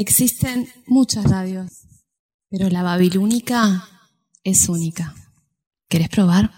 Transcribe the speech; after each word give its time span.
Existen 0.00 0.68
muchas 0.86 1.24
radios, 1.28 1.88
pero 2.48 2.68
la 2.68 2.84
babilónica 2.84 3.84
es 4.44 4.68
única. 4.68 5.12
¿Querés 5.88 6.08
probar? 6.08 6.52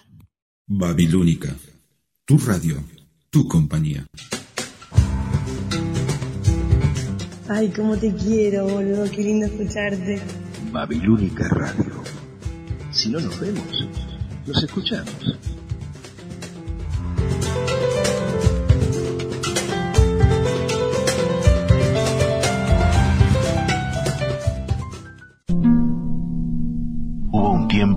Babilónica, 0.66 1.48
tu 2.26 2.36
radio, 2.36 2.84
tu 3.30 3.48
compañía. 3.48 4.06
Ay, 7.48 7.72
cómo 7.74 7.96
te 7.96 8.14
quiero, 8.14 8.68
boludo, 8.68 9.10
qué 9.10 9.22
lindo 9.22 9.46
escucharte. 9.46 10.20
Babilónica 10.70 11.48
Radio. 11.48 12.02
Si 12.90 13.08
no 13.08 13.20
nos 13.20 13.40
vemos, 13.40 13.88
nos 14.46 14.62
escuchamos. 14.62 15.49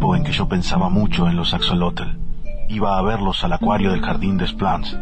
En 0.04 0.24
que 0.24 0.34
yo 0.34 0.50
pensaba 0.50 0.90
mucho 0.90 1.30
en 1.30 1.38
los 1.38 1.54
axolotl. 1.54 2.04
Iba 2.68 2.98
a 2.98 3.02
verlos 3.02 3.42
al 3.46 3.54
acuario 3.54 3.92
del 3.92 4.02
jardín 4.02 4.38
de 4.38 4.48
Splans 4.48 4.98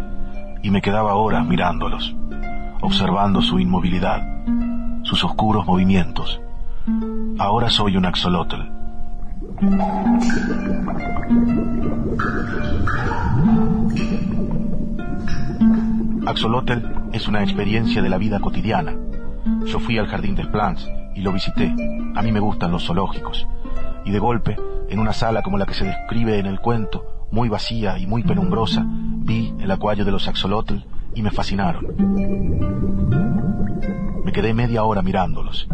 y 0.61 0.69
me 0.69 0.81
quedaba 0.81 1.15
horas 1.15 1.45
mirándolos, 1.45 2.15
observando 2.81 3.41
su 3.41 3.59
inmovilidad, 3.59 4.21
sus 5.01 5.23
oscuros 5.23 5.65
movimientos. 5.65 6.39
Ahora 7.39 7.69
soy 7.71 7.97
un 7.97 8.05
axolotl. 8.05 8.61
Axolotl 16.27 16.79
es 17.11 17.27
una 17.27 17.41
experiencia 17.41 18.03
de 18.03 18.09
la 18.09 18.19
vida 18.19 18.39
cotidiana. 18.39 18.93
Yo 19.65 19.79
fui 19.79 19.97
al 19.97 20.07
jardín 20.07 20.35
de 20.35 20.43
Splans 20.43 20.87
y 21.15 21.21
lo 21.21 21.31
visité. 21.31 21.73
A 22.15 22.21
mí 22.21 22.31
me 22.31 22.39
gustan 22.39 22.71
los 22.71 22.85
zoológicos. 22.85 23.47
Y 24.05 24.11
de 24.11 24.19
golpe, 24.19 24.57
en 24.91 24.99
una 24.99 25.13
sala 25.13 25.41
como 25.41 25.57
la 25.57 25.65
que 25.65 25.73
se 25.73 25.85
describe 25.85 26.37
en 26.37 26.45
el 26.45 26.59
cuento, 26.59 27.27
muy 27.31 27.47
vacía 27.47 27.97
y 27.97 28.05
muy 28.05 28.23
penumbrosa, 28.23 28.85
vi 28.85 29.53
el 29.59 29.71
acuario 29.71 30.03
de 30.03 30.11
los 30.11 30.27
axolotl 30.27 30.75
y 31.15 31.21
me 31.21 31.31
fascinaron. 31.31 31.85
Me 34.25 34.31
quedé 34.33 34.53
media 34.53 34.83
hora 34.83 35.01
mirándolos, 35.01 35.69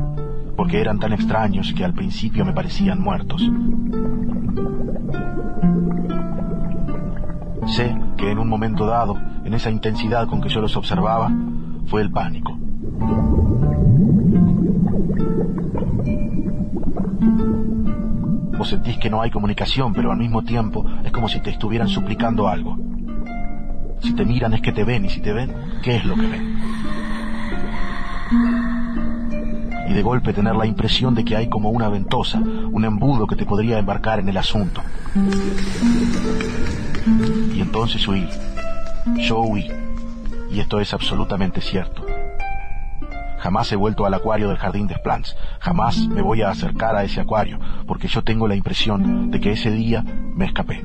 porque 0.55 0.79
eran 0.79 0.99
tan 0.99 1.13
extraños 1.13 1.73
que 1.75 1.83
al 1.83 1.93
principio 1.93 2.45
me 2.45 2.53
parecían 2.53 3.01
muertos. 3.01 3.41
Sé 7.75 7.97
que 8.17 8.31
en 8.31 8.38
un 8.38 8.47
momento 8.47 8.85
dado, 8.85 9.17
en 9.43 9.53
esa 9.55 9.71
intensidad 9.71 10.27
con 10.27 10.41
que 10.41 10.49
yo 10.49 10.61
los 10.61 10.77
observaba, 10.77 11.31
fue 11.88 12.01
el 12.01 12.11
pánico. 12.11 12.55
Vos 18.58 18.69
sentís 18.69 18.97
que 18.97 19.09
no 19.09 19.22
hay 19.22 19.30
comunicación, 19.30 19.94
pero 19.94 20.11
al 20.11 20.17
mismo 20.17 20.44
tiempo 20.44 20.86
es 21.03 21.11
como 21.11 21.30
si 21.30 21.39
te 21.39 21.52
estuvieran 21.52 21.88
suplicando 21.88 22.47
algo. 22.47 22.77
Si 24.02 24.13
te 24.13 24.25
miran 24.25 24.53
es 24.53 24.61
que 24.61 24.72
te 24.72 24.83
ven 24.83 25.05
y 25.05 25.09
si 25.09 25.22
te 25.22 25.31
ven, 25.33 25.53
¿qué 25.83 25.97
es 25.97 26.05
lo 26.05 26.16
que 26.16 26.27
ven? 26.27 26.59
Y 29.89 29.94
de 29.94 30.02
golpe 30.02 30.33
tener 30.33 30.55
la 30.55 30.66
impresión 30.66 31.13
de 31.13 31.23
que 31.23 31.35
hay 31.35 31.50
como 31.50 31.69
una 31.69 31.88
ventosa, 31.88 32.39
un 32.39 32.83
embudo 32.83 33.28
que 33.28 33.35
te 33.35 33.45
podría 33.45 33.78
embarcar 33.78 34.19
en 34.19 34.30
el 34.30 34.38
asunto. 34.38 34.81
Y 37.55 37.61
entonces 37.61 38.08
huí. 38.08 38.28
Yo 39.17 39.41
huí. 39.41 39.72
Y 40.52 40.59
esto 40.59 40.80
es 40.80 40.94
absolutamente 40.94 41.61
cierto. 41.61 42.16
Jamás 43.39 43.71
he 43.71 43.75
vuelto 43.75 44.05
al 44.05 44.13
acuario 44.13 44.49
del 44.49 44.57
jardín 44.57 44.88
de 44.88 44.95
Splans. 44.95 45.35
Jamás 45.59 46.07
me 46.07 46.21
voy 46.21 46.41
a 46.41 46.49
acercar 46.49 46.95
a 46.95 47.03
ese 47.03 47.21
acuario, 47.21 47.59
porque 47.88 48.07
yo 48.07 48.23
tengo 48.23 48.47
la 48.47 48.55
impresión 48.55 49.31
de 49.31 49.39
que 49.39 49.52
ese 49.52 49.71
día 49.71 50.03
me 50.03 50.45
escapé. 50.45 50.83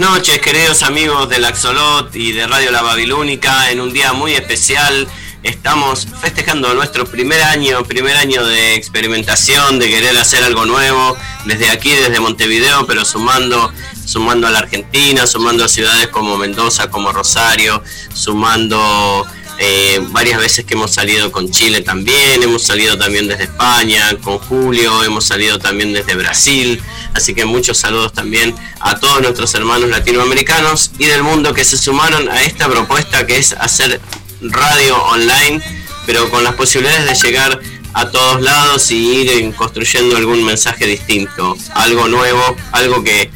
Noches, 0.00 0.38
queridos 0.38 0.82
amigos 0.82 1.28
del 1.28 1.44
Axolot 1.44 2.16
y 2.16 2.32
de 2.32 2.46
Radio 2.46 2.70
La 2.70 2.80
Babilónica. 2.80 3.70
En 3.70 3.82
un 3.82 3.92
día 3.92 4.14
muy 4.14 4.32
especial 4.32 5.06
estamos 5.42 6.08
festejando 6.22 6.72
nuestro 6.72 7.04
primer 7.04 7.42
año, 7.42 7.84
primer 7.84 8.16
año 8.16 8.42
de 8.46 8.74
experimentación, 8.76 9.78
de 9.78 9.90
querer 9.90 10.16
hacer 10.16 10.42
algo 10.42 10.64
nuevo, 10.64 11.18
desde 11.44 11.68
aquí, 11.68 11.90
desde 11.90 12.18
Montevideo, 12.18 12.86
pero 12.86 13.04
sumando, 13.04 13.70
sumando 14.06 14.46
a 14.46 14.50
la 14.50 14.60
Argentina, 14.60 15.26
sumando 15.26 15.66
a 15.66 15.68
ciudades 15.68 16.08
como 16.08 16.38
Mendoza, 16.38 16.90
como 16.90 17.12
Rosario, 17.12 17.82
sumando 18.14 19.26
eh, 19.58 20.00
varias 20.08 20.40
veces 20.40 20.64
que 20.64 20.72
hemos 20.72 20.92
salido 20.92 21.30
con 21.30 21.50
Chile 21.50 21.82
también, 21.82 22.42
hemos 22.42 22.62
salido 22.62 22.96
también 22.96 23.28
desde 23.28 23.44
España, 23.44 24.16
con 24.22 24.38
Julio, 24.38 25.04
hemos 25.04 25.26
salido 25.26 25.58
también 25.58 25.92
desde 25.92 26.14
Brasil, 26.14 26.82
así 27.14 27.34
que 27.34 27.44
muchos 27.44 27.78
saludos 27.78 28.12
también 28.12 28.54
a 28.80 28.98
todos 28.98 29.20
nuestros 29.22 29.54
hermanos 29.54 29.88
latinoamericanos 29.90 30.90
y 30.98 31.04
del 31.06 31.22
mundo 31.22 31.52
que 31.54 31.64
se 31.64 31.76
sumaron 31.78 32.28
a 32.28 32.42
esta 32.42 32.68
propuesta 32.68 33.26
que 33.26 33.38
es 33.38 33.52
hacer 33.52 34.00
radio 34.40 34.96
online, 35.04 35.60
pero 36.06 36.28
con 36.30 36.42
las 36.44 36.54
posibilidades 36.54 37.06
de 37.20 37.28
llegar 37.28 37.60
a 37.92 38.08
todos 38.10 38.40
lados 38.40 38.90
y 38.90 38.96
ir 39.22 39.30
eh, 39.30 39.52
construyendo 39.56 40.16
algún 40.16 40.44
mensaje 40.44 40.86
distinto, 40.86 41.56
algo 41.74 42.08
nuevo, 42.08 42.56
algo 42.72 43.02
que, 43.02 43.30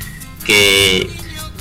que, 0.46 1.10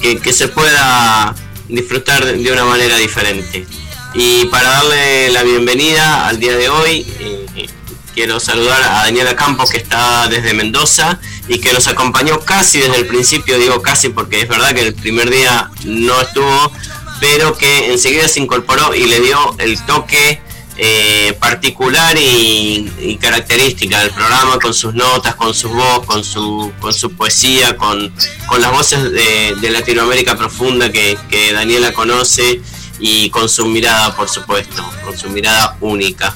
que- 0.01 0.19
que 0.19 0.33
se 0.33 0.47
pueda 0.47 1.33
disfrutar 1.69 2.23
de 2.25 2.51
una 2.51 2.65
manera 2.65 2.97
diferente. 2.97 3.65
Y 4.13 4.45
para 4.45 4.69
darle 4.69 5.31
la 5.31 5.41
bienvenida 5.43 6.27
al 6.27 6.39
día 6.39 6.55
de 6.55 6.69
hoy, 6.69 7.05
eh, 7.19 7.67
quiero 8.13 8.39
saludar 8.39 8.81
a 8.83 9.03
Daniela 9.05 9.35
Campos 9.35 9.71
que 9.71 9.77
está 9.77 10.27
desde 10.27 10.53
Mendoza 10.53 11.19
y 11.47 11.59
que 11.59 11.73
nos 11.73 11.87
acompañó 11.87 12.39
casi 12.39 12.79
desde 12.79 12.97
el 12.97 13.07
principio, 13.07 13.57
digo 13.57 13.81
casi 13.81 14.09
porque 14.09 14.41
es 14.41 14.47
verdad 14.47 14.73
que 14.73 14.81
el 14.81 14.93
primer 14.93 15.29
día 15.29 15.69
no 15.85 16.21
estuvo, 16.21 16.71
pero 17.19 17.57
que 17.57 17.91
enseguida 17.91 18.27
se 18.27 18.39
incorporó 18.39 18.95
y 18.95 19.05
le 19.05 19.19
dio 19.19 19.55
el 19.59 19.79
toque 19.85 20.41
eh, 20.77 21.37
particular 21.39 22.17
y, 22.17 22.91
y 22.99 23.17
característica 23.17 23.99
del 23.99 24.11
programa 24.11 24.57
con 24.59 24.73
sus 24.73 24.93
notas, 24.93 25.35
con 25.35 25.53
su 25.53 25.69
voz, 25.69 26.05
con 26.05 26.23
su, 26.23 26.71
con 26.79 26.93
su 26.93 27.11
poesía, 27.15 27.77
con, 27.77 28.11
con 28.47 28.61
las 28.61 28.71
voces 28.71 29.03
de, 29.11 29.55
de 29.61 29.69
Latinoamérica 29.69 30.35
profunda 30.35 30.91
que, 30.91 31.17
que 31.29 31.53
Daniela 31.53 31.93
conoce 31.93 32.61
y 32.99 33.29
con 33.29 33.49
su 33.49 33.65
mirada, 33.65 34.15
por 34.15 34.29
supuesto, 34.29 34.83
con 35.03 35.17
su 35.17 35.29
mirada 35.29 35.77
única. 35.81 36.35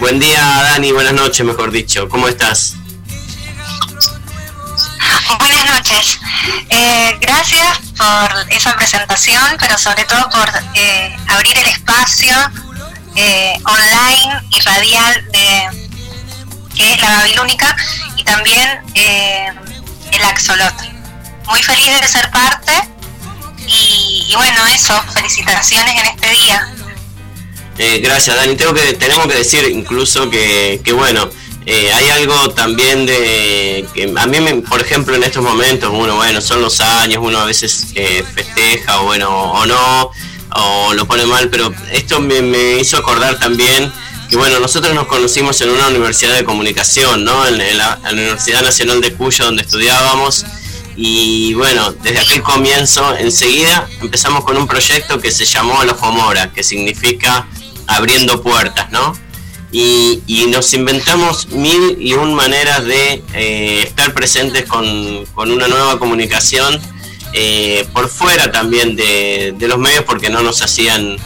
Buen 0.00 0.18
día, 0.18 0.40
Dani, 0.40 0.90
buenas 0.92 1.12
noches, 1.12 1.44
mejor 1.44 1.70
dicho. 1.70 2.08
¿Cómo 2.08 2.28
estás? 2.28 2.77
Buenas 5.36 5.64
noches. 5.66 6.18
Eh, 6.70 7.18
gracias 7.20 7.78
por 7.96 8.52
esa 8.52 8.74
presentación, 8.76 9.42
pero 9.58 9.76
sobre 9.76 10.04
todo 10.04 10.28
por 10.30 10.48
eh, 10.74 11.14
abrir 11.28 11.58
el 11.58 11.66
espacio 11.66 12.34
eh, 13.14 13.52
online 13.64 14.46
y 14.50 14.60
radial 14.60 15.28
de 15.32 15.88
que 16.74 16.92
es 16.92 17.02
la 17.02 17.10
Babilónica 17.18 17.76
y 18.16 18.24
también 18.24 18.80
eh, 18.94 19.48
el 20.12 20.24
Axolot. 20.24 20.74
Muy 21.46 21.62
feliz 21.62 22.00
de 22.00 22.08
ser 22.08 22.30
parte 22.30 22.72
y, 23.66 24.26
y 24.30 24.34
bueno, 24.34 24.66
eso, 24.66 24.98
felicitaciones 25.12 25.94
en 25.94 26.06
este 26.06 26.30
día. 26.30 26.68
Eh, 27.76 28.00
gracias, 28.02 28.34
Dani. 28.36 28.56
Tengo 28.56 28.72
que, 28.74 28.94
tenemos 28.94 29.26
que 29.26 29.34
decir 29.34 29.64
incluso 29.70 30.30
que, 30.30 30.80
que 30.84 30.92
bueno, 30.92 31.28
eh, 31.70 31.92
hay 31.92 32.08
algo 32.08 32.48
también 32.54 33.04
de 33.04 33.86
que 33.92 34.10
a 34.16 34.26
mí, 34.26 34.40
me- 34.40 34.62
por 34.62 34.80
ejemplo, 34.80 35.14
en 35.14 35.22
estos 35.22 35.42
momentos, 35.42 35.90
uno, 35.92 36.16
bueno, 36.16 36.40
son 36.40 36.62
los 36.62 36.80
años, 36.80 37.18
uno 37.22 37.38
a 37.38 37.44
veces 37.44 37.88
eh, 37.94 38.24
festeja 38.34 39.02
o 39.02 39.04
bueno, 39.04 39.28
o 39.28 39.66
no, 39.66 40.10
o 40.54 40.94
lo 40.94 41.06
pone 41.06 41.26
mal, 41.26 41.50
pero 41.50 41.70
esto 41.92 42.20
me, 42.20 42.78
hizo 42.80 42.96
acordar 42.96 43.38
también 43.38 43.92
que 44.30 44.36
bueno, 44.38 44.60
nosotros 44.60 44.94
nos 44.94 45.08
conocimos 45.08 45.60
en 45.60 45.68
una 45.68 45.88
universidad 45.88 46.34
de 46.36 46.44
comunicación, 46.44 47.22
¿no? 47.24 47.46
En, 47.46 47.58
la, 47.76 48.00
Universidad 48.12 48.62
Nacional 48.62 49.02
de 49.02 49.12
Cuyo, 49.12 49.44
donde 49.44 49.60
estudiábamos. 49.60 50.46
Y 50.96 51.52
bueno, 51.52 51.92
desde 52.02 52.20
aquel 52.20 52.42
comienzo, 52.42 53.14
enseguida 53.18 53.86
empezamos 54.00 54.42
con 54.44 54.56
un 54.56 54.66
proyecto 54.66 55.20
que 55.20 55.30
se 55.30 55.44
llamó 55.44 55.82
El 55.82 55.90
Ojo 55.90 56.12
Mora, 56.12 56.50
que 56.50 56.62
significa 56.62 57.46
abriendo 57.86 58.42
puertas, 58.42 58.90
¿no? 58.90 59.27
Y, 59.70 60.22
y 60.26 60.46
nos 60.46 60.72
inventamos 60.72 61.48
mil 61.48 61.98
y 62.00 62.14
un 62.14 62.34
maneras 62.34 62.84
de 62.84 63.22
eh, 63.34 63.82
estar 63.82 64.14
presentes 64.14 64.64
con, 64.64 65.26
con 65.34 65.50
una 65.50 65.68
nueva 65.68 65.98
comunicación 65.98 66.80
eh, 67.34 67.86
por 67.92 68.08
fuera 68.08 68.50
también 68.50 68.96
de, 68.96 69.54
de 69.58 69.68
los 69.68 69.78
medios 69.78 70.04
porque 70.04 70.30
no 70.30 70.40
nos 70.42 70.62
hacían 70.62 71.18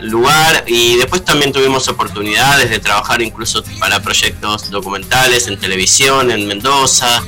lugar. 0.00 0.64
Y 0.66 0.96
después 0.96 1.24
también 1.24 1.52
tuvimos 1.52 1.88
oportunidades 1.88 2.70
de 2.70 2.78
trabajar 2.78 3.20
incluso 3.20 3.62
para 3.78 4.00
proyectos 4.00 4.70
documentales 4.70 5.46
en 5.46 5.58
televisión 5.58 6.30
en 6.30 6.46
Mendoza, 6.46 7.22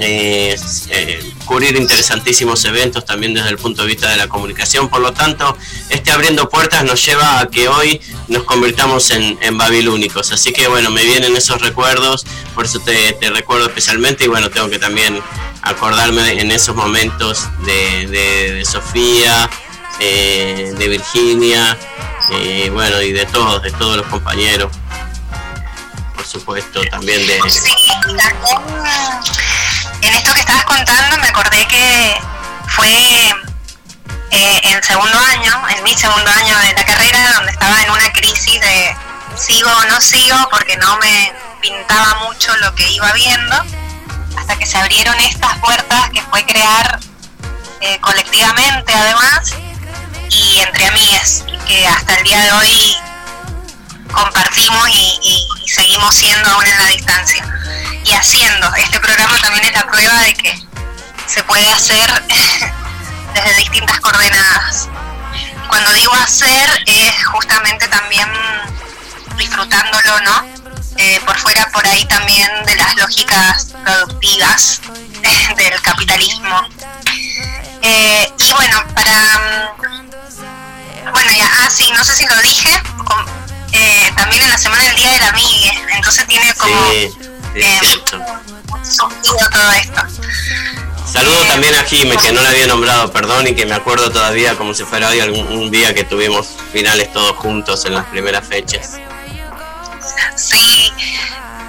eh, 0.00 0.56
eh, 0.90 1.32
cubrir 1.44 1.76
interesantísimos 1.76 2.64
eventos 2.64 3.04
también 3.04 3.34
desde 3.34 3.50
el 3.50 3.58
punto 3.58 3.82
de 3.82 3.88
vista 3.88 4.08
de 4.10 4.16
la 4.16 4.28
comunicación. 4.28 4.88
Por 4.88 5.00
lo 5.00 5.12
tanto, 5.12 5.56
este 5.88 6.10
abriendo 6.10 6.48
puertas 6.48 6.84
nos 6.84 7.04
lleva 7.04 7.40
a 7.40 7.48
que 7.48 7.68
hoy 7.68 8.00
nos 8.28 8.44
convirtamos 8.44 9.10
en, 9.10 9.38
babilónicos. 9.58 10.32
Así 10.32 10.52
que 10.52 10.66
bueno, 10.68 10.90
me 10.90 11.04
vienen 11.04 11.36
esos 11.36 11.60
recuerdos, 11.60 12.24
por 12.54 12.64
eso 12.64 12.80
te, 12.80 13.12
te 13.14 13.30
recuerdo 13.30 13.66
especialmente 13.66 14.24
y 14.24 14.28
bueno, 14.28 14.50
tengo 14.50 14.68
que 14.68 14.78
también 14.78 15.20
acordarme 15.62 16.40
en 16.40 16.50
esos 16.50 16.74
momentos 16.74 17.46
de, 17.64 18.06
de- 18.08 18.64
Sofía, 18.64 19.48
eh, 20.00 20.72
de 20.76 20.88
Virginia, 20.88 21.76
eh, 22.32 22.70
bueno, 22.72 23.00
y 23.02 23.12
de 23.12 23.26
todos, 23.26 23.62
de 23.62 23.70
todos 23.72 23.98
los 23.98 24.06
compañeros. 24.06 24.72
Por 26.16 26.26
supuesto, 26.26 26.80
también 26.90 27.24
de... 27.26 27.38
Sí, 27.50 27.70
en 30.06 30.14
esto 30.14 30.34
que 30.34 30.40
estabas 30.40 30.64
contando 30.64 31.18
me 31.18 31.28
acordé 31.28 31.66
que 31.66 32.20
fue 32.68 33.34
eh, 34.30 34.60
en 34.64 34.82
segundo 34.82 35.18
año, 35.18 35.62
en 35.76 35.84
mi 35.84 35.94
segundo 35.94 36.30
año 36.30 36.58
de 36.58 36.72
la 36.74 36.84
carrera, 36.84 37.32
donde 37.36 37.52
estaba 37.52 37.80
en 37.82 37.90
una 37.90 38.12
crisis 38.12 38.60
de 38.60 38.96
sigo 39.36 39.70
o 39.70 39.84
no 39.86 40.00
sigo, 40.00 40.36
porque 40.50 40.76
no 40.76 40.96
me 40.98 41.32
pintaba 41.60 42.26
mucho 42.26 42.54
lo 42.56 42.74
que 42.74 42.90
iba 42.90 43.10
viendo, 43.12 43.56
hasta 44.36 44.56
que 44.56 44.66
se 44.66 44.76
abrieron 44.76 45.18
estas 45.20 45.56
puertas 45.58 46.10
que 46.10 46.22
fue 46.22 46.44
crear 46.44 47.00
eh, 47.80 47.98
colectivamente 48.00 48.92
además 48.94 49.54
y 50.28 50.58
entre 50.58 50.86
amigues, 50.86 51.44
que 51.66 51.86
hasta 51.86 52.16
el 52.16 52.24
día 52.24 52.40
de 52.40 52.52
hoy 52.52 52.96
compartimos 54.14 54.88
y, 54.88 55.18
y- 55.22 55.48
seguimos 55.70 56.14
siendo 56.14 56.48
aún 56.50 56.64
en 56.66 56.78
la 56.78 56.86
distancia 56.86 57.44
y 58.04 58.12
haciendo. 58.12 58.72
Este 58.76 59.00
programa 59.00 59.36
también 59.40 59.64
es 59.64 59.72
la 59.72 59.86
prueba 59.86 60.20
de 60.22 60.34
que 60.34 60.62
se 61.26 61.42
puede 61.44 61.68
hacer 61.72 62.22
desde 63.34 63.54
distintas 63.58 63.98
coordenadas. 64.00 64.88
Cuando 65.68 65.92
digo 65.94 66.12
hacer 66.14 66.82
es 66.86 67.26
justamente 67.26 67.88
también 67.88 68.28
disfrutándolo, 69.36 70.20
¿no? 70.20 70.54
eh, 70.96 71.20
por 71.26 71.36
fuera 71.38 71.68
por 71.72 71.84
ahí 71.86 72.04
también 72.06 72.48
de 72.66 72.76
las 72.76 72.94
lógicas 72.96 73.74
productivas 73.84 74.80
del 75.56 75.80
capitalismo. 75.82 76.68
Eh, 77.82 78.32
y 78.38 78.52
bueno, 78.52 78.84
para... 78.94 79.72
mm, 79.74 81.10
Bueno, 81.10 81.30
ya, 81.36 81.50
ah, 81.64 81.68
sí, 81.70 81.90
no 81.96 82.04
sé 82.04 82.14
si 82.14 82.26
lo 82.28 82.36
dije, 82.42 82.80
eh, 83.74 84.12
también 84.16 84.42
en 84.42 84.50
la 84.50 84.58
semana 84.58 84.82
del 84.84 84.96
Día 84.96 85.12
de 85.12 85.18
la 85.18 85.28
Amiga, 85.28 85.72
entonces 85.96 86.26
tiene 86.26 86.54
como 86.54 86.90
Sí, 86.90 87.10
eh, 87.54 87.78
sentido 88.82 89.48
todo 89.50 89.72
esto. 89.72 90.02
Saludo 91.10 91.44
también 91.44 91.74
a 91.74 91.84
Jime, 91.84 92.16
que 92.16 92.32
no 92.32 92.40
la 92.42 92.50
había 92.50 92.66
nombrado, 92.66 93.12
perdón, 93.12 93.46
y 93.46 93.54
que 93.54 93.66
me 93.66 93.74
acuerdo 93.74 94.10
todavía 94.10 94.56
como 94.56 94.74
si 94.74 94.84
fuera 94.84 95.10
hoy 95.10 95.20
algún 95.20 95.46
un 95.46 95.70
día 95.70 95.94
que 95.94 96.04
tuvimos 96.04 96.48
finales 96.72 97.12
todos 97.12 97.36
juntos 97.36 97.84
en 97.84 97.94
las 97.94 98.06
primeras 98.06 98.46
fechas. 98.46 98.98
Sí, 100.36 100.92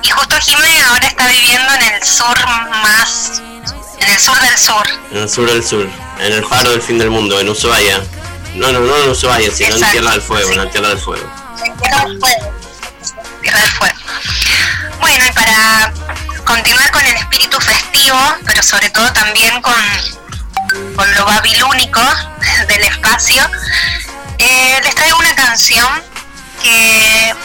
y 0.02 0.10
justo 0.10 0.36
Jimé 0.40 0.82
ahora 0.90 1.08
está 1.08 1.28
viviendo 1.28 1.74
en 1.76 1.94
el 1.94 2.04
sur 2.04 2.36
más, 2.84 3.42
en 4.00 4.10
el 4.10 4.20
sur 4.20 4.40
del 4.40 4.58
sur. 4.58 4.88
En 5.12 5.18
el 5.18 5.30
sur 5.30 5.52
del 5.52 5.64
sur, 5.64 5.88
en 6.20 6.34
el 6.34 6.46
faro 6.46 6.72
del 6.72 6.82
fin 6.82 6.98
del 6.98 7.12
mundo, 7.12 7.40
en 7.40 7.50
Ushuaia. 7.50 8.02
No, 8.56 8.72
no, 8.72 8.80
no 8.80 8.98
en 8.98 9.10
Ushuaia, 9.10 9.52
sino 9.52 9.76
en 9.76 9.92
Tierra 9.92 10.12
del 10.12 10.22
Fuego, 10.22 10.48
sí. 10.48 10.54
en 10.54 10.66
la 10.66 10.72
Tierra 10.72 10.90
del 10.90 11.00
Fuego. 11.00 11.45
Tierra 11.56 12.06
del 12.06 12.20
Fuego. 12.20 12.54
Tierra 13.42 13.60
del 13.60 13.72
Fuego. 13.72 13.96
Bueno, 15.00 15.26
y 15.26 15.32
para 15.32 15.94
continuar 16.46 16.92
con 16.92 17.06
el 17.06 17.16
espíritu 17.16 17.60
festivo, 17.60 18.18
pero 18.46 18.62
sobre 18.62 18.90
todo 18.90 19.12
también 19.14 19.62
con, 19.62 19.74
con 20.96 21.16
lo 21.16 21.26
babilónico 21.26 22.02
del 22.68 22.82
espacio, 22.82 23.44
eh, 24.38 24.80
les 24.84 24.96
traigo 24.96 25.18
una 25.18 25.36
canción 25.36 25.88
que, 26.62 27.36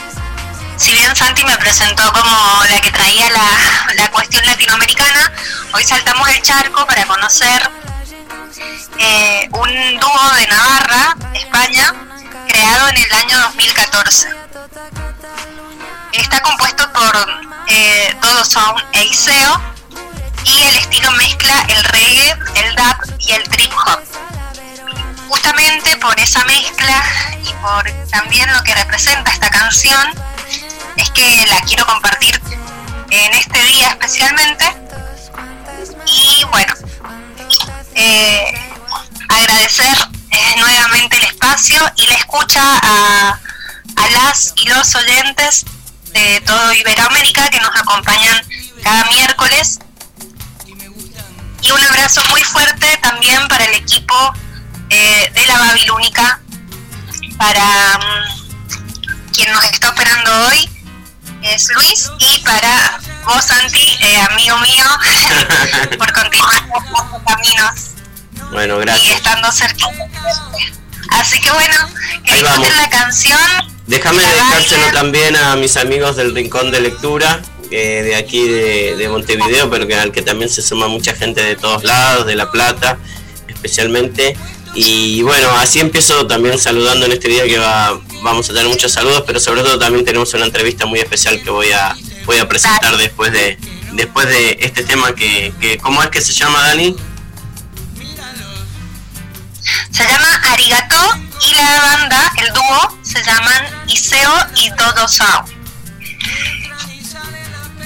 si 0.76 0.92
bien 0.92 1.14
Santi 1.14 1.44
me 1.44 1.56
presentó 1.58 2.12
como 2.12 2.64
la 2.68 2.80
que 2.80 2.90
traía 2.90 3.30
la, 3.30 3.94
la 3.94 4.10
cuestión 4.10 4.44
latinoamericana, 4.46 5.32
hoy 5.72 5.84
saltamos 5.84 6.28
el 6.28 6.42
charco 6.42 6.86
para 6.86 7.06
conocer 7.06 7.70
eh, 8.98 9.48
un 9.52 10.00
dúo 10.00 10.30
de 10.36 10.46
Navarra, 10.48 11.16
España, 11.34 11.94
creado 12.50 12.88
en 12.88 12.96
el 12.96 13.12
año 13.12 13.40
2014. 13.40 14.28
Está 16.12 16.40
compuesto 16.40 16.92
por 16.92 17.42
eh, 17.68 18.16
Dodo 18.20 18.44
Sound 18.44 18.82
e 18.92 19.04
Iseo 19.04 19.60
y 20.44 20.62
el 20.62 20.76
estilo 20.76 21.12
mezcla 21.12 21.54
el 21.68 21.84
reggae, 21.84 22.30
el 22.56 22.74
dub 22.74 23.18
y 23.20 23.32
el 23.32 23.48
trip 23.48 23.72
hop. 23.72 24.00
Justamente 25.28 25.96
por 25.98 26.18
esa 26.18 26.44
mezcla 26.44 27.04
y 27.44 27.52
por 27.62 27.88
también 28.10 28.52
lo 28.52 28.62
que 28.64 28.74
representa 28.74 29.30
esta 29.30 29.48
canción 29.48 30.12
es 30.96 31.10
que 31.10 31.46
la 31.48 31.60
quiero 31.60 31.86
compartir 31.86 32.40
en 33.10 33.32
este 33.34 33.62
día 33.62 33.90
especialmente. 33.90 34.64
Y 36.06 36.44
bueno, 36.50 36.74
eh, 37.94 38.52
agradecer 39.28 40.19
eh, 40.30 40.54
nuevamente 40.58 41.16
el 41.16 41.24
espacio 41.24 41.80
y 41.96 42.06
la 42.06 42.14
escucha 42.14 42.62
a, 42.62 43.40
a 43.96 44.10
las 44.10 44.54
y 44.56 44.68
los 44.68 44.94
oyentes 44.94 45.64
de 46.12 46.40
todo 46.46 46.72
Iberoamérica 46.72 47.48
que 47.48 47.60
nos 47.60 47.74
acompañan 47.76 48.44
cada 48.82 49.04
miércoles. 49.06 49.78
Y 51.62 51.70
un 51.70 51.84
abrazo 51.84 52.22
muy 52.30 52.42
fuerte 52.42 52.98
también 53.02 53.46
para 53.48 53.64
el 53.64 53.74
equipo 53.74 54.14
eh, 54.88 55.30
de 55.34 55.46
la 55.46 55.58
Babilónica, 55.58 56.40
para 57.36 57.98
mm, 57.98 59.32
quien 59.32 59.52
nos 59.52 59.64
está 59.64 59.90
operando 59.90 60.46
hoy, 60.46 60.68
es 61.42 61.68
Luis, 61.74 62.10
y 62.18 62.38
para 62.40 62.98
vos, 63.24 63.44
Santi, 63.44 63.98
eh, 64.00 64.20
amigo 64.30 64.58
mío, 64.58 64.84
por 65.98 66.12
continuar 66.12 66.66
los 66.66 67.22
caminos 67.22 67.90
Bueno, 68.52 68.78
y 68.78 68.80
gracias. 68.80 69.16
estando 69.16 69.50
cerca. 69.52 69.86
Así 71.10 71.40
que 71.40 71.50
bueno, 71.50 71.74
que 72.24 72.34
Ahí 72.34 72.42
vamos. 72.42 72.68
la 72.76 72.88
canción. 72.90 73.38
Déjame 73.86 74.22
bailen. 74.22 74.92
también 74.92 75.36
a 75.36 75.56
mis 75.56 75.76
amigos 75.76 76.16
del 76.16 76.34
Rincón 76.34 76.70
de 76.70 76.80
Lectura, 76.80 77.42
eh, 77.70 78.02
de 78.04 78.16
aquí 78.16 78.46
de, 78.46 78.96
de 78.96 79.08
Montevideo, 79.08 79.68
pero 79.68 79.86
que 79.86 79.96
al 79.96 80.12
que 80.12 80.22
también 80.22 80.48
se 80.48 80.62
suma 80.62 80.86
mucha 80.86 81.14
gente 81.14 81.42
de 81.42 81.56
todos 81.56 81.82
lados, 81.82 82.26
de 82.26 82.36
La 82.36 82.50
Plata 82.50 82.98
especialmente. 83.60 84.36
Y 84.74 85.22
bueno, 85.22 85.50
así 85.58 85.80
empiezo 85.80 86.26
también 86.26 86.58
saludando 86.58 87.06
en 87.06 87.12
este 87.12 87.28
día 87.28 87.44
que 87.44 87.58
va, 87.58 87.98
vamos 88.22 88.48
a 88.48 88.52
tener 88.52 88.68
muchos 88.68 88.92
saludos, 88.92 89.24
pero 89.26 89.40
sobre 89.40 89.62
todo 89.62 89.78
también 89.78 90.04
tenemos 90.04 90.32
una 90.34 90.46
entrevista 90.46 90.86
muy 90.86 91.00
especial 91.00 91.42
que 91.42 91.50
voy 91.50 91.72
a, 91.72 91.96
voy 92.24 92.38
a 92.38 92.48
presentar 92.48 92.96
después 92.96 93.32
de, 93.32 93.58
después 93.92 94.28
de 94.28 94.58
este 94.60 94.84
tema 94.84 95.12
que, 95.14 95.52
que 95.60 95.78
¿cómo 95.78 96.02
es 96.02 96.08
que 96.10 96.20
se 96.20 96.32
llama 96.32 96.60
Dani? 96.68 96.94
Se 99.90 100.04
llama 100.04 100.40
Arigato 100.52 100.96
y 101.48 101.54
la 101.54 101.80
banda, 101.82 102.32
el 102.38 102.52
dúo, 102.52 102.98
se 103.02 103.22
llaman 103.22 103.64
Iseo 103.86 104.32
y 104.56 104.70
Dodo 104.70 105.08
Sao. 105.08 105.44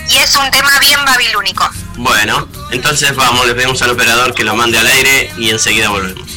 Y 0.08 0.16
es 0.16 0.36
un 0.36 0.50
tema 0.50 0.78
bien 0.80 1.00
babilónico. 1.04 1.68
Bueno, 1.96 2.48
entonces 2.70 3.14
vamos, 3.14 3.46
le 3.46 3.54
pedimos 3.54 3.80
al 3.82 3.90
operador 3.90 4.34
que 4.34 4.44
lo 4.44 4.54
mande 4.54 4.78
al 4.78 4.86
aire 4.86 5.32
y 5.38 5.50
enseguida 5.50 5.88
volvemos. 5.88 6.28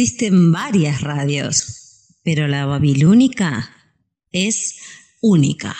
Existen 0.00 0.52
varias 0.52 1.00
radios, 1.00 2.14
pero 2.22 2.46
la 2.46 2.66
babilónica 2.66 3.68
es 4.30 4.76
única. 5.20 5.74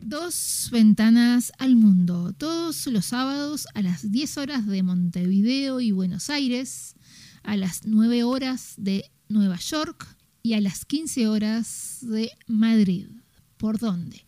Dos 0.00 0.68
ventanas 0.72 1.52
al 1.58 1.76
mundo, 1.76 2.32
todos 2.32 2.86
los 2.86 3.06
sábados 3.06 3.66
a 3.74 3.82
las 3.82 4.10
10 4.10 4.38
horas 4.38 4.66
de 4.66 4.82
Montevideo 4.82 5.80
y 5.80 5.92
Buenos 5.92 6.30
Aires, 6.30 6.94
a 7.42 7.56
las 7.56 7.84
9 7.84 8.24
horas 8.24 8.74
de 8.76 9.10
Nueva 9.28 9.56
York 9.56 10.06
y 10.42 10.54
a 10.54 10.60
las 10.60 10.84
15 10.84 11.28
horas 11.28 11.98
de 12.02 12.30
Madrid. 12.46 13.08
¿Por 13.56 13.78
dónde? 13.78 14.24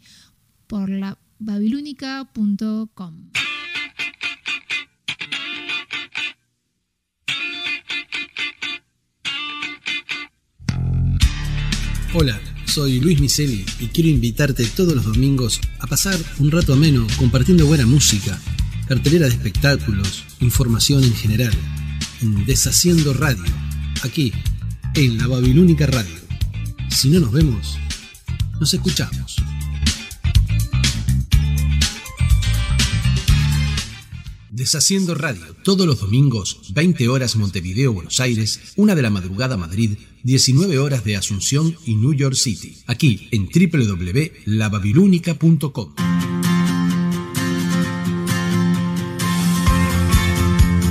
Por 0.67 0.91
la 0.91 1.19
babilónica.com. 1.39 3.31
Hola, 12.15 12.41
soy 12.65 13.01
Luis 13.01 13.21
Miseli 13.21 13.65
y 13.81 13.87
quiero 13.89 14.09
invitarte 14.09 14.65
todos 14.67 14.95
los 14.95 15.05
domingos 15.05 15.61
a 15.79 15.87
pasar 15.87 16.19
un 16.39 16.51
rato 16.51 16.73
ameno 16.73 17.07
compartiendo 17.19 17.67
buena 17.67 17.87
música, 17.87 18.41
cartelera 18.89 19.27
de 19.27 19.33
espectáculos, 19.33 20.25
información 20.41 21.05
en 21.05 21.15
general, 21.15 21.53
en 22.23 22.47
Deshaciendo 22.47 23.13
Radio, 23.13 23.45
aquí, 24.03 24.33
en 24.95 25.19
la 25.19 25.27
Babilónica 25.27 25.87
Radio. 25.87 26.17
Si 26.89 27.11
no 27.11 27.21
nos 27.21 27.31
vemos, 27.31 27.79
nos 28.59 28.73
escuchamos. 28.73 29.37
Deshaciendo 34.59 35.15
Radio, 35.15 35.55
todos 35.63 35.87
los 35.87 36.01
domingos, 36.01 36.73
20 36.75 37.09
horas 37.09 37.37
Montevideo, 37.37 37.93
Buenos 37.93 38.19
Aires, 38.19 38.59
1 38.75 38.97
de 38.97 39.03
la 39.03 39.09
madrugada 39.09 39.57
Madrid, 39.57 39.97
19 40.25 40.81
horas 40.81 41.05
de 41.05 41.17
Asunción 41.17 41.77
y 41.87 41.95
New 41.95 42.13
York 42.13 42.35
City, 42.35 42.77
aquí 42.89 43.29
en 43.31 43.47
www.lababilúnica.com. 43.47 45.95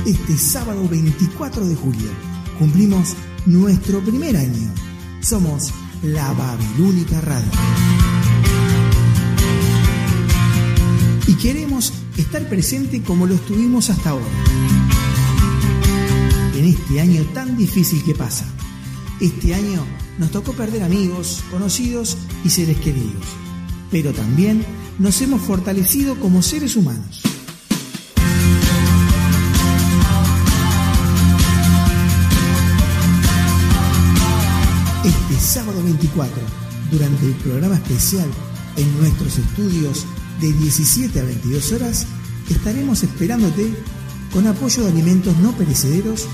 Este 0.06 0.38
sábado 0.38 0.88
24 0.88 1.66
de 1.66 1.74
julio 1.74 2.08
cumplimos 2.58 3.16
nuestro 3.44 4.02
primer 4.02 4.38
año. 4.38 4.72
Somos 5.20 5.74
la 6.02 6.32
Babilónica 6.32 7.20
Radio. 7.20 7.50
Y 11.28 11.34
queremos 11.34 11.92
estar 12.16 12.48
presente 12.48 13.02
como 13.02 13.26
lo 13.26 13.34
estuvimos 13.34 13.90
hasta 13.90 14.10
ahora. 14.10 14.24
En 16.56 16.64
este 16.64 17.02
año 17.02 17.22
tan 17.34 17.54
difícil 17.54 18.02
que 18.02 18.14
pasa. 18.14 18.46
Este 19.20 19.54
año 19.54 19.84
nos 20.18 20.30
tocó 20.30 20.54
perder 20.54 20.82
amigos, 20.82 21.44
conocidos 21.50 22.16
y 22.46 22.48
seres 22.48 22.78
queridos. 22.78 23.26
Pero 23.90 24.14
también 24.14 24.64
nos 24.98 25.20
hemos 25.20 25.42
fortalecido 25.42 26.18
como 26.18 26.40
seres 26.40 26.76
humanos. 26.76 27.20
Este 35.04 35.40
sábado 35.40 35.82
24, 35.84 36.34
durante 36.90 37.26
el 37.26 37.34
programa 37.34 37.74
especial 37.74 38.30
en 38.76 38.98
nuestros 38.98 39.36
estudios 39.36 40.06
de 40.40 40.52
17 40.52 41.20
a 41.20 41.24
22 41.24 41.72
horas, 41.72 42.06
estaremos 42.48 43.02
esperándote 43.02 43.72
con 44.32 44.46
apoyo 44.46 44.84
de 44.84 44.90
alimentos 44.90 45.36
no 45.38 45.52
perecederos 45.52 46.26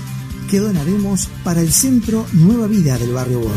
que 0.49 0.59
donaremos 0.59 1.27
para 1.43 1.61
el 1.61 1.71
Centro 1.71 2.25
Nueva 2.33 2.67
Vida 2.67 2.97
del 2.97 3.13
Barrio 3.13 3.39
Borro. 3.39 3.55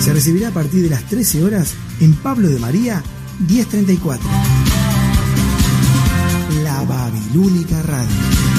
Se 0.00 0.12
recibirá 0.12 0.48
a 0.48 0.52
partir 0.52 0.82
de 0.82 0.90
las 0.90 1.04
13 1.04 1.44
horas 1.44 1.74
en 2.00 2.14
Pablo 2.14 2.48
de 2.48 2.58
María 2.58 3.02
1034. 3.48 4.28
La 6.64 6.82
Babilónica 6.82 7.82
Radio. 7.82 8.57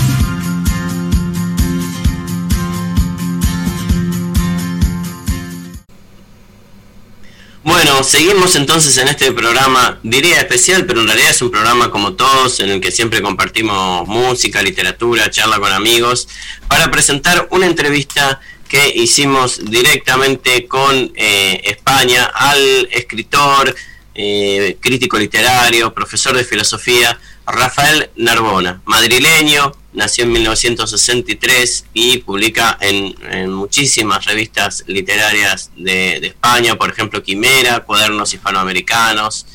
Bueno, 7.61 8.03
seguimos 8.03 8.55
entonces 8.55 8.97
en 8.97 9.09
este 9.09 9.33
programa, 9.33 9.99
diría 10.01 10.39
especial, 10.39 10.85
pero 10.85 11.01
en 11.01 11.07
realidad 11.07 11.31
es 11.31 11.41
un 11.41 11.51
programa 11.51 11.91
como 11.91 12.13
todos, 12.13 12.61
en 12.61 12.69
el 12.69 12.79
que 12.79 12.89
siempre 12.89 13.21
compartimos 13.21 14.07
música, 14.07 14.61
literatura, 14.61 15.29
charla 15.29 15.59
con 15.59 15.71
amigos, 15.73 16.29
para 16.69 16.89
presentar 16.89 17.49
una 17.51 17.65
entrevista 17.65 18.39
que 18.69 18.93
hicimos 18.95 19.59
directamente 19.69 20.67
con 20.67 21.11
eh, 21.15 21.61
España 21.65 22.31
al 22.33 22.87
escritor, 22.91 23.75
eh, 24.15 24.77
crítico 24.79 25.19
literario, 25.19 25.93
profesor 25.93 26.37
de 26.37 26.45
filosofía, 26.45 27.19
Rafael 27.45 28.09
Narbona, 28.15 28.81
madrileño, 28.85 29.73
nació 29.93 30.25
en 30.25 30.33
1963 30.33 31.85
y 31.93 32.17
publica 32.19 32.77
en, 32.81 33.15
en 33.31 33.51
muchísimas 33.51 34.25
revistas 34.25 34.83
literarias 34.87 35.71
de, 35.75 36.19
de, 36.19 36.27
España, 36.27 36.75
por 36.75 36.89
ejemplo 36.91 37.23
Quimera, 37.23 37.81
Cuadernos 37.81 38.33
Hispanoamericanos, 38.33 39.45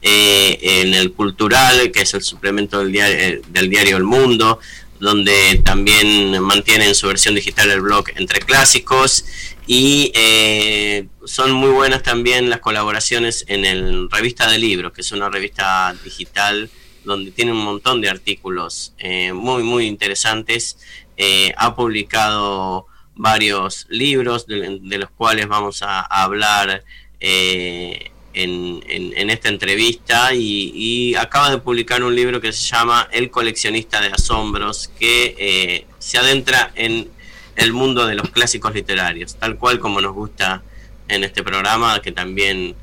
eh, 0.00 0.58
en 0.80 0.94
el 0.94 1.12
Cultural, 1.12 1.90
que 1.90 2.02
es 2.02 2.14
el 2.14 2.22
suplemento 2.22 2.78
del 2.78 2.92
diario, 2.92 3.16
eh, 3.18 3.42
del 3.48 3.68
diario 3.68 3.96
El 3.96 4.04
Mundo, 4.04 4.60
donde 5.00 5.60
también 5.64 6.40
mantiene 6.40 6.86
en 6.86 6.94
su 6.94 7.08
versión 7.08 7.34
digital 7.34 7.70
el 7.70 7.80
blog 7.80 8.04
Entre 8.16 8.40
Clásicos. 8.40 9.24
Y 9.66 10.12
eh, 10.14 11.06
son 11.24 11.52
muy 11.52 11.70
buenas 11.70 12.02
también 12.02 12.48
las 12.48 12.60
colaboraciones 12.60 13.44
en 13.48 13.64
el 13.64 14.08
Revista 14.10 14.50
de 14.50 14.58
Libros, 14.58 14.92
que 14.92 15.00
es 15.00 15.12
una 15.12 15.28
revista 15.28 15.94
digital 16.04 16.70
donde 17.08 17.32
tiene 17.32 17.52
un 17.52 17.64
montón 17.64 18.00
de 18.00 18.08
artículos 18.08 18.92
eh, 18.98 19.32
muy, 19.32 19.64
muy 19.64 19.86
interesantes. 19.86 20.78
Eh, 21.16 21.52
ha 21.56 21.74
publicado 21.74 22.86
varios 23.16 23.86
libros 23.88 24.46
de, 24.46 24.98
los 24.98 25.10
cuales 25.10 25.48
vamos 25.48 25.82
a, 25.82 26.02
hablar 26.02 26.84
eh, 27.18 28.12
en, 28.34 29.30
esta 29.30 29.48
entrevista 29.48 30.32
y, 30.34 31.14
acaba 31.16 31.50
de 31.50 31.58
publicar 31.58 32.04
un 32.04 32.14
libro 32.14 32.40
que 32.40 32.52
se 32.52 32.64
llama 32.68 33.08
El 33.10 33.30
coleccionista 33.30 34.00
de 34.00 34.08
asombros, 34.08 34.88
que 35.00 35.84
se 35.98 36.18
adentra 36.18 36.70
en 36.76 37.10
el 37.56 37.72
mundo 37.72 38.06
de 38.06 38.14
los 38.14 38.30
clásicos 38.30 38.72
literarios, 38.74 39.34
tal 39.36 39.56
cual 39.56 39.80
como 39.80 40.00
nos 40.00 40.14
gusta 40.14 40.62
en 41.08 41.24
este 41.24 41.42
programa, 41.42 42.00
que 42.00 42.12
también 42.12 42.76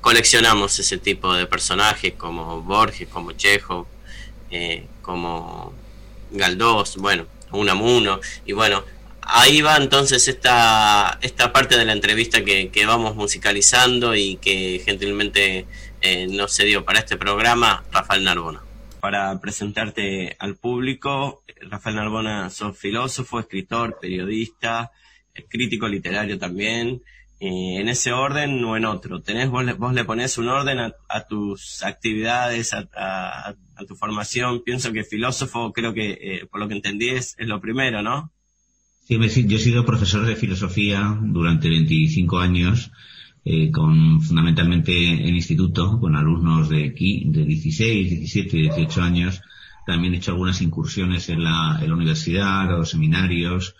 coleccionamos 0.00 0.78
ese 0.78 0.98
tipo 0.98 1.34
de 1.34 1.46
personajes 1.46 2.14
como 2.14 2.62
Borges, 2.62 3.08
como 3.08 3.32
Chekhov, 3.32 3.86
eh, 4.50 4.86
como 5.02 5.72
Galdós, 6.30 6.96
bueno, 6.96 7.26
Unamuno, 7.52 8.20
y 8.46 8.52
bueno, 8.52 8.84
ahí 9.22 9.60
va 9.60 9.76
entonces 9.76 10.26
esta, 10.28 11.18
esta 11.22 11.52
parte 11.52 11.76
de 11.76 11.84
la 11.84 11.92
entrevista 11.92 12.44
que, 12.44 12.70
que 12.70 12.86
vamos 12.86 13.14
musicalizando 13.16 14.14
y 14.14 14.36
que 14.36 14.82
gentilmente 14.84 15.66
eh, 16.00 16.26
nos 16.28 16.54
cedió 16.54 16.84
para 16.84 17.00
este 17.00 17.16
programa 17.16 17.84
Rafael 17.92 18.24
Narbona. 18.24 18.62
Para 19.00 19.40
presentarte 19.40 20.36
al 20.38 20.56
público, 20.56 21.42
Rafael 21.62 21.96
Narbona 21.96 22.50
sos 22.50 22.76
filósofo, 22.76 23.40
escritor, 23.40 23.98
periodista, 24.00 24.92
crítico 25.48 25.88
literario 25.88 26.38
también, 26.38 27.02
eh, 27.42 27.80
en 27.80 27.88
ese 27.88 28.12
orden 28.12 28.62
o 28.64 28.76
en 28.76 28.84
otro. 28.84 29.22
Tenés, 29.22 29.48
vos, 29.48 29.64
le, 29.64 29.72
vos 29.72 29.94
le 29.94 30.04
pones 30.04 30.36
un 30.36 30.48
orden 30.48 30.78
a, 30.78 30.92
a 31.08 31.26
tus 31.26 31.82
actividades, 31.82 32.74
a, 32.74 32.86
a, 32.94 33.54
tu 33.88 33.96
formación. 33.96 34.62
Pienso 34.62 34.92
que 34.92 35.04
filósofo, 35.04 35.72
creo 35.72 35.94
que 35.94 36.10
eh, 36.10 36.46
por 36.50 36.60
lo 36.60 36.68
que 36.68 36.74
entendí 36.74 37.08
es, 37.08 37.34
es, 37.38 37.48
lo 37.48 37.58
primero, 37.58 38.02
¿no? 38.02 38.30
Sí, 39.04 39.16
me, 39.16 39.28
yo 39.28 39.56
he 39.56 39.58
sido 39.58 39.86
profesor 39.86 40.26
de 40.26 40.36
filosofía 40.36 41.18
durante 41.18 41.70
25 41.70 42.38
años, 42.38 42.90
eh, 43.46 43.70
con 43.70 44.20
fundamentalmente 44.20 44.92
en 44.92 45.34
instituto, 45.34 45.98
con 45.98 46.16
alumnos 46.16 46.68
de, 46.68 46.90
de 46.90 47.44
16, 47.46 48.10
17, 48.10 48.56
18 48.58 49.00
años. 49.00 49.40
También 49.86 50.12
he 50.12 50.18
hecho 50.18 50.32
algunas 50.32 50.60
incursiones 50.60 51.30
en 51.30 51.42
la, 51.42 51.78
en 51.80 51.88
la 51.88 51.96
universidad, 51.96 52.68
los 52.68 52.90
seminarios, 52.90 53.76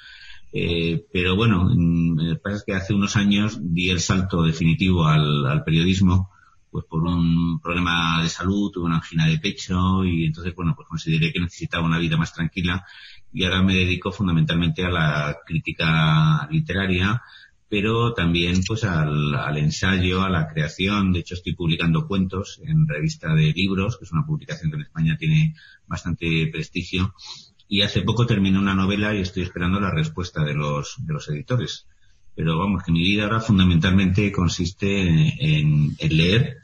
eh, 0.53 1.07
pero 1.13 1.37
bueno, 1.37 1.69
me 1.75 2.37
parece 2.37 2.65
que 2.67 2.75
hace 2.75 2.95
unos 2.95 3.17
años 3.17 3.59
di 3.61 3.91
el 3.91 4.01
salto 4.01 4.43
definitivo 4.43 5.07
al, 5.07 5.47
al, 5.47 5.63
periodismo, 5.63 6.31
pues 6.71 6.85
por 6.87 7.03
un 7.03 7.61
problema 7.61 8.23
de 8.23 8.29
salud, 8.29 8.71
tuve 8.71 8.87
una 8.87 8.97
angina 8.97 9.27
de 9.27 9.39
pecho 9.39 10.05
y 10.05 10.25
entonces, 10.27 10.55
bueno, 10.55 10.75
pues 10.75 10.89
consideré 10.89 11.33
que 11.33 11.41
necesitaba 11.41 11.87
una 11.87 11.99
vida 11.99 12.17
más 12.17 12.35
tranquila 12.35 12.85
y 13.33 13.45
ahora 13.45 13.63
me 13.63 13.75
dedico 13.75 14.11
fundamentalmente 14.11 14.85
a 14.85 14.91
la 14.91 15.39
crítica 15.47 16.49
literaria, 16.51 17.23
pero 17.69 18.13
también 18.13 18.61
pues 18.67 18.83
al, 18.83 19.35
al 19.37 19.57
ensayo, 19.57 20.23
a 20.23 20.31
la 20.31 20.49
creación. 20.49 21.13
De 21.13 21.21
hecho, 21.21 21.35
estoy 21.35 21.55
publicando 21.55 22.09
cuentos 22.09 22.61
en 22.65 22.89
revista 22.89 23.35
de 23.35 23.53
libros, 23.53 23.97
que 23.99 24.05
es 24.05 24.13
una 24.13 24.27
publicación 24.27 24.71
que 24.71 24.77
en 24.77 24.83
España 24.83 25.17
tiene 25.17 25.55
bastante 25.87 26.49
prestigio 26.53 27.15
y 27.71 27.83
hace 27.83 28.03
poco 28.03 28.27
terminé 28.27 28.59
una 28.59 28.75
novela 28.75 29.15
y 29.15 29.21
estoy 29.21 29.45
esperando 29.45 29.79
la 29.79 29.93
respuesta 29.93 30.45
de 30.45 30.55
los, 30.55 30.97
de 30.99 31.13
los 31.13 31.29
editores. 31.29 31.87
Pero 32.35 32.59
vamos, 32.59 32.83
que 32.83 32.91
mi 32.91 33.01
vida 33.01 33.23
ahora 33.23 33.39
fundamentalmente 33.39 34.33
consiste 34.33 35.03
en, 35.03 35.97
en 35.97 36.17
leer 36.17 36.57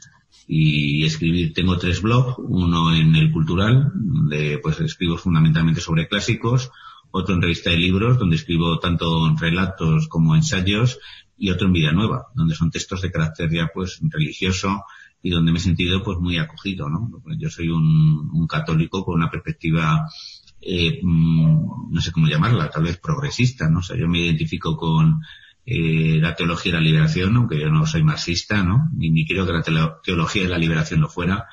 y 0.49 1.05
escribir. 1.05 1.53
Tengo 1.53 1.77
tres 1.77 2.01
blogs, 2.01 2.35
uno 2.39 2.93
en 2.93 3.15
el 3.15 3.31
cultural, 3.31 3.89
donde 3.95 4.59
pues 4.61 4.81
escribo 4.81 5.17
fundamentalmente 5.17 5.79
sobre 5.79 6.09
clásicos, 6.09 6.71
otro 7.09 7.35
en 7.35 7.41
revista 7.41 7.69
de 7.69 7.77
libros, 7.77 8.19
donde 8.19 8.35
escribo 8.35 8.77
tanto 8.79 9.33
relatos 9.39 10.09
como 10.09 10.35
ensayos, 10.35 10.99
y 11.37 11.51
otro 11.51 11.67
en 11.67 11.73
Vida 11.73 11.93
Nueva, 11.93 12.25
donde 12.33 12.55
son 12.55 12.69
textos 12.69 13.01
de 13.01 13.11
carácter 13.11 13.49
ya 13.49 13.69
pues 13.73 13.99
religioso 14.01 14.83
y 15.21 15.29
donde 15.29 15.51
me 15.51 15.59
he 15.59 15.61
sentido 15.61 16.03
pues 16.03 16.17
muy 16.17 16.37
acogido, 16.37 16.89
¿no? 16.89 17.09
Yo 17.37 17.49
soy 17.49 17.69
un, 17.69 18.29
un 18.33 18.47
católico 18.47 19.05
con 19.05 19.15
una 19.15 19.29
perspectiva 19.29 20.09
eh, 20.61 20.99
no 21.03 22.01
sé 22.01 22.11
cómo 22.11 22.27
llamarla, 22.27 22.69
tal 22.69 22.83
vez 22.83 22.97
progresista, 22.97 23.69
¿no? 23.69 23.79
O 23.79 23.83
sea, 23.83 23.97
yo 23.97 24.07
me 24.07 24.19
identifico 24.19 24.75
con 24.75 25.21
eh, 25.65 26.17
la 26.21 26.35
teología 26.35 26.71
de 26.71 26.77
la 26.79 26.83
liberación, 26.83 27.35
aunque 27.35 27.59
yo 27.59 27.69
no 27.69 27.85
soy 27.85 28.03
marxista, 28.03 28.63
¿no? 28.63 28.89
Ni, 28.93 29.09
ni 29.09 29.25
creo 29.27 29.45
que 29.45 29.71
la 29.71 29.97
teología 30.03 30.43
de 30.43 30.49
la 30.49 30.57
liberación 30.57 31.01
lo 31.01 31.09
fuera. 31.09 31.45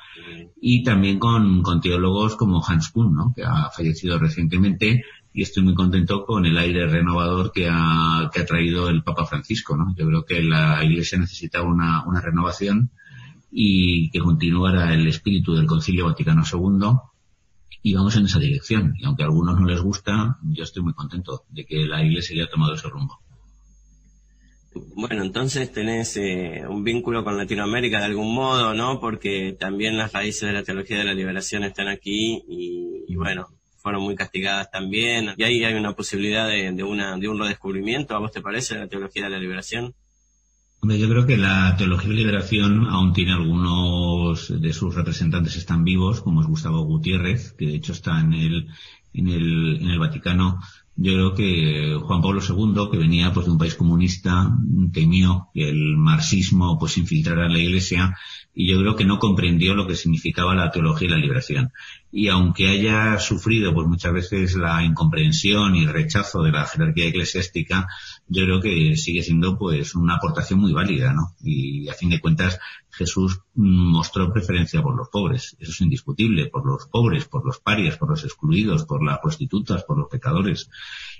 Y 0.59 0.83
también 0.83 1.19
con, 1.19 1.61
con 1.61 1.81
teólogos 1.81 2.35
como 2.35 2.65
Hans 2.65 2.89
Kuhn, 2.89 3.13
¿no? 3.13 3.33
Que 3.35 3.43
ha 3.43 3.69
fallecido 3.69 4.17
recientemente 4.17 5.03
y 5.33 5.41
estoy 5.41 5.63
muy 5.63 5.75
contento 5.75 6.25
con 6.25 6.45
el 6.45 6.57
aire 6.57 6.87
renovador 6.87 7.51
que 7.51 7.67
ha, 7.69 8.29
que 8.33 8.39
ha 8.39 8.45
traído 8.45 8.87
el 8.87 9.03
Papa 9.03 9.25
Francisco, 9.25 9.75
¿no? 9.75 9.93
Yo 9.97 10.07
creo 10.07 10.23
que 10.23 10.41
la 10.41 10.81
Iglesia 10.81 11.19
necesita 11.19 11.61
una, 11.61 12.05
una 12.05 12.21
renovación 12.21 12.91
y 13.51 14.09
que 14.11 14.19
continuara 14.19 14.93
el 14.93 15.05
espíritu 15.07 15.53
del 15.53 15.65
Concilio 15.65 16.05
Vaticano 16.05 16.43
II 16.49 16.99
y 17.85 17.93
vamos 17.93 18.15
en 18.15 18.25
esa 18.25 18.39
dirección. 18.39 18.95
Y 18.97 19.05
aunque 19.05 19.21
a 19.21 19.27
algunos 19.27 19.59
no 19.59 19.67
les 19.67 19.79
gusta, 19.79 20.39
yo 20.41 20.63
estoy 20.63 20.81
muy 20.81 20.95
contento 20.95 21.43
de 21.49 21.67
que 21.67 21.85
la 21.85 22.03
Iglesia 22.03 22.35
haya 22.35 22.49
tomado 22.49 22.73
ese 22.73 22.89
rumbo. 22.89 23.19
Bueno, 24.95 25.21
entonces 25.21 25.71
tenés 25.71 26.17
eh, 26.17 26.63
un 26.67 26.83
vínculo 26.83 27.23
con 27.23 27.37
Latinoamérica 27.37 27.99
de 27.99 28.05
algún 28.05 28.33
modo, 28.33 28.73
¿no? 28.73 28.99
Porque 28.99 29.55
también 29.59 29.99
las 29.99 30.13
raíces 30.13 30.47
de 30.49 30.53
la 30.53 30.63
teología 30.63 30.97
de 30.97 31.03
la 31.03 31.13
liberación 31.13 31.63
están 31.63 31.87
aquí 31.87 32.43
y, 32.49 33.15
bueno, 33.17 33.49
fueron 33.77 34.01
muy 34.01 34.15
castigadas 34.15 34.71
también. 34.71 35.35
Y 35.37 35.43
ahí 35.43 35.63
hay 35.63 35.75
una 35.75 35.93
posibilidad 35.93 36.47
de, 36.47 36.71
de, 36.71 36.83
una, 36.83 37.17
de 37.17 37.27
un 37.27 37.37
redescubrimiento, 37.37 38.15
¿a 38.15 38.19
vos 38.19 38.31
te 38.31 38.41
parece 38.41 38.79
la 38.79 38.87
teología 38.87 39.25
de 39.25 39.29
la 39.29 39.37
liberación? 39.37 39.93
Yo 40.87 41.09
creo 41.09 41.25
que 41.25 41.37
la 41.37 41.75
teología 41.77 42.09
de 42.09 42.15
liberación 42.15 42.85
aún 42.87 43.11
tiene 43.13 43.33
algunos 43.33 44.53
de 44.61 44.73
sus 44.73 44.93
representantes 44.93 45.55
están 45.55 45.83
vivos, 45.83 46.21
como 46.21 46.41
es 46.41 46.47
Gustavo 46.47 46.83
Gutiérrez, 46.83 47.53
que 47.53 47.65
de 47.65 47.75
hecho 47.75 47.93
está 47.93 48.19
en 48.19 48.33
el, 48.33 48.67
en 49.13 49.29
el, 49.29 49.77
en 49.81 49.89
el 49.89 49.99
Vaticano. 49.99 50.59
Yo 50.95 51.13
creo 51.13 51.33
que 51.33 51.97
Juan 52.01 52.21
Pablo 52.21 52.39
II, 52.39 52.89
que 52.91 52.97
venía 52.97 53.33
pues 53.33 53.47
de 53.47 53.51
un 53.53 53.57
país 53.57 53.75
comunista, 53.75 54.55
temió 54.93 55.49
que 55.53 55.69
el 55.69 55.97
marxismo 55.97 56.77
pues 56.77 56.97
infiltrara 56.97 57.49
la 57.49 57.59
iglesia 57.59 58.15
y 58.57 58.71
yo 58.71 58.79
creo 58.79 58.95
que 58.95 59.03
no 59.03 59.19
comprendió 59.19 59.75
lo 59.75 59.85
que 59.85 59.95
significaba 59.95 60.55
la 60.55 60.71
teología 60.71 61.09
y 61.09 61.11
la 61.11 61.17
liberación. 61.17 61.73
Y 62.09 62.29
aunque 62.29 62.69
haya 62.69 63.19
sufrido 63.19 63.73
pues 63.73 63.85
muchas 63.85 64.13
veces 64.13 64.55
la 64.55 64.81
incomprensión 64.81 65.75
y 65.75 65.83
el 65.83 65.89
rechazo 65.89 66.41
de 66.41 66.53
la 66.53 66.65
jerarquía 66.65 67.07
eclesiástica, 67.07 67.87
yo 68.29 68.45
creo 68.45 68.61
que 68.61 68.95
sigue 68.95 69.21
siendo 69.23 69.57
pues 69.57 69.93
una 69.93 70.15
aportación 70.15 70.61
muy 70.61 70.71
válida, 70.71 71.11
¿no? 71.11 71.35
Y 71.43 71.89
a 71.89 71.93
fin 71.93 72.09
de 72.09 72.21
cuentas 72.21 72.57
Jesús 72.91 73.41
mostró 73.55 74.31
preferencia 74.31 74.81
por 74.81 74.95
los 74.95 75.09
pobres, 75.09 75.57
eso 75.59 75.71
es 75.71 75.81
indiscutible, 75.81 76.47
por 76.47 76.65
los 76.65 76.87
pobres, 76.87 77.25
por 77.25 77.45
los 77.45 77.59
parias, 77.59 77.97
por 77.97 78.09
los 78.09 78.23
excluidos, 78.23 78.85
por 78.85 79.03
las 79.03 79.19
prostitutas, 79.19 79.83
por 79.83 79.97
los 79.97 80.07
pecadores. 80.07 80.69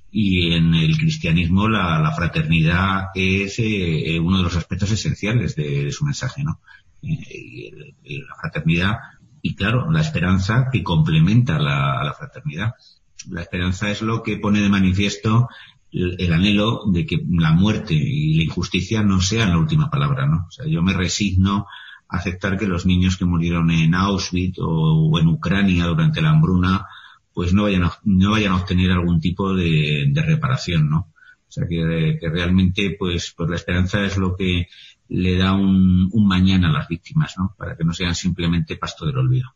Y 0.09 0.53
en 0.53 0.73
el 0.73 0.97
cristianismo 0.97 1.67
la, 1.67 2.13
fraternidad 2.15 3.07
es 3.13 3.59
eh, 3.59 4.17
uno 4.21 4.37
de 4.37 4.43
los 4.43 4.55
aspectos 4.55 4.89
esenciales 4.91 5.57
de 5.57 5.91
su 5.91 6.05
mensaje, 6.05 6.41
¿no? 6.41 6.61
Eh, 7.05 8.19
la 8.27 8.35
fraternidad 8.41 8.97
y 9.41 9.55
claro, 9.55 9.91
la 9.91 10.01
esperanza 10.01 10.69
que 10.71 10.81
complementa 10.81 11.59
la, 11.59 11.99
a 11.99 12.03
la 12.03 12.13
fraternidad. 12.13 12.73
La 13.29 13.41
esperanza 13.41 13.91
es 13.91 14.01
lo 14.01 14.23
que 14.23 14.37
pone 14.37 14.59
de 14.59 14.69
manifiesto 14.69 15.49
el, 15.91 16.15
el 16.19 16.33
anhelo 16.33 16.81
de 16.87 17.05
que 17.05 17.23
la 17.29 17.51
muerte 17.51 17.93
y 17.93 18.33
la 18.35 18.43
injusticia 18.43 19.03
no 19.03 19.21
sean 19.21 19.51
la 19.51 19.59
última 19.59 19.89
palabra, 19.91 20.25
¿no? 20.25 20.45
O 20.47 20.51
sea, 20.51 20.65
yo 20.65 20.81
me 20.81 20.93
resigno 20.93 21.67
a 22.09 22.17
aceptar 22.17 22.57
que 22.57 22.67
los 22.67 22.87
niños 22.87 23.17
que 23.17 23.25
murieron 23.25 23.69
en 23.69 23.93
Auschwitz 23.93 24.57
o, 24.59 25.19
en 25.19 25.27
Ucrania 25.27 25.85
durante 25.85 26.21
la 26.21 26.31
hambruna, 26.31 26.87
pues 27.31 27.53
no 27.53 27.63
vayan 27.63 27.83
a, 27.83 27.93
no 28.03 28.31
vayan 28.31 28.53
a 28.53 28.57
obtener 28.57 28.91
algún 28.91 29.19
tipo 29.19 29.53
de, 29.53 30.05
de 30.09 30.21
reparación, 30.23 30.89
¿no? 30.89 31.13
O 31.47 31.51
sea, 31.51 31.67
que, 31.67 32.17
que 32.19 32.29
realmente, 32.29 32.95
pues, 32.97 33.33
pues 33.37 33.49
la 33.49 33.55
esperanza 33.55 34.03
es 34.03 34.17
lo 34.17 34.35
que 34.35 34.67
le 35.07 35.37
da 35.37 35.53
un, 35.53 36.09
un 36.11 36.27
mañana 36.27 36.69
a 36.69 36.73
las 36.73 36.87
víctimas, 36.87 37.35
¿no? 37.37 37.53
Para 37.57 37.75
que 37.77 37.83
no 37.83 37.93
sean 37.93 38.15
simplemente 38.15 38.77
pasto 38.77 39.05
del 39.05 39.17
olvido. 39.17 39.55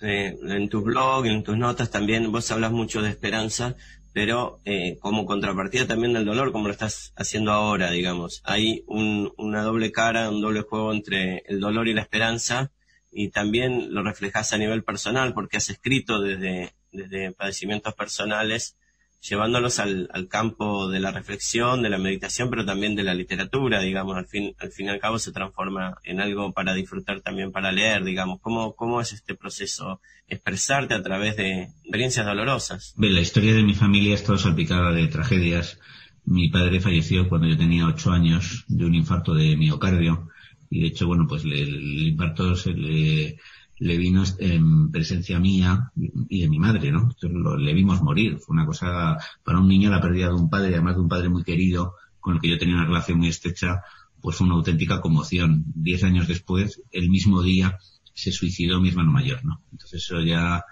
Eh, 0.00 0.36
en 0.42 0.68
tu 0.68 0.82
blog, 0.82 1.26
en 1.26 1.44
tus 1.44 1.56
notas 1.56 1.90
también 1.90 2.32
vos 2.32 2.50
hablas 2.50 2.72
mucho 2.72 3.02
de 3.02 3.10
esperanza, 3.10 3.76
pero 4.12 4.60
eh, 4.64 4.98
como 5.00 5.24
contrapartida 5.24 5.86
también 5.86 6.12
del 6.12 6.24
dolor, 6.24 6.50
como 6.50 6.66
lo 6.66 6.72
estás 6.72 7.12
haciendo 7.16 7.52
ahora, 7.52 7.90
digamos. 7.92 8.42
Hay 8.44 8.82
un, 8.88 9.32
una 9.36 9.62
doble 9.62 9.92
cara, 9.92 10.28
un 10.28 10.40
doble 10.40 10.62
juego 10.62 10.92
entre 10.92 11.44
el 11.46 11.60
dolor 11.60 11.86
y 11.86 11.94
la 11.94 12.02
esperanza, 12.02 12.72
y 13.12 13.30
también 13.30 13.94
lo 13.94 14.02
reflejas 14.02 14.52
a 14.52 14.58
nivel 14.58 14.82
personal, 14.82 15.34
porque 15.34 15.58
has 15.58 15.70
escrito 15.70 16.20
desde, 16.20 16.74
desde 16.90 17.32
padecimientos 17.32 17.94
personales, 17.94 18.76
llevándolos 19.22 19.78
al, 19.78 20.08
al 20.12 20.28
campo 20.28 20.88
de 20.88 20.98
la 20.98 21.12
reflexión, 21.12 21.82
de 21.82 21.90
la 21.90 21.98
meditación, 21.98 22.50
pero 22.50 22.64
también 22.64 22.96
de 22.96 23.04
la 23.04 23.14
literatura, 23.14 23.80
digamos, 23.80 24.16
al 24.16 24.26
fin, 24.26 24.54
al 24.58 24.72
fin 24.72 24.86
y 24.86 24.88
al 24.90 24.98
cabo 24.98 25.18
se 25.18 25.32
transforma 25.32 25.98
en 26.04 26.20
algo 26.20 26.52
para 26.52 26.74
disfrutar 26.74 27.20
también, 27.20 27.52
para 27.52 27.70
leer, 27.70 28.04
digamos. 28.04 28.40
¿Cómo, 28.40 28.74
cómo 28.74 29.00
es 29.00 29.12
este 29.12 29.34
proceso? 29.34 30.00
Expresarte 30.26 30.94
a 30.94 31.02
través 31.02 31.36
de 31.36 31.62
experiencias 31.82 32.26
dolorosas. 32.26 32.94
Ve, 32.96 33.10
la 33.10 33.20
historia 33.20 33.54
de 33.54 33.62
mi 33.62 33.74
familia 33.74 34.14
es 34.14 34.24
toda 34.24 34.38
salpicada 34.38 34.92
de 34.92 35.06
tragedias. 35.06 35.78
Mi 36.24 36.48
padre 36.48 36.80
falleció 36.80 37.28
cuando 37.28 37.48
yo 37.48 37.56
tenía 37.56 37.86
ocho 37.86 38.10
años 38.10 38.64
de 38.68 38.84
un 38.84 38.94
infarto 38.94 39.34
de 39.34 39.56
miocardio 39.56 40.28
y 40.72 40.80
de 40.80 40.86
hecho, 40.86 41.06
bueno, 41.06 41.26
pues 41.28 41.44
el 41.44 42.08
infarto 42.08 42.56
se 42.56 42.72
le, 42.72 43.38
le 43.78 43.96
vino 43.96 44.22
en 44.38 44.90
presencia 44.90 45.38
mía 45.40 45.90
y 46.28 46.42
de 46.42 46.48
mi 46.48 46.58
madre, 46.58 46.92
¿no? 46.92 47.00
Entonces 47.02 47.30
lo- 47.32 47.56
le 47.56 47.74
vimos 47.74 48.02
morir. 48.02 48.38
Fue 48.38 48.54
una 48.54 48.66
cosa, 48.66 49.16
para 49.44 49.58
un 49.58 49.68
niño 49.68 49.90
la 49.90 50.00
pérdida 50.00 50.28
de 50.28 50.34
un 50.34 50.48
padre, 50.50 50.74
además 50.74 50.94
de 50.96 51.00
un 51.02 51.08
padre 51.08 51.28
muy 51.28 51.42
querido, 51.42 51.94
con 52.20 52.34
el 52.34 52.40
que 52.40 52.50
yo 52.50 52.58
tenía 52.58 52.76
una 52.76 52.86
relación 52.86 53.18
muy 53.18 53.28
estrecha, 53.28 53.80
pues 54.20 54.36
fue 54.36 54.46
una 54.46 54.54
auténtica 54.56 55.00
conmoción. 55.00 55.64
Diez 55.74 56.04
años 56.04 56.28
después, 56.28 56.80
el 56.92 57.10
mismo 57.10 57.42
día, 57.42 57.78
se 58.14 58.30
suicidó 58.30 58.80
mi 58.80 58.90
hermano 58.90 59.10
mayor, 59.10 59.44
¿no? 59.44 59.62
Entonces 59.72 60.04
eso 60.04 60.20
ya, 60.20 60.62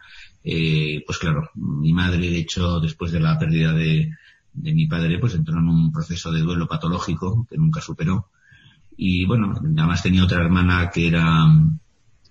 eh, 0.45 1.03
pues 1.07 1.19
claro, 1.19 1.51
mi 1.55 1.93
madre, 1.93 2.19
de 2.31 2.39
hecho, 2.39 2.79
después 2.81 3.11
de 3.13 3.21
la 3.21 3.39
pérdida 3.39 3.73
de, 3.73 4.11
de 4.53 4.73
mi 4.75 4.87
padre, 4.87 5.19
pues 5.19 5.35
entró 5.35 5.59
en 5.59 5.69
un 5.69 5.91
proceso 5.91 6.31
de 6.31 6.41
duelo 6.43 6.69
patológico 6.69 7.47
que 7.51 7.57
nunca 7.57 7.81
superó. 7.81 8.29
Y 8.97 9.25
bueno, 9.27 9.55
además 9.57 10.03
tenía 10.03 10.25
otra 10.25 10.43
hermana 10.45 10.91
que 10.91 11.09
era 11.09 11.47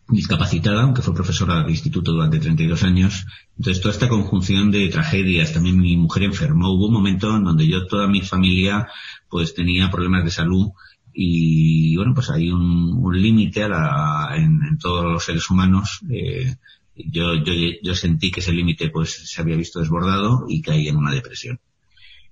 discapacitada, 0.10 0.84
aunque 0.84 1.02
fue 1.02 1.13
profesora 1.13 1.62
del 1.62 1.69
instituto 1.69 2.12
durante 2.12 2.39
32 2.39 2.84
años. 2.84 3.26
Entonces, 3.58 3.82
toda 3.82 3.93
esta 3.93 4.10
conjunción 4.10 4.72
de 4.72 4.88
tragedias, 4.89 5.54
también 5.54 5.80
mi 5.80 5.98
mujer 5.98 6.24
enfermó. 6.24 6.74
Hubo 6.74 6.88
un 6.88 6.93
momento 6.93 7.36
en 7.36 7.43
donde 7.43 7.67
yo, 7.67 7.86
toda 7.88 8.08
mi 8.08 8.22
familia, 8.22 8.88
pues 9.30 9.54
tenía 9.54 9.91
problemas 9.91 10.24
de 10.24 10.32
salud 10.32 10.69
y 11.13 11.95
bueno, 11.98 12.13
pues 12.13 12.30
hay 12.30 12.52
un, 12.52 12.93
un 12.93 13.22
límite 13.22 13.63
en, 13.63 14.60
en 14.69 14.78
todos 14.80 15.04
los 15.04 15.24
seres 15.24 15.50
humanos. 15.50 16.00
Eh, 16.10 16.56
yo, 16.95 17.36
yo, 17.36 17.54
yo 17.82 17.95
sentí 17.95 18.32
que 18.32 18.39
ese 18.41 18.54
límite 18.54 18.89
pues 18.89 19.30
se 19.30 19.41
había 19.41 19.56
visto 19.56 19.80
desbordado 19.80 20.45
y 20.48 20.62
caí 20.62 20.88
en 20.88 20.98
una 20.98 21.12
depresión. 21.12 21.60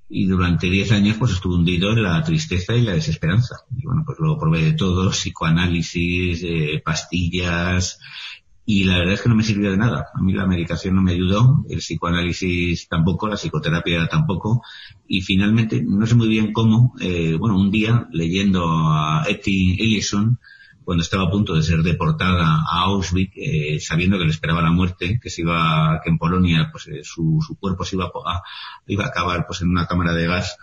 Y 0.09 0.25
durante 0.25 0.67
10 0.67 0.91
años 0.93 1.17
pues 1.17 1.33
estuve 1.33 1.55
hundido 1.55 1.91
en 1.91 2.03
la 2.03 2.23
tristeza 2.23 2.75
y 2.75 2.81
la 2.81 2.93
desesperanza. 2.93 3.57
Y 3.77 3.83
bueno, 3.85 4.03
pues 4.05 4.17
luego 4.19 4.39
probé 4.39 4.63
de 4.63 4.73
todo, 4.73 5.09
psicoanálisis, 5.11 6.41
eh, 6.43 6.81
pastillas, 6.83 7.99
y 8.69 8.83
la 8.83 8.97
verdad 8.97 9.13
es 9.13 9.21
que 9.21 9.29
no 9.29 9.35
me 9.35 9.43
sirvió 9.43 9.71
de 9.71 9.77
nada. 9.77 10.07
A 10.13 10.21
mí 10.21 10.33
la 10.33 10.45
medicación 10.45 10.93
no 10.95 11.01
me 11.01 11.13
ayudó, 11.13 11.63
el 11.69 11.77
psicoanálisis 11.77 12.89
tampoco, 12.89 13.29
la 13.29 13.37
psicoterapia 13.37 14.07
tampoco. 14.07 14.61
Y 15.07 15.21
finalmente, 15.21 15.81
no 15.81 16.05
sé 16.05 16.15
muy 16.15 16.27
bien 16.27 16.51
cómo, 16.51 16.93
eh, 16.99 17.37
bueno, 17.39 17.57
un 17.57 17.71
día 17.71 18.09
leyendo 18.11 18.67
a 18.67 19.23
Etty 19.25 19.77
Ellison, 19.79 20.37
cuando 20.88 21.04
estaba 21.04 21.26
a 21.26 21.30
punto 21.30 21.54
de 21.54 21.63
ser 21.63 21.84
deportada 21.84 22.63
a 22.65 22.84
Auschwitz, 22.84 23.34
eh, 23.36 23.78
sabiendo 23.82 24.17
que 24.17 24.23
le 24.23 24.32
esperaba 24.32 24.62
la 24.62 24.71
muerte, 24.71 25.19
que 25.21 25.30
se 25.30 25.41
iba, 25.41 26.00
que 26.02 26.10
en 26.10 26.17
Polonia, 26.17 26.69
pues 26.71 26.88
eh, 26.88 27.02
su, 27.04 27.43
su 27.45 27.58
cuerpo 27.60 27.84
se 27.84 27.97
iba 27.97 28.06
a, 28.06 28.41
iba 28.88 29.04
a 29.04 29.08
acabar 29.10 29.45
pues 29.45 29.62
en 29.62 29.67
una 29.67 29.86
cámara 29.86 30.13
de 30.13 30.28
gas 30.28 30.56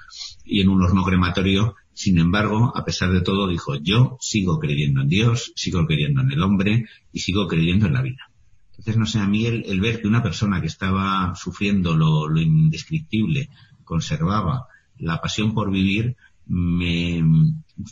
y 0.42 0.62
en 0.62 0.70
un 0.70 0.82
horno 0.82 1.04
crematorio. 1.04 1.74
Sin 1.92 2.16
embargo, 2.16 2.72
a 2.74 2.86
pesar 2.86 3.12
de 3.12 3.20
todo, 3.20 3.46
dijo, 3.48 3.74
yo 3.74 4.16
sigo 4.18 4.58
creyendo 4.58 5.02
en 5.02 5.08
Dios, 5.10 5.52
sigo 5.56 5.84
creyendo 5.84 6.22
en 6.22 6.32
el 6.32 6.42
hombre 6.42 6.86
y 7.12 7.18
sigo 7.20 7.46
creyendo 7.46 7.84
en 7.84 7.92
la 7.92 8.00
vida. 8.00 8.30
Entonces, 8.70 8.96
no 8.96 9.04
sé, 9.04 9.18
a 9.18 9.26
mí 9.26 9.44
el, 9.44 9.66
el 9.66 9.82
ver 9.82 10.00
que 10.00 10.08
una 10.08 10.22
persona 10.22 10.62
que 10.62 10.68
estaba 10.68 11.34
sufriendo 11.34 11.94
lo, 11.94 12.28
lo 12.28 12.40
indescriptible 12.40 13.50
conservaba 13.84 14.68
la 14.96 15.20
pasión 15.20 15.52
por 15.52 15.70
vivir, 15.70 16.16
me 16.46 17.22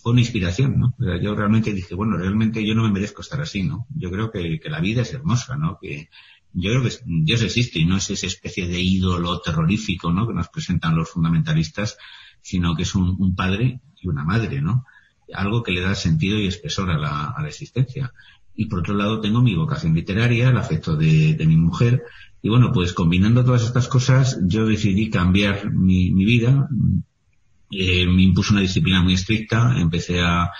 fue 0.01 0.13
una 0.13 0.21
inspiración, 0.21 0.79
¿no? 0.79 0.95
Yo 1.21 1.35
realmente 1.35 1.73
dije, 1.73 1.95
bueno, 1.95 2.17
realmente 2.17 2.65
yo 2.67 2.75
no 2.75 2.85
me 2.85 2.93
merezco 2.93 3.23
estar 3.23 3.41
así, 3.41 3.65
¿no? 3.65 3.87
Yo 3.95 4.11
creo 4.11 4.31
que, 4.31 4.61
la 4.65 4.81
vida 4.81 5.03
es 5.03 5.13
hermosa, 5.13 5.57
¿no? 5.57 5.79
Que 5.81 6.09
yo 6.53 6.71
creo 6.71 6.83
que 6.83 6.91
Dios 7.05 7.43
existe 7.43 7.79
y 7.81 7.85
no 7.85 7.97
es 7.97 8.11
esa 8.11 8.27
especie 8.27 8.69
de 8.69 8.81
ídolo 8.81 9.41
terrorífico, 9.41 10.13
¿no? 10.13 10.29
Que 10.29 10.35
nos 10.35 10.49
presentan 10.49 10.95
los 10.95 11.11
fundamentalistas, 11.11 11.97
sino 12.41 12.77
que 12.77 12.83
es 12.83 12.95
un, 12.95 13.35
padre 13.35 13.81
y 14.01 14.09
una 14.09 14.25
madre, 14.25 14.61
¿no? 14.61 14.85
Algo 15.35 15.63
que 15.63 15.73
le 15.73 15.81
da 15.81 15.95
sentido 15.95 16.39
y 16.39 16.47
espesor 16.47 16.91
a 16.91 16.99
la, 16.99 17.31
a 17.31 17.43
la 17.43 17.49
existencia. 17.49 18.13
Y 18.55 18.67
por 18.67 18.81
otro 18.81 18.95
lado 18.95 19.21
tengo 19.21 19.43
mi 19.43 19.55
vocación 19.55 19.95
literaria, 19.95 20.51
el 20.51 20.59
afecto 20.59 20.95
de, 20.95 21.35
de 21.35 21.47
mi 21.47 21.57
mujer, 21.57 22.05
y 22.43 22.49
bueno, 22.49 22.73
pues 22.73 22.93
combinando 22.93 23.45
todas 23.45 23.63
estas 23.63 23.87
cosas, 23.87 24.39
yo 24.43 24.67
decidí 24.67 25.11
cambiar 25.11 25.73
mi, 25.73 26.11
mi 26.11 26.25
vida, 26.25 26.69
eh, 27.73 28.07
me 28.07 28.23
impuso 28.23 28.53
una 28.53 28.61
disciplina 28.61 29.03
muy 29.03 29.15
estricta, 29.15 29.75
empecé 29.79 30.21
a, 30.21 30.51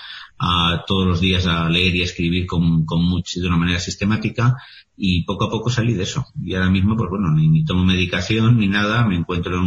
todos 0.87 1.07
los 1.07 1.21
días 1.21 1.45
a 1.47 1.69
leer 1.69 1.95
y 1.95 2.01
a 2.01 2.03
escribir 2.03 2.45
con, 2.45 2.85
con 2.85 3.01
mucho, 3.01 3.39
de 3.39 3.47
una 3.47 3.55
manera 3.55 3.79
sistemática 3.79 4.57
y 4.97 5.23
poco 5.23 5.45
a 5.45 5.49
poco 5.49 5.69
salí 5.69 5.93
de 5.93 6.03
eso. 6.03 6.25
Y 6.43 6.55
ahora 6.55 6.69
mismo, 6.69 6.97
pues 6.97 7.09
bueno, 7.09 7.31
ni, 7.31 7.63
tomo 7.63 7.85
medicación 7.85 8.57
ni 8.57 8.67
nada, 8.67 9.07
me 9.07 9.15
encuentro 9.15 9.57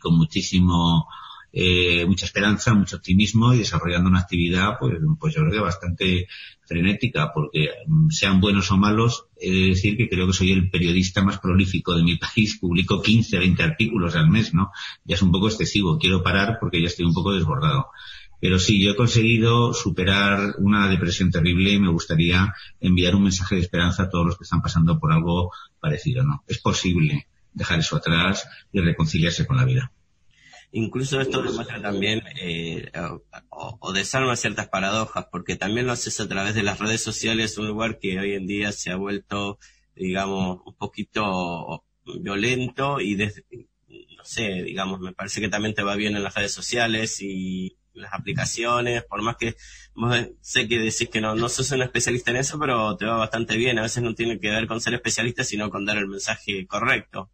con 0.00 0.16
muchísimo, 0.16 1.06
eh, 1.56 2.04
mucha 2.04 2.26
esperanza, 2.26 2.74
mucho 2.74 2.96
optimismo 2.96 3.54
y 3.54 3.58
desarrollando 3.58 4.10
una 4.10 4.18
actividad, 4.18 4.76
pues, 4.80 4.98
pues 5.20 5.34
yo 5.34 5.42
creo 5.42 5.52
que 5.52 5.60
bastante 5.60 6.26
frenética, 6.66 7.30
porque 7.32 7.70
mm, 7.86 8.10
sean 8.10 8.40
buenos 8.40 8.72
o 8.72 8.76
malos, 8.76 9.26
he 9.40 9.52
de 9.52 9.66
decir 9.68 9.96
que 9.96 10.08
creo 10.08 10.26
que 10.26 10.32
soy 10.32 10.50
el 10.50 10.68
periodista 10.68 11.22
más 11.22 11.38
prolífico 11.38 11.94
de 11.94 12.02
mi 12.02 12.16
país, 12.34 12.58
publico 12.58 13.00
15, 13.00 13.38
20 13.38 13.62
artículos 13.62 14.16
al 14.16 14.28
mes, 14.30 14.52
¿no? 14.52 14.72
Ya 15.04 15.14
es 15.14 15.22
un 15.22 15.30
poco 15.30 15.46
excesivo, 15.46 15.96
quiero 15.96 16.24
parar 16.24 16.58
porque 16.58 16.80
ya 16.80 16.88
estoy 16.88 17.06
un 17.06 17.14
poco 17.14 17.32
desbordado. 17.32 17.86
Pero 18.40 18.58
sí, 18.58 18.82
yo 18.82 18.90
he 18.90 18.96
conseguido 18.96 19.72
superar 19.72 20.56
una 20.58 20.88
depresión 20.88 21.30
terrible 21.30 21.70
y 21.70 21.78
me 21.78 21.88
gustaría 21.88 22.52
enviar 22.80 23.14
un 23.14 23.22
mensaje 23.22 23.54
de 23.54 23.60
esperanza 23.60 24.02
a 24.02 24.10
todos 24.10 24.26
los 24.26 24.36
que 24.36 24.42
están 24.42 24.60
pasando 24.60 24.98
por 24.98 25.12
algo 25.12 25.52
parecido, 25.78 26.24
¿no? 26.24 26.42
Es 26.48 26.58
posible 26.58 27.28
dejar 27.52 27.78
eso 27.78 27.96
atrás 27.96 28.44
y 28.72 28.80
reconciliarse 28.80 29.46
con 29.46 29.56
la 29.56 29.64
vida. 29.64 29.92
Incluso 30.76 31.20
esto 31.20 31.40
demuestra 31.40 31.80
también 31.80 32.20
eh, 32.40 32.90
o, 33.50 33.78
o 33.80 33.92
desarma 33.92 34.34
ciertas 34.34 34.68
paradojas, 34.68 35.26
porque 35.30 35.54
también 35.54 35.86
lo 35.86 35.92
haces 35.92 36.18
a 36.18 36.26
través 36.26 36.56
de 36.56 36.64
las 36.64 36.80
redes 36.80 37.00
sociales, 37.00 37.56
un 37.58 37.68
lugar 37.68 38.00
que 38.00 38.18
hoy 38.18 38.32
en 38.32 38.48
día 38.48 38.72
se 38.72 38.90
ha 38.90 38.96
vuelto, 38.96 39.60
digamos, 39.94 40.62
un 40.66 40.74
poquito 40.74 41.84
violento 42.20 43.00
y 43.00 43.14
desde, 43.14 43.44
no 44.16 44.24
sé, 44.24 44.64
digamos, 44.64 44.98
me 44.98 45.12
parece 45.12 45.40
que 45.40 45.48
también 45.48 45.76
te 45.76 45.84
va 45.84 45.94
bien 45.94 46.16
en 46.16 46.24
las 46.24 46.34
redes 46.34 46.52
sociales 46.52 47.22
y 47.22 47.76
las 47.92 48.12
aplicaciones, 48.12 49.04
por 49.04 49.22
más 49.22 49.36
que 49.36 49.54
vos 49.94 50.12
sé 50.40 50.66
que 50.66 50.80
decís 50.80 51.08
que 51.08 51.20
no, 51.20 51.36
no 51.36 51.48
sos 51.48 51.70
un 51.70 51.82
especialista 51.82 52.32
en 52.32 52.38
eso, 52.38 52.58
pero 52.58 52.96
te 52.96 53.06
va 53.06 53.16
bastante 53.16 53.56
bien. 53.56 53.78
A 53.78 53.82
veces 53.82 54.02
no 54.02 54.16
tiene 54.16 54.40
que 54.40 54.50
ver 54.50 54.66
con 54.66 54.80
ser 54.80 54.94
especialista, 54.94 55.44
sino 55.44 55.70
con 55.70 55.84
dar 55.84 55.98
el 55.98 56.08
mensaje 56.08 56.66
correcto. 56.66 57.30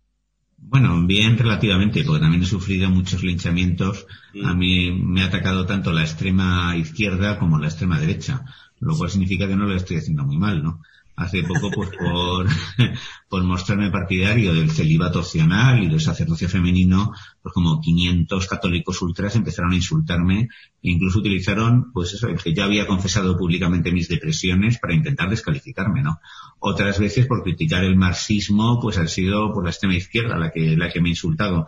Bueno, 0.71 1.05
bien 1.05 1.37
relativamente, 1.37 2.05
porque 2.05 2.21
también 2.21 2.45
he 2.45 2.47
sufrido 2.47 2.89
muchos 2.91 3.25
linchamientos. 3.25 4.07
A 4.45 4.55
mí 4.55 4.93
me 4.93 5.23
ha 5.23 5.27
atacado 5.27 5.67
tanto 5.67 5.93
la 5.93 6.03
extrema 6.03 6.77
izquierda 6.77 7.41
como 7.41 7.59
la 7.59 7.67
extrema 7.67 7.99
derecha, 7.99 8.45
lo 8.79 8.97
cual 8.97 9.11
significa 9.11 9.49
que 9.49 9.57
no 9.57 9.67
lo 9.67 9.75
estoy 9.75 9.97
haciendo 9.97 10.25
muy 10.25 10.39
mal, 10.39 10.63
¿no? 10.63 10.81
Hace 11.21 11.43
poco, 11.43 11.71
pues 11.71 11.91
por, 11.91 12.49
por 13.29 13.45
mostrarme 13.45 13.91
partidario 13.91 14.55
del 14.55 14.71
celibato 14.71 15.19
opcional 15.19 15.83
y 15.83 15.87
del 15.87 16.01
sacerdocio 16.01 16.49
femenino, 16.49 17.13
pues 17.43 17.53
como 17.53 17.79
500 17.79 18.47
católicos 18.47 19.03
ultras 19.03 19.37
empezaron 19.37 19.73
a 19.73 19.77
insultarme 19.77 20.49
e 20.83 20.91
incluso 20.91 21.19
utilizaron, 21.19 21.93
pues 21.93 22.15
eso, 22.15 22.27
el 22.29 22.39
que 22.39 22.55
yo 22.55 22.65
había 22.65 22.87
confesado 22.87 23.37
públicamente 23.37 23.93
mis 23.93 24.09
depresiones 24.09 24.79
para 24.79 24.95
intentar 24.95 25.29
descalificarme, 25.29 26.01
¿no? 26.01 26.21
Otras 26.59 26.99
veces 26.99 27.27
por 27.27 27.43
criticar 27.43 27.85
el 27.85 27.97
marxismo, 27.97 28.81
pues 28.81 28.97
ha 28.97 29.07
sido 29.07 29.53
por 29.53 29.65
la 29.65 29.73
extrema 29.73 29.97
izquierda 29.97 30.39
la 30.39 30.51
que, 30.51 30.75
la 30.75 30.91
que 30.91 31.03
me 31.03 31.11
ha 31.11 31.13
insultado. 31.13 31.67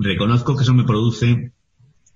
Reconozco 0.00 0.56
que 0.56 0.64
eso 0.64 0.74
me 0.74 0.82
produce 0.82 1.52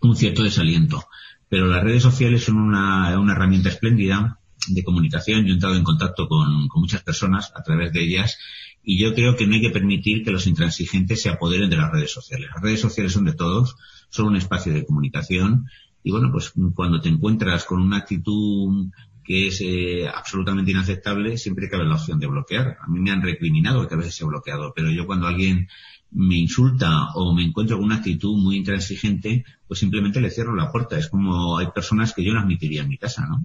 un 0.01 0.17
cierto 0.17 0.43
desaliento, 0.43 1.05
pero 1.49 1.69
las 1.69 1.85
redes 1.85 2.03
sociales 2.03 2.43
son 2.43 2.57
una, 2.57 3.17
una 3.21 3.33
herramienta 3.35 3.69
espléndida 3.69 4.41
de 4.67 4.85
comunicación. 4.85 5.45
Yo 5.45 5.53
he 5.53 5.55
entrado 5.55 5.77
en 5.77 5.85
contacto 5.85 6.29
con, 6.29 6.69
muchas 6.75 7.03
personas 7.03 7.53
a 7.55 7.63
través 7.63 7.93
de 7.93 8.03
ellas 8.03 8.39
y 8.83 8.99
yo 8.99 9.15
creo 9.15 9.37
que 9.37 9.47
no 9.47 9.55
hay 9.55 9.63
que 9.63 9.71
permitir 9.71 10.25
que 10.25 10.31
los 10.31 10.47
intransigentes 10.47 11.23
se 11.23 11.29
apoderen 11.29 11.71
de 11.71 11.77
las 11.77 11.93
redes 11.93 12.13
sociales. 12.13 12.49
Las 12.55 12.63
redes 12.63 12.81
sociales 12.81 13.13
son 13.13 13.25
de 13.25 13.35
todos, 13.35 13.77
son 14.09 14.27
un 14.27 14.37
espacio 14.37 14.73
de 14.73 14.85
comunicación 14.85 15.67
y 16.03 16.11
bueno, 16.11 16.31
pues 16.33 16.53
cuando 16.75 17.01
te 17.01 17.09
encuentras 17.09 17.65
con 17.65 17.83
una 17.83 17.99
actitud 17.99 18.91
que 19.25 19.49
es 19.49 19.61
eh, 19.61 20.09
absolutamente 20.09 20.71
inaceptable, 20.71 21.37
siempre 21.37 21.69
cabe 21.69 21.85
la 21.85 21.97
opción 21.97 22.19
de 22.19 22.27
bloquear. 22.27 22.79
A 22.81 22.89
mí 22.89 22.99
me 22.99 23.11
han 23.11 23.21
recriminado 23.21 23.87
que 23.87 23.95
a 23.95 23.99
veces 23.99 24.19
he 24.21 24.25
bloqueado, 24.25 24.73
pero 24.75 24.91
yo 24.91 25.07
cuando 25.07 25.27
alguien 25.27 25.69
me 26.11 26.37
insulta 26.37 27.09
o 27.15 27.35
me 27.35 27.45
encuentro 27.45 27.77
con 27.77 27.85
una 27.85 27.97
actitud 27.97 28.39
muy 28.39 28.57
intransigente, 28.57 29.45
pues 29.67 29.81
simplemente 29.81 30.23
le 30.23 30.31
cierro 30.31 30.57
la 30.57 30.73
puerta. 30.73 30.99
Es 30.99 31.09
como 31.09 31.59
hay 31.59 31.67
personas 31.75 32.15
que 32.15 32.25
yo 32.25 32.33
no 32.33 32.41
admitiría 32.41 32.83
en 32.83 32.89
mi 32.89 32.97
casa, 32.97 33.27
¿no? 33.27 33.39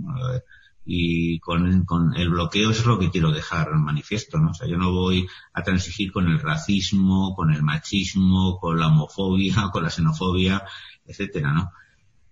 Y 0.85 1.39
con, 1.39 1.85
con, 1.85 2.15
el 2.15 2.29
bloqueo 2.29 2.71
es 2.71 2.85
lo 2.85 2.99
que 2.99 3.09
quiero 3.09 3.31
dejar 3.31 3.73
manifiesto, 3.75 4.37
¿no? 4.39 4.51
O 4.51 4.53
sea, 4.53 4.67
yo 4.67 4.77
no 4.77 4.91
voy 4.91 5.27
a 5.53 5.63
transigir 5.63 6.11
con 6.11 6.27
el 6.27 6.39
racismo, 6.39 7.33
con 7.35 7.53
el 7.53 7.63
machismo, 7.63 8.57
con 8.59 8.79
la 8.79 8.87
homofobia, 8.87 9.69
con 9.71 9.83
la 9.83 9.89
xenofobia, 9.89 10.63
etcétera, 11.05 11.53
¿no? 11.53 11.71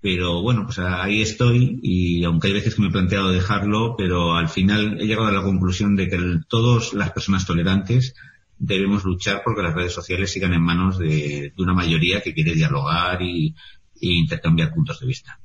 Pero 0.01 0.41
bueno, 0.41 0.65
pues 0.65 0.79
ahí 0.79 1.21
estoy 1.21 1.79
y 1.83 2.23
aunque 2.23 2.47
hay 2.47 2.53
veces 2.53 2.73
que 2.73 2.81
me 2.81 2.87
he 2.87 2.91
planteado 2.91 3.29
dejarlo, 3.29 3.95
pero 3.95 4.35
al 4.35 4.49
final 4.49 4.99
he 4.99 5.05
llegado 5.05 5.27
a 5.27 5.31
la 5.31 5.43
conclusión 5.43 5.95
de 5.95 6.09
que 6.09 6.17
todas 6.49 6.93
las 6.93 7.11
personas 7.11 7.45
tolerantes 7.45 8.15
debemos 8.57 9.03
luchar 9.03 9.43
porque 9.45 9.61
las 9.61 9.75
redes 9.75 9.93
sociales 9.93 10.31
sigan 10.31 10.53
en 10.53 10.63
manos 10.63 10.97
de, 10.97 11.53
una 11.57 11.75
mayoría 11.75 12.21
que 12.21 12.33
quiere 12.33 12.55
dialogar 12.55 13.21
y 13.21 13.55
intercambiar 13.99 14.73
puntos 14.73 14.99
de 14.99 15.05
vista. 15.05 15.39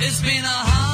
It's 0.00 0.20
been 0.20 0.44
a 0.44 0.48
hard 0.48 0.93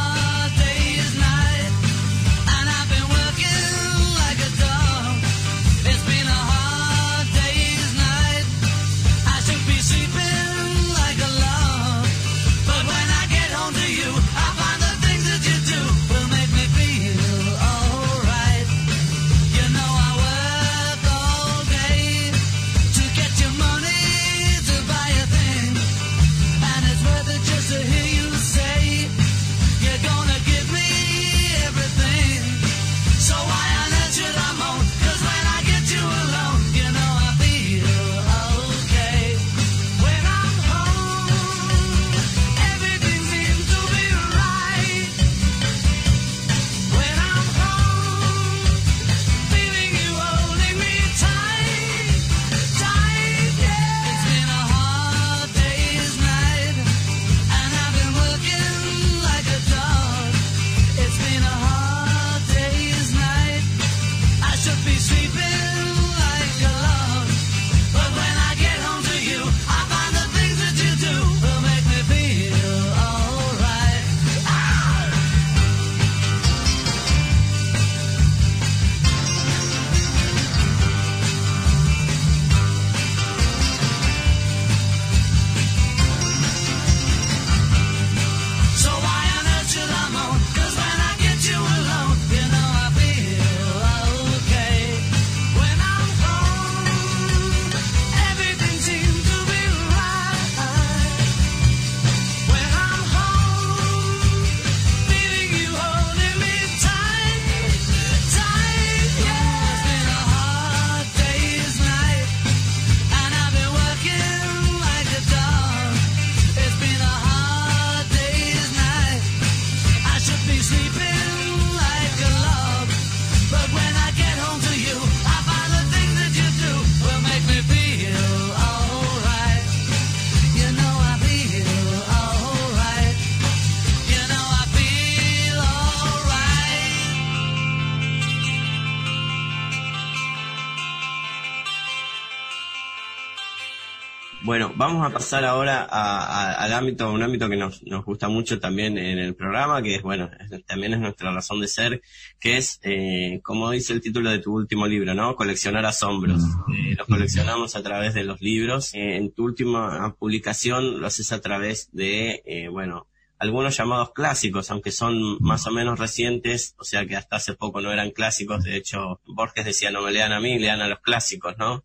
vamos 144.93 145.09
a 145.11 145.13
pasar 145.13 145.45
ahora 145.45 145.87
a- 145.89 146.25
a- 146.25 146.53
al 146.55 146.73
ámbito, 146.73 147.11
un 147.13 147.23
ámbito 147.23 147.49
que 147.49 147.57
nos, 147.57 147.83
nos 147.85 148.05
gusta 148.05 148.29
mucho 148.29 148.59
también 148.59 148.99
en 148.99 149.19
el 149.19 149.35
programa, 149.35 149.83
que 149.83 149.97
es, 149.97 150.03
bueno, 150.03 150.29
es- 150.51 150.65
también 150.67 150.95
es 150.95 151.01
nuestra 151.01 151.33
razón 151.33 151.61
de 151.61 151.69
ser, 151.69 152.03
que 152.39 152.57
es, 152.57 152.81
eh, 152.83 153.41
como 153.43 153.71
dice 153.71 153.93
el 153.93 154.01
título 154.01 154.31
de 154.31 154.41
tu 154.41 154.53
último 154.55 154.87
libro, 154.87 155.15
¿no? 155.15 155.37
Coleccionar 155.37 155.87
asombros. 155.87 156.43
Eh, 156.77 156.95
los 156.97 157.07
coleccionamos 157.07 157.77
a 157.77 157.83
través 157.83 158.15
de 158.15 158.25
los 158.25 158.41
libros. 158.41 158.93
Eh, 158.95 159.17
en 159.17 159.33
tu 159.33 159.45
última 159.45 160.15
publicación 160.19 161.01
lo 161.01 161.07
haces 161.07 161.33
a 161.33 161.41
través 161.41 161.89
de, 161.93 162.43
eh, 162.45 162.69
bueno, 162.69 163.07
algunos 163.39 163.75
llamados 163.77 164.13
clásicos, 164.13 164.71
aunque 164.71 164.91
son 164.93 165.39
más 165.41 165.67
o 165.67 165.71
menos 165.71 165.99
recientes, 165.99 166.75
o 166.79 166.85
sea 166.85 167.07
que 167.07 167.17
hasta 167.17 167.37
hace 167.37 167.55
poco 167.55 167.81
no 167.81 167.91
eran 167.91 168.11
clásicos, 168.11 168.65
de 168.65 168.77
hecho 168.77 169.21
Borges 169.25 169.65
decía 169.65 169.91
no 169.91 170.03
me 170.03 170.11
lean 170.13 170.33
a 170.33 170.41
mí, 170.41 170.59
lean 170.59 170.83
a 170.83 170.89
los 170.89 170.99
clásicos, 171.01 171.57
¿no? 171.57 171.83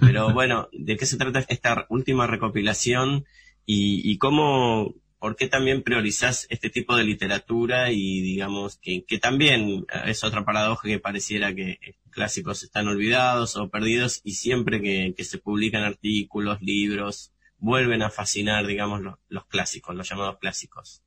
Pero 0.00 0.32
bueno, 0.32 0.68
¿de 0.72 0.96
qué 0.96 1.06
se 1.06 1.16
trata 1.16 1.44
esta 1.48 1.86
última 1.88 2.26
recopilación 2.26 3.24
y, 3.64 4.10
y 4.10 4.18
cómo, 4.18 4.94
por 5.18 5.36
qué 5.36 5.48
también 5.48 5.82
priorizás 5.82 6.46
este 6.50 6.70
tipo 6.70 6.96
de 6.96 7.04
literatura 7.04 7.90
y 7.90 8.20
digamos 8.20 8.78
que, 8.78 9.04
que 9.04 9.18
también 9.18 9.86
es 10.06 10.24
otra 10.24 10.44
paradoja 10.44 10.88
que 10.88 10.98
pareciera 10.98 11.54
que 11.54 11.78
clásicos 12.10 12.62
están 12.62 12.88
olvidados 12.88 13.56
o 13.56 13.68
perdidos 13.68 14.20
y 14.24 14.32
siempre 14.32 14.80
que, 14.80 15.14
que 15.16 15.24
se 15.24 15.38
publican 15.38 15.84
artículos, 15.84 16.60
libros, 16.60 17.32
vuelven 17.58 18.02
a 18.02 18.10
fascinar, 18.10 18.66
digamos, 18.66 19.00
los, 19.00 19.16
los 19.28 19.46
clásicos, 19.46 19.94
los 19.94 20.08
llamados 20.08 20.38
clásicos. 20.38 21.02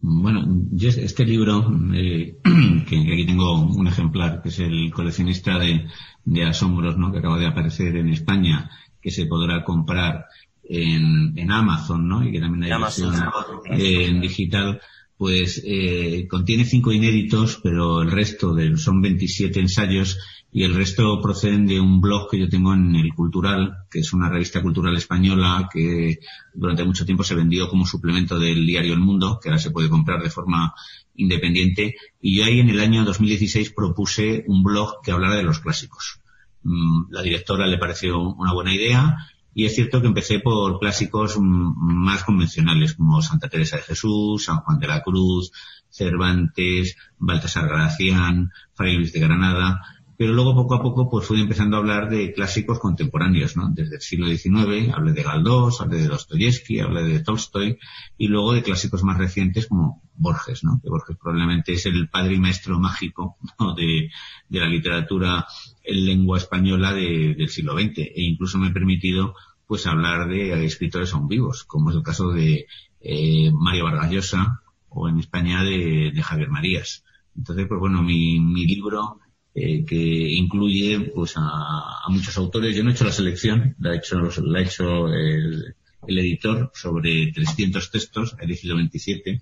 Bueno, 0.00 0.44
yo 0.70 0.88
este 0.90 1.24
libro, 1.24 1.72
eh, 1.92 2.36
que 2.88 3.12
aquí 3.12 3.26
tengo 3.26 3.60
un 3.66 3.86
ejemplar, 3.86 4.40
que 4.42 4.50
es 4.50 4.58
el 4.60 4.92
coleccionista 4.92 5.58
de, 5.58 5.86
de 6.24 6.44
asombros, 6.44 6.96
¿no? 6.96 7.10
que 7.10 7.18
acaba 7.18 7.38
de 7.38 7.46
aparecer 7.46 7.96
en 7.96 8.08
España, 8.08 8.70
que 9.02 9.10
se 9.10 9.26
podrá 9.26 9.64
comprar 9.64 10.26
en, 10.62 11.36
en 11.36 11.50
Amazon, 11.50 12.06
¿no? 12.06 12.26
Y 12.26 12.32
que 12.32 12.40
también 12.40 12.64
hay 12.64 12.70
Amazon, 12.70 13.10
versión 13.10 13.80
eh, 13.80 14.06
en 14.06 14.20
digital, 14.20 14.80
pues 15.16 15.62
eh, 15.64 16.26
contiene 16.28 16.64
cinco 16.64 16.92
inéditos, 16.92 17.58
pero 17.62 18.02
el 18.02 18.10
resto 18.10 18.54
de, 18.54 18.76
son 18.76 19.00
27 19.00 19.58
ensayos 19.60 20.18
y 20.50 20.62
el 20.62 20.74
resto 20.74 21.20
proceden 21.20 21.66
de 21.66 21.78
un 21.78 22.00
blog 22.00 22.30
que 22.30 22.38
yo 22.38 22.48
tengo 22.48 22.72
en 22.72 22.94
el 22.94 23.12
Cultural, 23.12 23.84
que 23.90 24.00
es 24.00 24.12
una 24.14 24.30
revista 24.30 24.62
cultural 24.62 24.96
española 24.96 25.68
que 25.70 26.20
durante 26.54 26.84
mucho 26.84 27.04
tiempo 27.04 27.22
se 27.22 27.34
vendió 27.34 27.68
como 27.68 27.86
suplemento 27.86 28.38
del 28.38 28.64
diario 28.64 28.94
El 28.94 29.00
Mundo, 29.00 29.38
que 29.42 29.50
ahora 29.50 29.60
se 29.60 29.70
puede 29.70 29.90
comprar 29.90 30.22
de 30.22 30.30
forma 30.30 30.74
independiente. 31.16 31.96
Y 32.20 32.38
yo 32.38 32.44
ahí 32.44 32.60
en 32.60 32.70
el 32.70 32.80
año 32.80 33.04
2016 33.04 33.72
propuse 33.72 34.44
un 34.46 34.62
blog 34.62 35.02
que 35.02 35.12
hablara 35.12 35.34
de 35.34 35.42
los 35.42 35.60
clásicos. 35.60 36.20
mm, 36.62 37.10
la 37.10 37.22
directora 37.22 37.66
le 37.66 37.78
pareció 37.78 38.18
una 38.20 38.52
buena 38.52 38.74
idea 38.74 39.16
y 39.54 39.66
es 39.66 39.74
cierto 39.74 40.00
que 40.00 40.06
empecé 40.06 40.40
por 40.40 40.78
clásicos 40.78 41.38
mm, 41.38 41.42
más 41.42 42.24
convencionales 42.24 42.94
como 42.94 43.20
Santa 43.22 43.48
Teresa 43.48 43.76
de 43.76 43.82
Jesús, 43.82 44.44
San 44.44 44.60
Juan 44.60 44.78
de 44.78 44.86
la 44.86 45.02
Cruz, 45.02 45.52
Cervantes, 45.90 46.96
Baltasar 47.18 47.68
Gracián, 47.68 48.50
Fray 48.74 48.96
Luis 48.96 49.12
de 49.12 49.20
Granada, 49.20 49.80
pero 50.18 50.32
luego 50.32 50.52
poco 50.52 50.74
a 50.74 50.82
poco 50.82 51.08
pues 51.08 51.28
fui 51.28 51.40
empezando 51.40 51.76
a 51.76 51.78
hablar 51.78 52.10
de 52.10 52.32
clásicos 52.32 52.80
contemporáneos, 52.80 53.56
¿no? 53.56 53.70
Desde 53.70 53.94
el 53.94 54.00
siglo 54.00 54.26
XIX, 54.26 54.92
hablé 54.92 55.12
de 55.12 55.22
Galdós, 55.22 55.80
hablé 55.80 55.98
de 55.98 56.08
Dostoyevsky, 56.08 56.80
hablé 56.80 57.04
de 57.04 57.20
Tolstoy 57.20 57.78
y 58.18 58.26
luego 58.26 58.52
de 58.52 58.64
clásicos 58.64 59.04
más 59.04 59.16
recientes 59.16 59.68
como 59.68 60.02
Borges, 60.14 60.64
¿no? 60.64 60.80
Que 60.82 60.90
Borges 60.90 61.16
probablemente 61.16 61.74
es 61.74 61.86
el 61.86 62.08
padre 62.08 62.34
y 62.34 62.40
maestro 62.40 62.80
mágico 62.80 63.36
de, 63.76 64.10
la 64.48 64.66
literatura 64.66 65.46
en 65.84 66.04
lengua 66.04 66.38
española 66.38 66.92
de, 66.92 67.36
del 67.38 67.48
siglo 67.48 67.78
XX 67.78 67.98
e 67.98 68.12
incluso 68.16 68.58
me 68.58 68.70
he 68.70 68.72
permitido 68.72 69.36
pues 69.68 69.86
hablar 69.86 70.28
de 70.28 70.64
escritores 70.64 71.14
aún 71.14 71.28
vivos, 71.28 71.62
como 71.62 71.90
es 71.90 71.96
el 71.96 72.02
caso 72.02 72.32
de 72.32 72.66
eh, 73.00 73.52
Mario 73.52 73.84
Vargas 73.84 74.10
Llosa 74.10 74.62
o 74.88 75.08
en 75.08 75.20
España 75.20 75.62
de, 75.62 76.10
de 76.12 76.22
Javier 76.24 76.50
Marías. 76.50 77.04
Entonces, 77.36 77.68
pues 77.68 77.78
bueno, 77.78 78.02
mi 78.02 78.66
libro 78.66 79.20
eh, 79.54 79.84
que 79.84 79.96
incluye 79.96 81.12
pues 81.14 81.34
a, 81.36 82.06
muchos 82.08 82.36
autores. 82.38 82.76
Yo 82.76 82.84
no 82.84 82.90
he 82.90 82.92
hecho 82.92 83.04
la 83.04 83.12
selección, 83.12 83.74
la 83.80 83.90
ha 83.90 83.96
hecho, 83.96 84.16
la 84.42 84.58
ha 84.58 84.62
hecho 84.62 85.08
el, 85.08 85.74
el, 86.06 86.18
editor 86.18 86.70
sobre 86.74 87.32
300 87.32 87.90
textos, 87.90 88.36
ha 88.38 88.44
elegido 88.44 88.76
27, 88.76 89.30
e 89.30 89.40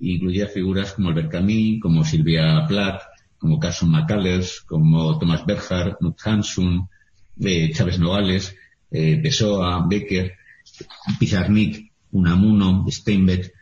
incluye 0.00 0.42
a 0.42 0.48
figuras 0.48 0.92
como 0.92 1.08
Albert 1.08 1.30
Camus, 1.30 1.80
como 1.80 2.04
Silvia 2.04 2.66
Plath, 2.66 3.02
como 3.38 3.58
Carson 3.58 3.90
McCullers, 3.90 4.60
como 4.62 5.18
Thomas 5.18 5.44
Berger, 5.44 5.96
Knut 5.98 6.18
Hansun, 6.24 6.88
eh, 7.40 7.72
Chávez 7.72 7.98
Nogales, 7.98 8.56
eh, 8.90 9.18
Pessoa, 9.22 9.84
Becker, 9.88 10.34
Pizarnik, 11.18 11.92
Unamuno, 12.12 12.84
Steinbeck, 12.88 13.52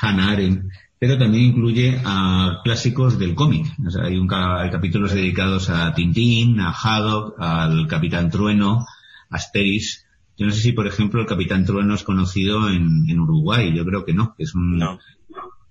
Hannah 0.00 0.32
Arendt, 0.32 0.72
pero 0.98 1.18
también 1.18 1.44
incluye 1.44 2.00
a 2.04 2.60
clásicos 2.64 3.18
del 3.18 3.34
cómic. 3.34 3.66
O 3.86 3.90
sea, 3.90 4.04
hay, 4.04 4.16
un, 4.16 4.32
hay 4.32 4.70
capítulos 4.70 5.12
dedicados 5.12 5.68
a 5.68 5.92
Tintín, 5.94 6.60
a 6.60 6.72
Haddock, 6.72 7.34
al 7.38 7.86
Capitán 7.86 8.30
Trueno, 8.30 8.86
a 9.30 9.36
Asteris. 9.36 10.06
Yo 10.38 10.46
no 10.46 10.52
sé 10.52 10.60
si, 10.60 10.72
por 10.72 10.86
ejemplo, 10.86 11.20
el 11.20 11.26
Capitán 11.26 11.66
Trueno 11.66 11.94
es 11.94 12.02
conocido 12.02 12.70
en, 12.70 13.08
en 13.08 13.20
Uruguay. 13.20 13.74
Yo 13.76 13.84
creo 13.84 14.04
que 14.04 14.14
no. 14.14 14.34
Es 14.38 14.54
un, 14.54 14.78
no. 14.78 14.98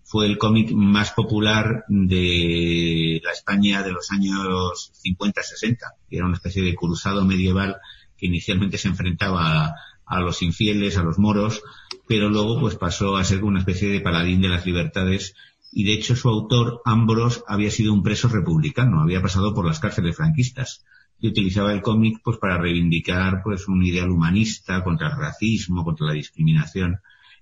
Fue 0.03 0.27
el 0.27 0.37
cómic 0.37 0.71
más 0.71 1.11
popular 1.11 1.85
de 1.87 3.19
la 3.23 3.31
España 3.31 3.81
de 3.81 3.91
los 3.91 4.11
años 4.11 4.91
50-60. 5.03 5.77
Era 6.11 6.25
una 6.25 6.35
especie 6.35 6.61
de 6.61 6.75
cruzado 6.75 7.25
medieval 7.25 7.77
que 8.15 8.27
inicialmente 8.27 8.77
se 8.77 8.89
enfrentaba 8.89 9.65
a, 9.65 9.75
a 10.05 10.19
los 10.19 10.43
infieles, 10.43 10.97
a 10.97 11.03
los 11.03 11.17
moros, 11.17 11.63
pero 12.07 12.29
luego 12.29 12.59
pues 12.59 12.75
pasó 12.75 13.17
a 13.17 13.23
ser 13.23 13.43
una 13.43 13.59
especie 13.59 13.89
de 13.89 14.01
paladín 14.01 14.41
de 14.41 14.49
las 14.49 14.65
libertades 14.65 15.35
y 15.71 15.83
de 15.83 15.93
hecho 15.93 16.15
su 16.15 16.29
autor, 16.29 16.81
Ambros, 16.85 17.43
había 17.47 17.71
sido 17.71 17.93
un 17.93 18.03
preso 18.03 18.27
republicano, 18.27 19.01
había 19.01 19.21
pasado 19.21 19.53
por 19.53 19.65
las 19.65 19.79
cárceles 19.79 20.15
franquistas 20.15 20.85
y 21.19 21.27
utilizaba 21.27 21.73
el 21.73 21.81
cómic 21.81 22.19
pues 22.23 22.37
para 22.37 22.57
reivindicar 22.57 23.41
pues 23.43 23.67
un 23.67 23.83
ideal 23.83 24.09
humanista 24.09 24.83
contra 24.83 25.09
el 25.09 25.17
racismo, 25.17 25.83
contra 25.83 26.07
la 26.07 26.13
discriminación 26.13 26.99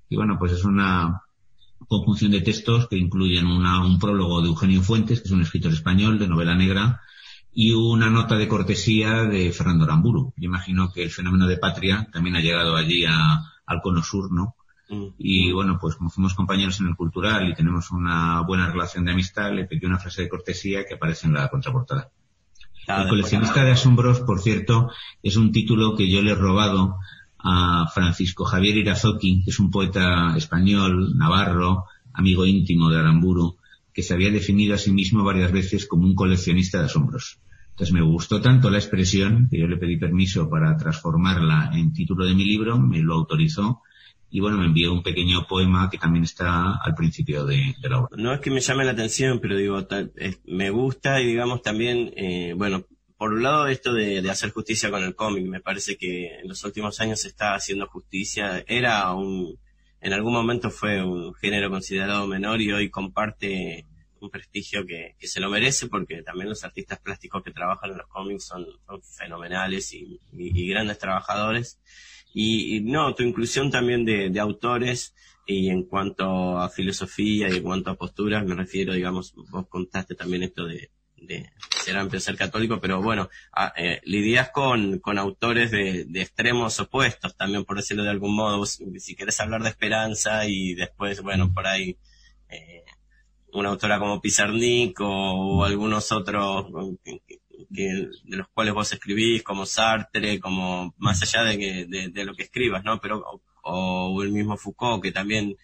y 0.09 0.15
bueno 0.15 0.37
pues 0.39 0.51
es 0.51 0.63
una 0.63 1.21
conjunción 1.87 2.31
de 2.31 2.41
textos 2.41 2.87
que 2.87 2.97
incluyen 2.97 3.45
una, 3.45 3.85
un 3.85 3.99
prólogo 3.99 4.41
de 4.41 4.47
Eugenio 4.47 4.81
Fuentes, 4.81 5.21
que 5.21 5.27
es 5.27 5.31
un 5.31 5.41
escritor 5.41 5.73
español 5.73 6.19
de 6.19 6.27
novela 6.27 6.55
negra, 6.55 7.01
y 7.53 7.71
una 7.71 8.09
nota 8.09 8.35
de 8.37 8.47
cortesía 8.47 9.23
de 9.23 9.51
Fernando 9.51 9.85
Aramburu. 9.85 10.33
Yo 10.37 10.45
imagino 10.45 10.91
que 10.91 11.03
el 11.03 11.11
fenómeno 11.11 11.45
de 11.47 11.57
patria 11.57 12.07
también 12.11 12.35
ha 12.35 12.41
llegado 12.41 12.75
allí 12.75 13.05
a, 13.05 13.52
al 13.65 13.81
cono 13.81 14.03
sur, 14.03 14.31
¿no? 14.31 14.55
Mm. 14.89 15.07
Y 15.17 15.51
bueno, 15.51 15.77
pues 15.79 15.95
como 15.95 16.09
fuimos 16.09 16.33
compañeros 16.33 16.79
en 16.79 16.87
el 16.87 16.95
cultural 16.95 17.49
y 17.49 17.53
tenemos 17.53 17.91
una 17.91 18.41
buena 18.41 18.69
relación 18.69 19.05
de 19.05 19.11
amistad, 19.11 19.51
le 19.53 19.65
pedí 19.65 19.85
una 19.85 19.99
frase 19.99 20.23
de 20.23 20.29
cortesía 20.29 20.85
que 20.85 20.95
aparece 20.95 21.27
en 21.27 21.33
la 21.33 21.49
contraportada. 21.49 22.11
el 22.87 23.07
coleccionista 23.07 23.63
de 23.63 23.71
asombros, 23.71 24.21
por 24.21 24.41
cierto, 24.41 24.89
es 25.21 25.37
un 25.37 25.51
título 25.51 25.95
que 25.95 26.09
yo 26.09 26.21
le 26.21 26.31
he 26.31 26.35
robado 26.35 26.97
a 27.39 27.87
Francisco 27.93 28.45
Javier 28.45 28.77
Irazoki, 28.77 29.43
que 29.43 29.51
es 29.51 29.59
un 29.59 29.69
poeta 29.69 30.35
español, 30.37 31.17
navarro, 31.17 31.85
amigo 32.13 32.45
íntimo 32.45 32.89
de 32.89 32.99
Aramburu, 32.99 33.57
que 33.93 34.01
se 34.01 34.13
había 34.13 34.31
definido 34.31 34.75
a 34.75 34.77
sí 34.77 34.91
mismo 34.91 35.23
varias 35.23 35.51
veces 35.51 35.87
como 35.87 36.05
un 36.05 36.15
coleccionista 36.15 36.79
de 36.79 36.85
asombros. 36.85 37.39
Entonces 37.73 37.93
me 37.93 38.03
gustó 38.03 38.39
tanto 38.39 38.69
la 38.69 38.77
expresión 38.77 39.47
que 39.49 39.59
yo 39.59 39.67
le 39.67 39.77
pedí 39.77 39.97
permiso 39.97 40.47
para 40.47 40.77
transformarla 40.77 41.71
en 41.73 41.91
título 41.91 42.23
de 42.23 42.35
mi 42.35 42.45
libro, 42.45 42.77
me 42.77 42.99
lo 42.99 43.15
autorizó 43.15 43.81
y 44.29 44.39
bueno, 44.39 44.57
me 44.59 44.65
envió 44.65 44.93
un 44.93 45.01
pequeño 45.01 45.47
poema 45.47 45.89
que 45.89 45.97
también 45.97 46.23
está 46.23 46.75
al 46.75 46.93
principio 46.93 47.45
de, 47.45 47.75
la 47.81 47.99
obra. 47.99 48.09
No 48.15 48.31
es 48.31 48.41
que 48.41 48.51
me 48.51 48.61
llame 48.61 48.85
la 48.85 48.91
atención, 48.91 49.39
pero 49.39 49.57
digo, 49.57 49.87
me 50.45 50.69
gusta 50.69 51.19
y 51.19 51.25
digamos 51.25 51.63
también, 51.63 52.13
eh, 52.15 52.53
bueno, 52.55 52.85
por 53.17 53.33
un 53.33 53.41
lado 53.41 53.65
esto 53.65 53.91
de 53.91 54.29
hacer 54.29 54.51
justicia 54.51 54.91
con 54.91 55.03
el 55.03 55.15
cómic, 55.15 55.45
me 55.47 55.59
parece 55.59 55.97
que 55.97 56.41
en 56.41 56.47
los 56.47 56.63
últimos 56.63 56.99
años 56.99 57.21
se 57.21 57.27
está 57.27 57.55
haciendo 57.55 57.87
justicia, 57.87 58.63
era 58.67 59.11
un, 59.13 59.57
en 59.99 60.13
algún 60.13 60.33
momento 60.33 60.69
fue 60.69 61.03
un 61.03 61.33
género 61.33 61.71
considerado 61.71 62.27
menor 62.27 62.61
y 62.61 62.71
hoy 62.71 62.89
comparte 62.91 63.87
un 64.23 64.29
prestigio 64.29 64.85
que, 64.85 65.15
que, 65.19 65.27
se 65.27 65.39
lo 65.39 65.49
merece 65.49 65.87
porque 65.87 66.23
también 66.23 66.49
los 66.49 66.63
artistas 66.63 66.99
plásticos 66.99 67.43
que 67.43 67.51
trabajan 67.51 67.91
en 67.91 67.97
los 67.97 68.07
cómics 68.07 68.45
son, 68.45 68.65
son 68.85 69.01
fenomenales 69.01 69.93
y, 69.93 70.19
grandes 70.67 70.97
trabajadores. 70.97 71.79
Y, 72.33 72.81
no, 72.81 73.13
tu 73.13 73.23
inclusión 73.23 73.69
también 73.69 74.05
de, 74.05 74.39
autores 74.39 75.13
y 75.45 75.69
en 75.69 75.83
cuanto 75.83 76.57
a 76.57 76.69
filosofía 76.69 77.49
y 77.49 77.57
en 77.57 77.63
cuanto 77.63 77.91
a 77.91 77.95
posturas, 77.95 78.45
me 78.45 78.55
refiero, 78.55 78.93
digamos, 78.93 79.33
vos 79.51 79.67
contaste 79.67 80.15
también 80.15 80.43
esto 80.43 80.65
de, 80.65 80.89
ser 81.83 81.97
amplio, 81.97 82.19
ser 82.19 82.35
católico, 82.35 82.81
pero 82.81 83.01
bueno, 83.01 83.29
a, 83.51 83.73
eh, 83.77 84.01
lidias 84.03 84.49
con, 84.49 84.99
con 84.99 85.17
autores 85.17 85.71
de, 85.71 86.05
de, 86.05 86.21
extremos 86.21 86.79
opuestos 86.79 87.35
también, 87.37 87.65
por 87.65 87.77
decirlo 87.77 88.03
de 88.03 88.09
algún 88.09 88.35
modo. 88.35 88.65
Si 88.65 89.15
quieres 89.15 89.39
hablar 89.39 89.63
de 89.63 89.69
esperanza 89.69 90.47
y 90.47 90.73
después, 90.75 91.21
bueno, 91.21 91.53
por 91.53 91.67
ahí, 91.67 91.97
eh, 92.49 92.83
una 93.53 93.69
autora 93.69 93.99
como 93.99 94.21
Pizarnik 94.21 94.99
o, 95.01 95.07
o 95.07 95.63
algunos 95.63 96.11
otros 96.11 96.67
que, 97.03 97.21
que, 97.73 98.09
de 98.23 98.37
los 98.37 98.47
cuales 98.49 98.73
vos 98.73 98.91
escribís, 98.91 99.43
como 99.43 99.65
Sartre, 99.65 100.39
como 100.39 100.93
más 100.97 101.21
allá 101.21 101.43
de, 101.43 101.57
que, 101.57 101.85
de, 101.85 102.09
de 102.09 102.25
lo 102.25 102.35
que 102.35 102.43
escribas, 102.43 102.83
¿no? 102.83 102.99
Pero, 102.99 103.19
o, 103.19 103.41
o, 103.63 104.23
el 104.23 104.31
mismo 104.31 104.57
Foucault, 104.57 105.01
que 105.03 105.11
también 105.11 105.55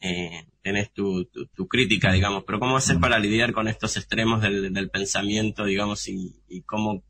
eh, 0.00 0.46
tenés 0.62 0.92
tu, 0.92 1.24
tu, 1.26 1.46
tu, 1.46 1.66
crítica, 1.66 2.12
digamos, 2.12 2.44
pero 2.46 2.60
¿cómo 2.60 2.76
hacer 2.76 2.98
para 2.98 3.18
lidiar 3.18 3.52
con 3.52 3.68
estos 3.68 3.96
extremos 3.96 4.42
del, 4.42 4.72
del 4.72 4.90
pensamiento, 4.90 5.64
digamos, 5.64 6.08
y, 6.08 6.42
y 6.48 6.62
cómo, 6.62 7.02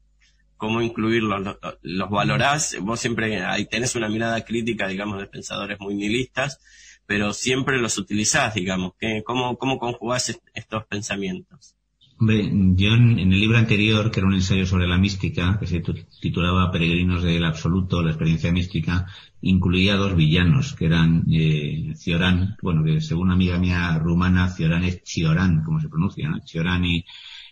cómo 0.57 0.83
incluirlos? 0.83 1.43
¿Los, 1.43 1.57
los 1.83 2.11
valorás? 2.11 2.77
Vos 2.81 3.01
siempre 3.01 3.43
ahí 3.43 3.67
tenés 3.67 3.95
una 3.97 4.09
mirada 4.09 4.45
crítica, 4.45 4.87
digamos, 4.87 5.19
de 5.19 5.27
pensadores 5.27 5.81
muy 5.81 5.95
nihilistas, 5.95 6.61
pero 7.07 7.33
siempre 7.33 7.79
los 7.79 7.99
utilizás, 7.99 8.55
digamos. 8.55 8.93
¿qué, 8.99 9.23
cómo, 9.25 9.57
¿Cómo 9.57 9.79
conjugás 9.79 10.39
estos 10.55 10.85
pensamientos? 10.87 11.77
Hombre, 12.19 12.51
yo 12.77 12.95
en, 12.95 13.19
el 13.19 13.39
libro 13.39 13.59
anterior, 13.59 14.11
que 14.11 14.21
era 14.21 14.27
un 14.27 14.35
ensayo 14.35 14.65
sobre 14.65 14.89
la 14.89 14.97
mística, 14.97 15.59
que 15.61 15.67
se 15.67 15.83
titulaba 16.19 16.71
Peregrinos 16.71 17.23
del 17.23 17.45
Absoluto, 17.45 18.03
la 18.03 18.11
experiencia 18.11 18.51
mística, 18.51 19.07
incluía 19.43 19.97
dos 19.97 20.17
villanos, 20.17 20.73
que 20.73 20.87
eran 20.87 21.27
eh, 21.31 21.93
Cioran, 21.95 22.57
bueno, 22.63 22.83
que 22.85 23.03
según 23.03 23.25
una 23.25 23.35
amiga 23.35 23.59
mía 23.59 23.99
rumana, 23.99 24.49
Cioran 24.49 24.85
es 24.85 25.03
Chioran, 25.03 25.63
como 25.63 25.79
se 25.79 25.91
pronuncia, 25.91 26.27
¿no? 26.31 26.41
Chioran 26.41 26.87
y, 26.87 27.05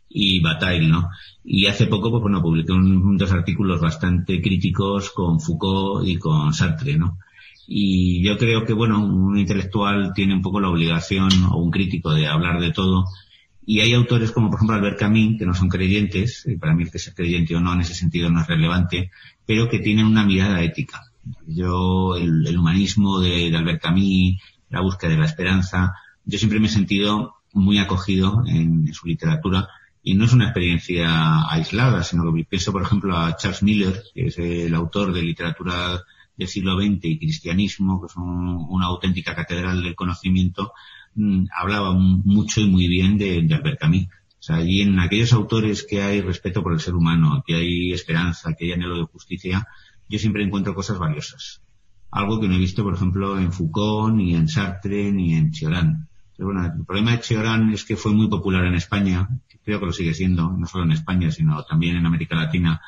y 0.09 0.41
Bataille, 0.41 0.89
¿no? 0.89 1.11
Y 1.45 1.67
hace 1.67 1.87
poco, 1.87 2.11
pues 2.11 2.23
bueno, 2.23 2.41
publiqué 2.41 2.73
un, 2.73 3.19
dos 3.19 3.33
artículos 3.33 3.83
bastante 3.83 4.41
críticos 4.41 5.11
con 5.11 5.41
Foucault 5.41 6.09
y 6.09 6.17
con 6.17 6.55
Sartre, 6.55 6.97
¿no? 6.97 7.19
Y 7.67 8.23
yo 8.23 8.37
creo 8.37 8.65
que, 8.65 8.73
bueno, 8.73 9.05
un 9.05 9.39
intelectual 9.39 10.13
tiene 10.15 10.35
un 10.35 10.43
poco 10.43 10.61
la 10.61 10.69
obligación, 10.69 11.31
o 11.51 11.59
un 11.59 11.71
crítico, 11.71 12.13
de 12.13 12.27
hablar 12.27 12.61
de 12.61 12.73
todo. 12.73 13.05
Y 13.67 13.81
hay 13.81 13.95
autores 13.95 14.31
como, 14.33 14.51
por 14.51 14.59
ejemplo, 14.59 14.77
Albert 14.77 14.99
Camus, 14.99 15.39
que 15.39 15.47
no 15.47 15.55
son 15.55 15.69
creyentes, 15.69 16.45
y 16.47 16.57
para 16.57 16.75
mí 16.75 16.83
el 16.83 16.91
que 16.91 16.99
sea 16.99 17.15
creyente 17.15 17.57
o 17.57 17.61
no 17.61 17.73
en 17.73 17.81
ese 17.81 17.95
sentido 17.95 18.31
no 18.31 18.41
es 18.41 18.47
relevante, 18.47 19.11
pero 19.47 19.69
que 19.69 19.79
tienen 19.79 20.07
una 20.07 20.25
mirada 20.25 20.63
ética. 20.63 21.01
Yo, 21.47 22.17
el, 22.17 22.47
el 22.47 22.59
humanismo 22.59 23.21
de, 23.21 23.55
Albert 23.57 23.83
Camus, 23.83 24.37
la 24.69 24.83
búsqueda 24.83 25.13
de 25.13 25.19
la 25.19 25.27
esperanza, 25.27 25.95
yo 26.27 26.39
siempre 26.39 26.61
me 26.61 26.67
he 26.67 26.71
sentido 26.71 27.37
muy 27.55 27.79
acogido 27.79 28.43
en, 28.47 28.87
en 28.87 28.93
su 28.93 29.07
literatura, 29.07 29.69
y 30.03 30.15
no 30.15 30.27
es 30.27 30.35
una 30.35 30.45
experiencia 30.45 31.49
aislada, 31.49 32.03
sino 32.03 32.31
que 32.31 32.45
pienso, 32.45 32.73
por 32.73 32.83
ejemplo, 32.83 33.17
a 33.17 33.37
Charles 33.37 33.63
Miller, 33.63 34.03
que 34.15 34.27
es 34.27 34.39
el 34.39 34.75
autor 34.75 35.15
de 35.15 35.23
literatura 35.23 36.03
del 36.37 36.49
siglo 36.49 36.77
XX 36.77 37.05
y 37.05 37.19
cristianismo, 37.19 38.01
que 38.01 38.07
es 38.07 38.17
un, 38.17 38.67
una 38.69 38.87
auténtica 38.87 39.35
catedral 39.35 39.83
del 39.83 39.95
conocimiento, 39.95 40.73
mmm, 41.15 41.45
hablaba 41.55 41.95
mucho 41.95 42.61
y 42.61 42.69
muy 42.69 42.89
bien 42.89 43.19
de, 43.19 43.43
de 43.43 43.55
Albert 43.55 43.81
Camus. 43.81 44.07
O 44.07 44.47
sea, 44.47 44.57
allí 44.57 44.83
en 44.83 44.99
aquellos 44.99 45.33
autores 45.33 45.87
que 45.89 46.03
hay 46.03 46.21
respeto 46.21 46.63
por 46.63 46.75
el 46.75 46.81
ser 46.81 46.95
humano, 46.95 47.43
que 47.47 47.55
hay 47.55 47.93
esperanza, 47.93 48.55
que 48.55 48.67
hay 48.67 48.73
anhelo 48.73 48.99
de 48.99 49.05
justicia, 49.05 49.67
yo 50.09 50.19
siempre 50.19 50.45
encuentro 50.45 50.75
cosas 50.75 50.99
valiosas. 50.99 51.63
Algo 52.11 52.41
que 52.41 52.49
no 52.49 52.55
he 52.55 52.59
visto, 52.59 52.85
por 52.85 52.95
ejemplo, 52.95 53.39
en 53.39 53.53
Foucault, 53.53 54.15
ni 54.15 54.35
en 54.35 54.49
Sartre, 54.49 55.11
ni 55.13 55.35
en 55.35 55.53
Cioran. 55.53 56.09
Pero 56.37 56.49
bueno, 56.49 56.67
el 56.67 56.85
problema 56.85 57.13
de 57.13 57.23
Cioran 57.23 57.73
es 57.73 57.85
que 57.85 57.97
fue 57.97 58.13
muy 58.13 58.29
popular 58.29 58.65
en 58.67 58.75
España, 58.75 59.29
creo 59.65 59.81
que 59.81 59.87
lo 59.87 59.93
sigue 59.93 60.15
siendo, 60.15 60.53
no 60.53 60.67
solo 60.67 60.85
en 60.85 60.93
España, 60.93 61.31
sino 61.31 61.65
también 61.65 61.97
en 61.97 62.07
América 62.07 62.37
Latina. 62.37 62.81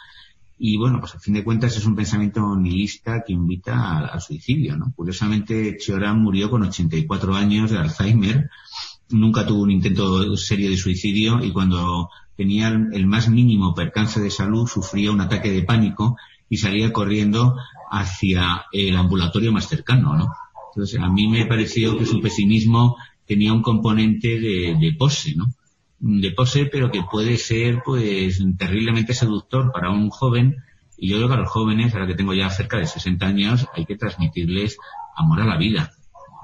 Y 0.59 0.79
bueno, 0.79 1.01
pues 1.01 1.15
a 1.15 1.19
fin 1.19 1.35
de 1.35 1.45
cuentas 1.45 1.77
es 1.77 1.85
un 1.85 1.95
pensamiento 1.95 2.57
nihilista 2.57 3.23
que 3.27 3.35
invita 3.35 3.99
al, 3.99 4.21
suicidio, 4.21 4.77
¿no? 4.77 4.93
Curiosamente, 4.97 5.77
Cioran 5.79 6.23
murió 6.23 6.51
con 6.51 6.63
84 6.63 7.35
años 7.35 7.71
de 7.71 7.79
Alzheimer, 7.79 8.51
nunca 9.11 9.47
tuvo 9.47 9.63
un 9.63 9.71
intento 9.71 10.37
serio 10.37 10.71
de 10.71 10.77
suicidio 10.77 11.45
y 11.45 11.53
cuando 11.53 12.09
tenía 12.37 12.69
el, 12.69 13.07
más 13.07 13.29
mínimo 13.29 13.75
percance 13.75 14.21
de 14.21 14.31
salud 14.31 14.67
sufría 14.67 15.13
un 15.13 15.21
ataque 15.21 15.51
de 15.51 15.63
pánico 15.63 16.17
y 16.49 16.57
salía 16.57 16.93
corriendo 16.93 17.57
hacia 17.91 18.65
el 18.73 18.97
ambulatorio 18.97 19.53
más 19.53 19.69
cercano, 19.69 20.17
¿no? 20.17 20.33
Entonces, 20.71 21.01
a 21.01 21.09
mí 21.09 21.29
me 21.29 21.47
pareció 21.47 21.99
que 21.99 22.07
su 22.07 22.21
pesimismo 22.21 22.97
tenía 23.27 23.53
un 23.53 23.63
componente 23.63 24.39
de 24.39 24.97
pose, 24.99 25.35
¿no? 25.35 25.47
De 25.99 26.31
pose, 26.33 26.67
pero 26.67 26.91
que 26.91 27.03
puede 27.03 27.39
ser, 27.39 27.83
pues, 27.85 28.43
terriblemente 28.59 29.15
seductor 29.15 29.73
para 29.73 29.91
un 29.91 30.11
joven. 30.11 30.57
Y 30.99 31.09
yo 31.09 31.17
creo 31.17 31.29
que 31.29 31.35
a 31.35 31.39
los 31.39 31.51
jóvenes, 31.51 31.95
ahora 31.95 32.07
que 32.07 32.15
tengo 32.15 32.35
ya 32.35 32.51
cerca 32.51 32.79
de 32.79 32.87
60 32.87 33.27
años, 33.27 33.67
hay 33.75 33.85
que 33.87 33.97
transmitirles 33.97 34.79
amor 35.17 35.41
a 35.41 35.47
la 35.47 35.57
vida. 35.57 35.91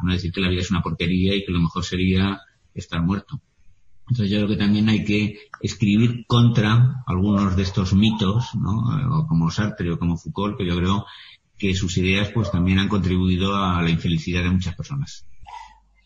No 0.02 0.12
decir 0.12 0.32
que 0.32 0.40
la 0.40 0.48
vida 0.48 0.62
es 0.62 0.70
una 0.70 0.82
porquería 0.82 1.34
y 1.34 1.44
que 1.44 1.52
lo 1.52 1.60
mejor 1.60 1.84
sería 1.84 2.40
estar 2.74 3.02
muerto. 3.02 3.40
Entonces 4.08 4.30
yo 4.30 4.38
creo 4.38 4.48
que 4.48 4.56
también 4.56 4.88
hay 4.88 5.04
que 5.04 5.38
escribir 5.60 6.26
contra 6.26 7.02
algunos 7.06 7.56
de 7.56 7.62
estos 7.62 7.94
mitos, 7.94 8.54
¿no? 8.54 9.18
O 9.18 9.26
como 9.26 9.50
Sartre 9.50 9.92
o 9.92 9.98
como 9.98 10.18
Foucault, 10.18 10.58
que 10.58 10.66
yo 10.66 10.76
creo 10.76 11.06
que 11.56 11.74
sus 11.74 11.96
ideas 11.98 12.30
pues 12.30 12.50
también 12.50 12.78
han 12.78 12.88
contribuido 12.88 13.54
a 13.56 13.80
la 13.80 13.90
infelicidad 13.90 14.42
de 14.42 14.50
muchas 14.50 14.74
personas. 14.74 15.26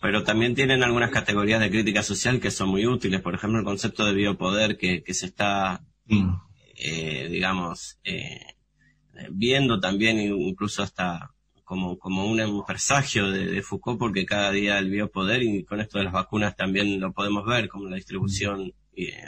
Pero 0.01 0.23
también 0.23 0.55
tienen 0.55 0.83
algunas 0.83 1.11
categorías 1.11 1.61
de 1.61 1.71
crítica 1.71 2.03
social 2.03 2.41
que 2.41 2.51
son 2.51 2.69
muy 2.69 2.87
útiles. 2.87 3.21
Por 3.23 3.35
ejemplo, 3.35 3.59
el 3.59 3.65
concepto 3.65 4.05
de 4.05 4.15
biopoder 4.15 4.77
que, 4.77 5.03
que 5.03 5.15
se 5.15 5.27
está, 5.27 5.83
eh, 6.77 7.29
digamos, 7.31 7.99
eh, 8.05 8.41
viendo 9.31 9.81
también 9.81 10.19
incluso 10.21 10.83
hasta 10.83 11.31
como, 11.65 11.99
como 11.99 12.27
un, 12.27 12.65
presagio 12.65 13.31
de, 13.31 13.47
de, 13.47 13.63
Foucault 13.63 13.99
porque 13.99 14.25
cada 14.25 14.53
día 14.53 14.79
el 14.79 14.89
biopoder 14.89 15.43
y 15.43 15.65
con 15.65 15.81
esto 15.81 15.99
de 15.99 16.05
las 16.05 16.13
vacunas 16.13 16.55
también 16.55 17.01
lo 17.01 17.13
podemos 17.13 17.45
ver 17.45 17.69
como 17.69 17.89
la 17.89 17.97
distribución 17.97 18.73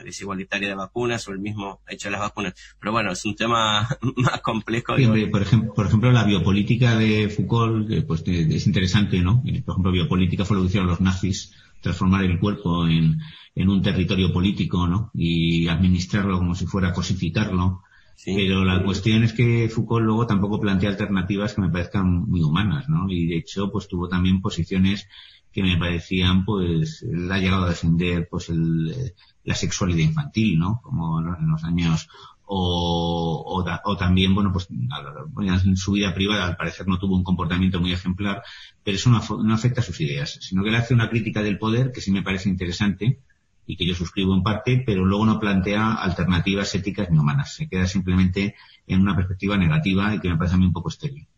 desigualitaria 0.04 0.68
de 0.68 0.74
vacunas 0.74 1.28
o 1.28 1.32
el 1.32 1.38
mismo 1.38 1.80
hecho 1.88 2.08
de 2.08 2.12
las 2.12 2.20
vacunas. 2.20 2.54
Pero 2.80 2.92
bueno, 2.92 3.12
es 3.12 3.24
un 3.24 3.36
tema 3.36 3.88
más 4.16 4.40
complejo. 4.40 4.96
Sí, 4.96 5.04
hombre, 5.04 5.26
por, 5.28 5.42
ejemplo, 5.42 5.74
por 5.74 5.86
ejemplo, 5.86 6.10
la 6.10 6.24
biopolítica 6.24 6.96
de 6.96 7.28
Foucault 7.28 7.90
eh, 7.90 8.02
pues, 8.02 8.22
es 8.26 8.66
interesante, 8.66 9.20
¿no? 9.20 9.42
Por 9.42 9.74
ejemplo, 9.74 9.92
biopolítica 9.92 10.44
fue 10.44 10.56
lo 10.56 10.62
que 10.62 10.68
hicieron 10.68 10.88
los 10.88 11.00
nazis, 11.00 11.52
transformar 11.80 12.24
el 12.24 12.38
cuerpo 12.38 12.86
en, 12.86 13.18
en 13.54 13.68
un 13.68 13.82
territorio 13.82 14.32
político, 14.32 14.86
¿no? 14.86 15.10
Y 15.14 15.68
administrarlo 15.68 16.38
como 16.38 16.54
si 16.54 16.66
fuera 16.66 16.92
cosificarlo 16.92 17.82
Sí. 18.18 18.34
Pero 18.34 18.64
la 18.64 18.82
cuestión 18.82 19.22
es 19.22 19.32
que 19.32 19.68
Foucault 19.68 20.04
luego 20.04 20.26
tampoco 20.26 20.58
plantea 20.58 20.90
alternativas 20.90 21.54
que 21.54 21.60
me 21.60 21.70
parezcan 21.70 22.28
muy 22.28 22.42
humanas, 22.42 22.88
¿no? 22.88 23.08
Y 23.08 23.28
de 23.28 23.36
hecho, 23.36 23.70
pues 23.70 23.86
tuvo 23.86 24.08
también 24.08 24.42
posiciones 24.42 25.06
que 25.52 25.62
me 25.62 25.76
parecían, 25.76 26.44
pues, 26.44 27.04
él 27.04 27.30
ha 27.30 27.38
llegado 27.38 27.66
a 27.66 27.68
defender, 27.68 28.26
pues, 28.28 28.48
el, 28.48 29.14
la 29.44 29.54
sexualidad 29.54 30.00
infantil, 30.00 30.58
¿no? 30.58 30.80
Como 30.82 31.20
en 31.20 31.48
los 31.48 31.62
años, 31.62 32.08
o, 32.44 33.64
o, 33.84 33.96
también, 33.96 34.34
bueno, 34.34 34.52
pues, 34.52 34.66
en 34.68 35.76
su 35.76 35.92
vida 35.92 36.12
privada 36.12 36.44
al 36.44 36.56
parecer 36.56 36.88
no 36.88 36.98
tuvo 36.98 37.14
un 37.14 37.22
comportamiento 37.22 37.80
muy 37.80 37.92
ejemplar, 37.92 38.42
pero 38.82 38.96
eso 38.96 39.10
no, 39.10 39.22
no 39.44 39.54
afecta 39.54 39.80
a 39.80 39.84
sus 39.84 40.00
ideas, 40.00 40.40
sino 40.40 40.64
que 40.64 40.72
le 40.72 40.78
hace 40.78 40.92
una 40.92 41.08
crítica 41.08 41.40
del 41.40 41.56
poder 41.56 41.92
que 41.92 42.00
sí 42.00 42.10
me 42.10 42.24
parece 42.24 42.48
interesante, 42.48 43.20
y 43.68 43.76
que 43.76 43.86
yo 43.86 43.94
suscribo 43.94 44.34
en 44.34 44.42
parte, 44.42 44.82
pero 44.84 45.04
luego 45.04 45.26
no 45.26 45.38
plantea 45.38 45.92
alternativas 45.92 46.74
éticas 46.74 47.10
ni 47.10 47.18
humanas. 47.18 47.54
Se 47.54 47.68
queda 47.68 47.86
simplemente 47.86 48.56
en 48.86 49.02
una 49.02 49.14
perspectiva 49.14 49.58
negativa 49.58 50.14
y 50.14 50.20
que 50.20 50.30
me 50.30 50.38
parece 50.38 50.54
a 50.54 50.58
mí 50.58 50.64
un 50.64 50.72
poco 50.72 50.88
estéril. 50.88 51.28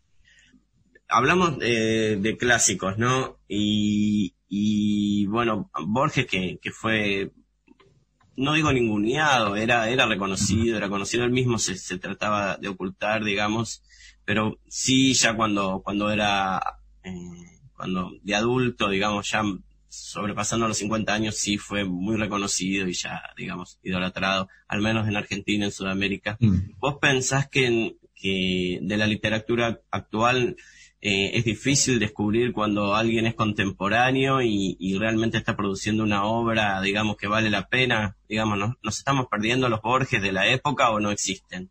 Hablamos 1.09 1.59
de 1.59 2.37
clásicos, 2.39 2.97
¿no? 2.97 3.37
Y, 3.49 4.33
y 4.47 5.25
bueno, 5.27 5.69
Borges 5.85 6.25
que, 6.25 6.57
que 6.61 6.71
fue, 6.71 7.33
no 8.37 8.53
digo 8.53 8.71
ninguneado, 8.71 9.57
era, 9.57 9.89
era 9.89 10.05
reconocido, 10.05 10.77
era 10.77 10.87
conocido, 10.87 11.25
él 11.25 11.31
mismo 11.31 11.57
se, 11.57 11.75
se 11.75 11.97
trataba 11.97 12.55
de 12.55 12.69
ocultar, 12.69 13.25
digamos, 13.25 13.83
pero 14.23 14.57
sí 14.69 15.13
ya 15.15 15.35
cuando, 15.35 15.81
cuando 15.83 16.09
era, 16.11 16.61
eh, 17.03 17.11
cuando 17.75 18.13
de 18.23 18.35
adulto, 18.35 18.87
digamos, 18.87 19.29
ya 19.29 19.43
sobrepasando 19.91 20.69
los 20.69 20.77
50 20.77 21.13
años, 21.13 21.35
sí 21.35 21.57
fue 21.57 21.83
muy 21.83 22.15
reconocido 22.15 22.87
y 22.87 22.93
ya, 22.93 23.21
digamos, 23.35 23.77
idolatrado, 23.83 24.47
al 24.67 24.81
menos 24.81 25.07
en 25.07 25.17
Argentina, 25.17 25.65
en 25.65 25.71
Sudamérica. 25.71 26.37
Mm. 26.39 26.77
¿Vos 26.79 26.95
pensás 27.01 27.49
que, 27.49 27.97
que 28.15 28.79
de 28.81 28.97
la 28.97 29.05
literatura 29.05 29.81
actual 29.91 30.55
eh, 31.01 31.31
es 31.33 31.43
difícil 31.43 31.99
descubrir 31.99 32.53
cuando 32.53 32.95
alguien 32.95 33.25
es 33.25 33.35
contemporáneo 33.35 34.41
y, 34.41 34.77
y, 34.79 34.97
realmente 34.97 35.37
está 35.37 35.57
produciendo 35.57 36.03
una 36.03 36.23
obra, 36.23 36.79
digamos, 36.81 37.17
que 37.17 37.27
vale 37.27 37.49
la 37.49 37.67
pena? 37.67 38.15
Digamos, 38.29 38.57
¿nos, 38.57 38.75
¿nos 38.81 38.97
estamos 38.97 39.27
perdiendo 39.29 39.67
los 39.67 39.81
Borges 39.81 40.21
de 40.21 40.31
la 40.31 40.47
época 40.47 40.89
o 40.91 41.01
no 41.01 41.11
existen? 41.11 41.69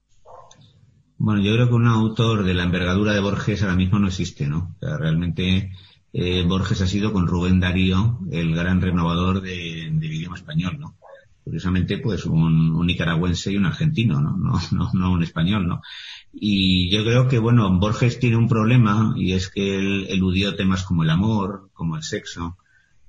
Bueno, 1.17 1.43
yo 1.43 1.55
creo 1.55 1.69
que 1.69 1.75
un 1.75 1.87
autor 1.87 2.45
de 2.45 2.55
la 2.55 2.65
envergadura 2.65 3.15
de 3.15 3.21
Borges 3.21 3.63
ahora 3.63 3.77
mismo 3.77 3.99
no 3.99 4.09
existe, 4.09 4.47
¿no? 4.47 4.75
O 4.77 4.79
sea, 4.79 4.99
realmente 4.99 5.71
eh, 6.13 6.45
Borges 6.47 6.81
ha 6.81 6.87
sido 6.87 7.13
con 7.13 7.27
Rubén 7.27 7.61
Darío 7.61 8.19
el 8.31 8.55
gran 8.55 8.81
renovador 8.81 9.43
de, 9.43 9.91
del 9.93 10.13
idioma 10.13 10.37
español, 10.37 10.79
¿no? 10.79 10.97
Curiosamente, 11.45 11.99
pues 11.99 12.27
un, 12.27 12.75
un, 12.75 12.87
nicaragüense 12.87 13.51
y 13.53 13.57
un 13.57 13.67
argentino, 13.67 14.21
¿no? 14.21 14.37
No, 14.37 14.61
no, 14.73 14.91
no 14.93 15.13
un 15.13 15.23
español, 15.23 15.67
¿no? 15.67 15.83
Y 16.33 16.91
yo 16.91 17.03
creo 17.03 17.29
que, 17.29 17.39
bueno, 17.39 17.79
Borges 17.79 18.19
tiene 18.19 18.37
un 18.37 18.49
problema 18.49 19.15
y 19.17 19.33
es 19.33 19.49
que 19.49 19.79
él 19.79 20.07
eludió 20.11 20.55
temas 20.55 20.85
como 20.85 21.03
el 21.03 21.11
amor, 21.11 21.71
como 21.73 21.97
el 21.97 22.03
sexo, 22.03 22.57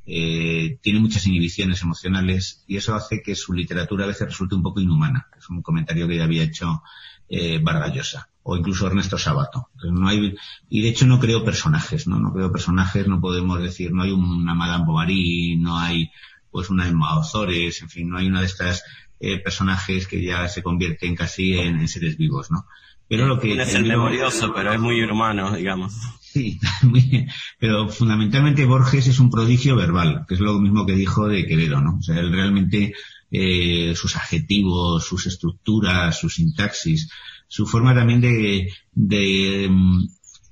eh, 0.06 0.80
tiene 0.82 0.99
muchas 0.99 1.28
inhibiciones 1.28 1.82
emocionales 1.84 2.64
y 2.68 2.78
eso 2.78 2.95
hace 2.95 3.22
que 3.22 3.36
su 3.36 3.54
literatura 3.54 4.06
a 4.06 4.08
veces 4.08 4.28
resulte 4.28 4.56
un 4.56 4.64
poco 4.64 4.80
inhumana. 4.80 5.28
Es 5.38 5.49
un 5.49 5.62
comentario 5.62 6.08
que 6.08 6.18
ya 6.18 6.24
había 6.24 6.43
hecho 6.43 6.82
eh, 7.32 7.60
Vargallosa 7.64 8.28
o 8.44 8.58
incluso 8.58 8.88
Ernesto 8.88 9.18
Sabato. 9.18 9.70
No 9.84 10.08
hay, 10.08 10.36
y 10.70 10.82
de 10.82 10.90
hecho 10.90 11.06
no 11.06 11.20
creo 11.20 11.46
personajes, 11.46 12.08
¿no? 12.08 12.20
No 12.20 12.34
creo 12.34 12.52
personajes, 12.52 13.08
no 13.08 13.22
podemos 13.22 13.62
decir, 13.62 13.94
no 13.94 14.04
hay 14.04 14.12
una 14.12 14.54
Madame 14.54 14.86
Bovary, 14.86 15.58
no 15.58 15.80
hay 15.80 16.12
pues 16.50 16.70
una 16.70 16.88
Emma 16.88 17.18
Ozores, 17.18 17.82
en 17.82 17.90
fin, 17.90 18.10
no 18.10 18.18
hay 18.18 18.28
una 18.28 18.42
de 18.42 18.48
estas 18.48 18.84
eh, 19.20 19.40
personajes 19.40 20.08
que 20.08 20.22
ya 20.22 20.48
se 20.50 20.62
convierten 20.62 21.16
casi 21.16 21.58
en, 21.58 21.80
en 21.80 21.88
seres 21.88 22.18
vivos, 22.18 22.52
¿no? 22.52 22.66
Pero 23.08 23.28
lo 23.28 23.40
que... 23.40 23.62
Es 23.62 23.76
el 23.76 23.86
memorioso, 23.86 24.54
pero 24.54 24.74
es 24.74 24.80
muy 24.80 25.02
humano, 25.04 25.54
digamos. 25.54 25.94
Sí. 26.22 26.62
Pero 27.60 27.90
fundamentalmente 27.90 28.64
Borges 28.64 29.08
es 29.08 29.20
un 29.20 29.30
prodigio 29.30 29.76
verbal, 29.76 30.24
que 30.30 30.36
es 30.36 30.40
lo 30.40 30.58
mismo 30.60 30.86
que 30.86 30.94
dijo 30.94 31.28
de 31.28 31.46
Quevedo, 31.46 31.82
¿no? 31.82 31.98
O 31.98 32.02
sea, 32.02 32.18
él 32.20 32.32
realmente, 32.32 32.94
eh, 33.32 33.94
sus 33.96 34.16
adjetivos, 34.16 35.06
sus 35.06 35.28
estructuras, 35.28 36.20
su 36.20 36.30
sintaxis, 36.30 37.10
su 37.48 37.66
forma 37.66 37.96
también 37.96 38.22
de, 38.22 38.72
de 38.92 39.70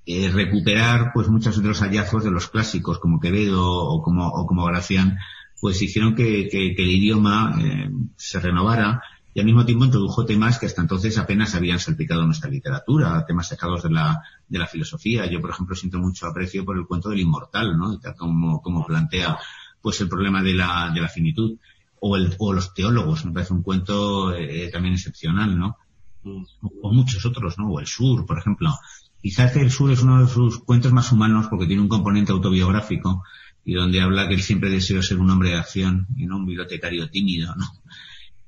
eh, 0.06 0.30
recuperar 0.32 1.12
pues 1.14 1.28
muchos 1.28 1.58
los 1.58 1.82
hallazgos 1.82 2.24
de 2.24 2.32
los 2.32 2.48
clásicos 2.48 3.00
como 3.00 3.20
Quevedo 3.20 3.66
o 3.66 4.02
como, 4.02 4.28
o 4.28 4.46
como 4.46 4.66
Gracián, 4.66 5.18
pues 5.62 5.82
hicieron 5.82 6.16
que, 6.16 6.48
que, 6.50 6.74
que 6.76 6.84
el 6.84 6.92
idioma 6.92 7.58
eh, 7.62 7.90
se 8.16 8.40
renovara 8.40 9.02
y 9.34 9.40
al 9.40 9.46
mismo 9.46 9.66
tiempo 9.66 9.86
introdujo 9.86 10.26
temas 10.26 10.58
que 10.58 10.66
hasta 10.66 10.82
entonces 10.82 11.18
apenas 11.18 11.54
habían 11.54 11.80
salpicado 11.80 12.26
nuestra 12.26 12.50
literatura, 12.50 13.24
temas 13.28 13.50
sacados 13.50 13.84
de 13.84 13.92
la, 13.92 14.24
de 14.48 14.58
la 14.58 14.68
filosofía. 14.68 15.26
Yo, 15.28 15.40
por 15.40 15.52
ejemplo, 15.52 15.76
siento 15.76 16.00
mucho 16.00 16.26
aprecio 16.26 16.66
por 16.66 16.78
el 16.78 16.88
cuento 16.88 17.10
del 17.10 17.20
inmortal, 17.20 17.78
¿no? 17.78 18.00
Como, 18.18 18.62
como 18.62 18.86
plantea 18.86 19.38
pues 19.82 20.02
el 20.02 20.10
problema 20.10 20.42
de 20.42 20.56
la, 20.56 20.92
de 20.94 21.02
la 21.02 21.08
finitud. 21.08 21.58
O, 22.02 22.16
el, 22.16 22.36
o 22.38 22.54
los 22.54 22.74
teólogos, 22.74 23.26
me 23.26 23.32
parece 23.32 23.54
un 23.54 23.64
cuento 23.64 24.34
eh, 24.34 24.70
también 24.72 24.96
excepcional, 24.96 25.58
¿no? 25.58 25.78
o 26.82 26.94
muchos 26.94 27.26
otros, 27.26 27.58
¿no? 27.58 27.70
O 27.70 27.80
el 27.80 27.88
sur, 27.88 28.26
por 28.26 28.38
ejemplo. 28.38 28.76
Quizás 29.22 29.56
el 29.56 29.72
sur 29.72 29.92
es 29.92 30.02
uno 30.02 30.22
de 30.22 30.32
sus 30.32 30.60
cuentos 30.60 30.94
más 30.94 31.12
humanos 31.12 31.48
porque 31.50 31.66
tiene 31.66 31.82
un 31.82 31.90
componente 31.90 32.32
autobiográfico 32.32 33.24
y 33.66 33.74
donde 33.74 34.02
habla 34.02 34.28
que 34.28 34.36
él 34.36 34.42
siempre 34.42 34.70
deseó 34.70 35.02
ser 35.02 35.20
un 35.20 35.30
hombre 35.30 35.50
de 35.50 35.58
acción 35.58 36.08
y 36.16 36.26
no 36.26 36.38
un 36.38 36.46
bibliotecario 36.46 37.10
tímido, 37.10 37.54
¿no? 37.56 37.66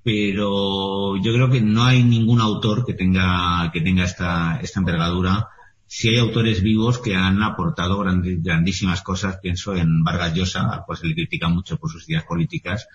Pero 0.03 1.17
yo 1.17 1.33
creo 1.33 1.49
que 1.49 1.61
no 1.61 1.83
hay 1.83 2.03
ningún 2.03 2.41
autor 2.41 2.85
que 2.85 2.93
tenga, 2.93 3.69
que 3.71 3.81
tenga 3.81 4.03
esta, 4.03 4.59
esta 4.61 4.79
envergadura 4.79 5.47
sí 5.93 6.07
hay 6.07 6.17
autores 6.19 6.61
vivos 6.63 6.99
que 6.99 7.15
han 7.15 7.43
aportado 7.43 7.99
grandísimas 7.99 9.01
cosas. 9.01 9.39
Pienso 9.41 9.75
en 9.75 10.03
Vargas 10.03 10.33
Llosa, 10.33 10.69
al 10.71 10.85
cual 10.85 10.97
se 10.97 11.05
le 11.07 11.13
critica 11.15 11.49
mucho 11.49 11.77
por 11.77 11.91
sus 11.91 12.07
ideas 12.07 12.23
políticas, 12.23 12.87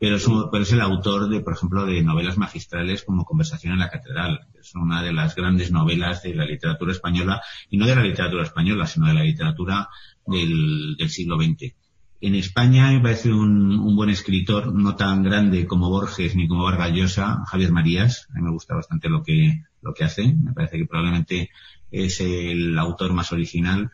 pero 0.00 0.16
es, 0.16 0.26
un- 0.26 0.48
pero 0.50 0.62
es 0.62 0.72
el 0.72 0.80
autor 0.80 1.28
de, 1.28 1.40
por 1.40 1.52
ejemplo, 1.52 1.84
de 1.84 2.02
novelas 2.02 2.38
magistrales 2.38 3.02
como 3.04 3.24
Conversación 3.26 3.74
en 3.74 3.80
la 3.80 3.90
Catedral. 3.90 4.46
que 4.52 4.60
Es 4.60 4.74
una 4.74 5.02
de 5.02 5.12
las 5.12 5.34
grandes 5.34 5.70
novelas 5.70 6.22
de 6.22 6.34
la 6.34 6.46
literatura 6.46 6.92
española, 6.92 7.42
y 7.68 7.76
no 7.76 7.86
de 7.86 7.94
la 7.96 8.02
literatura 8.02 8.44
española, 8.44 8.86
sino 8.86 9.06
de 9.08 9.14
la 9.14 9.22
literatura 9.24 9.88
del, 10.26 10.96
del 10.98 11.10
siglo 11.10 11.36
XX. 11.36 11.74
En 12.20 12.34
España 12.34 12.90
me 12.90 13.00
parece 13.00 13.32
un, 13.32 13.94
buen 13.94 14.10
escritor, 14.10 14.74
no 14.74 14.96
tan 14.96 15.22
grande 15.22 15.66
como 15.66 15.88
Borges 15.88 16.34
ni 16.34 16.48
como 16.48 16.64
Vargas 16.64 16.92
Llosa, 16.92 17.44
Javier 17.46 17.70
Marías. 17.70 18.26
A 18.30 18.34
mí 18.34 18.42
me 18.42 18.50
gusta 18.50 18.74
bastante 18.74 19.08
lo 19.08 19.22
que, 19.22 19.62
lo 19.82 19.94
que 19.94 20.04
hace. 20.04 20.34
Me 20.34 20.52
parece 20.52 20.78
que 20.78 20.86
probablemente 20.86 21.50
es 21.92 22.20
el 22.20 22.76
autor 22.76 23.12
más 23.12 23.32
original. 23.32 23.92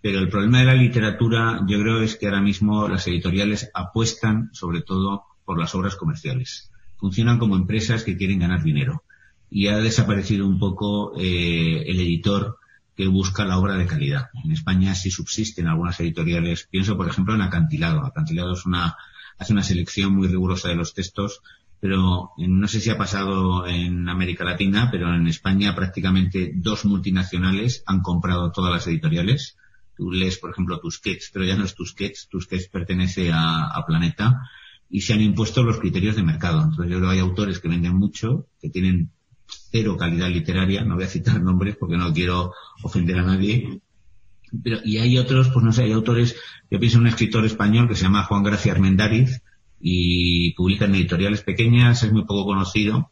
Pero 0.00 0.20
el 0.20 0.28
problema 0.28 0.60
de 0.60 0.66
la 0.66 0.74
literatura, 0.74 1.64
yo 1.66 1.80
creo, 1.80 2.02
es 2.02 2.14
que 2.14 2.26
ahora 2.26 2.40
mismo 2.40 2.86
las 2.86 3.08
editoriales 3.08 3.68
apuestan 3.74 4.50
sobre 4.52 4.82
todo 4.82 5.24
por 5.44 5.58
las 5.58 5.74
obras 5.74 5.96
comerciales. 5.96 6.70
Funcionan 6.98 7.38
como 7.38 7.56
empresas 7.56 8.04
que 8.04 8.16
quieren 8.16 8.38
ganar 8.38 8.62
dinero. 8.62 9.02
Y 9.50 9.66
ha 9.66 9.78
desaparecido 9.78 10.46
un 10.46 10.60
poco 10.60 11.18
eh, 11.18 11.82
el 11.86 11.98
editor 11.98 12.58
que 12.96 13.06
busca 13.06 13.44
la 13.44 13.58
obra 13.58 13.76
de 13.76 13.86
calidad. 13.86 14.30
En 14.42 14.52
España 14.52 14.94
sí 14.94 15.10
subsisten 15.10 15.68
algunas 15.68 16.00
editoriales. 16.00 16.66
Pienso, 16.70 16.96
por 16.96 17.08
ejemplo, 17.08 17.34
en 17.34 17.42
Acantilado. 17.42 18.04
Acantilado 18.04 18.54
es 18.54 18.64
una, 18.64 18.96
hace 19.38 19.52
una 19.52 19.62
selección 19.62 20.14
muy 20.14 20.28
rigurosa 20.28 20.68
de 20.68 20.76
los 20.76 20.94
textos, 20.94 21.42
pero 21.78 22.30
no 22.38 22.68
sé 22.68 22.80
si 22.80 22.88
ha 22.88 22.96
pasado 22.96 23.66
en 23.66 24.08
América 24.08 24.44
Latina, 24.44 24.88
pero 24.90 25.14
en 25.14 25.26
España 25.26 25.74
prácticamente 25.74 26.52
dos 26.54 26.86
multinacionales 26.86 27.82
han 27.86 28.00
comprado 28.00 28.50
todas 28.50 28.72
las 28.72 28.86
editoriales. 28.86 29.58
Tú 29.94 30.10
lees, 30.10 30.38
por 30.38 30.50
ejemplo, 30.50 30.80
Tusquets, 30.80 31.30
pero 31.32 31.44
ya 31.44 31.56
no 31.56 31.64
es 31.64 31.74
Tusquets. 31.74 32.28
Tusquets 32.28 32.68
pertenece 32.68 33.30
a, 33.30 33.66
a 33.66 33.84
Planeta 33.84 34.40
y 34.88 35.02
se 35.02 35.12
han 35.12 35.20
impuesto 35.20 35.62
los 35.62 35.78
criterios 35.78 36.16
de 36.16 36.22
mercado. 36.22 36.62
Entonces 36.62 36.90
yo 36.90 36.98
creo 36.98 37.10
que 37.10 37.16
hay 37.16 37.20
autores 37.20 37.60
que 37.60 37.68
venden 37.68 37.96
mucho, 37.96 38.46
que 38.58 38.70
tienen 38.70 39.10
cero 39.70 39.96
calidad 39.96 40.28
literaria, 40.28 40.84
no 40.84 40.94
voy 40.94 41.04
a 41.04 41.08
citar 41.08 41.40
nombres 41.40 41.76
porque 41.78 41.96
no 41.96 42.12
quiero 42.12 42.52
ofender 42.82 43.18
a 43.18 43.24
nadie, 43.24 43.80
pero 44.62 44.78
y 44.84 44.98
hay 44.98 45.18
otros, 45.18 45.48
pues 45.48 45.64
no 45.64 45.72
sé, 45.72 45.84
hay 45.84 45.92
autores, 45.92 46.36
yo 46.70 46.78
pienso 46.78 46.98
en 46.98 47.02
un 47.02 47.08
escritor 47.08 47.44
español 47.44 47.88
que 47.88 47.94
se 47.94 48.02
llama 48.02 48.24
Juan 48.24 48.42
Gracia 48.42 48.72
Armendáriz 48.72 49.42
y 49.80 50.54
publica 50.54 50.86
en 50.86 50.94
editoriales 50.94 51.42
pequeñas, 51.42 52.02
es 52.02 52.12
muy 52.12 52.24
poco 52.24 52.46
conocido 52.46 53.10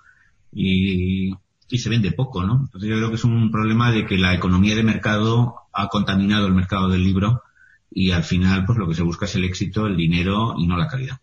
y, 0.53 1.33
y 1.69 1.79
se 1.79 1.91
vende 1.91 2.13
poco, 2.13 2.45
¿no? 2.45 2.61
Entonces 2.65 2.89
yo 2.89 2.97
creo 2.97 3.09
que 3.09 3.17
es 3.17 3.25
un 3.25 3.51
problema 3.51 3.91
de 3.91 4.07
que 4.07 4.17
la 4.17 4.35
economía 4.35 4.75
de 4.77 4.83
mercado 4.83 5.57
ha 5.73 5.89
contaminado 5.89 6.47
el 6.47 6.55
mercado 6.55 6.89
del 6.89 7.03
libro 7.03 7.43
y 7.91 8.11
al 8.11 8.25
final 8.25 8.65
pues 8.65 8.79
lo 8.79 8.89
que 8.89 8.95
se 8.95 9.03
busca 9.03 9.27
es 9.27 9.35
el 9.35 9.45
éxito, 9.45 9.87
el 9.87 9.97
dinero 9.97 10.55
y 10.59 10.67
no 10.67 10.77
la 10.77 10.89
calidad. 10.89 11.21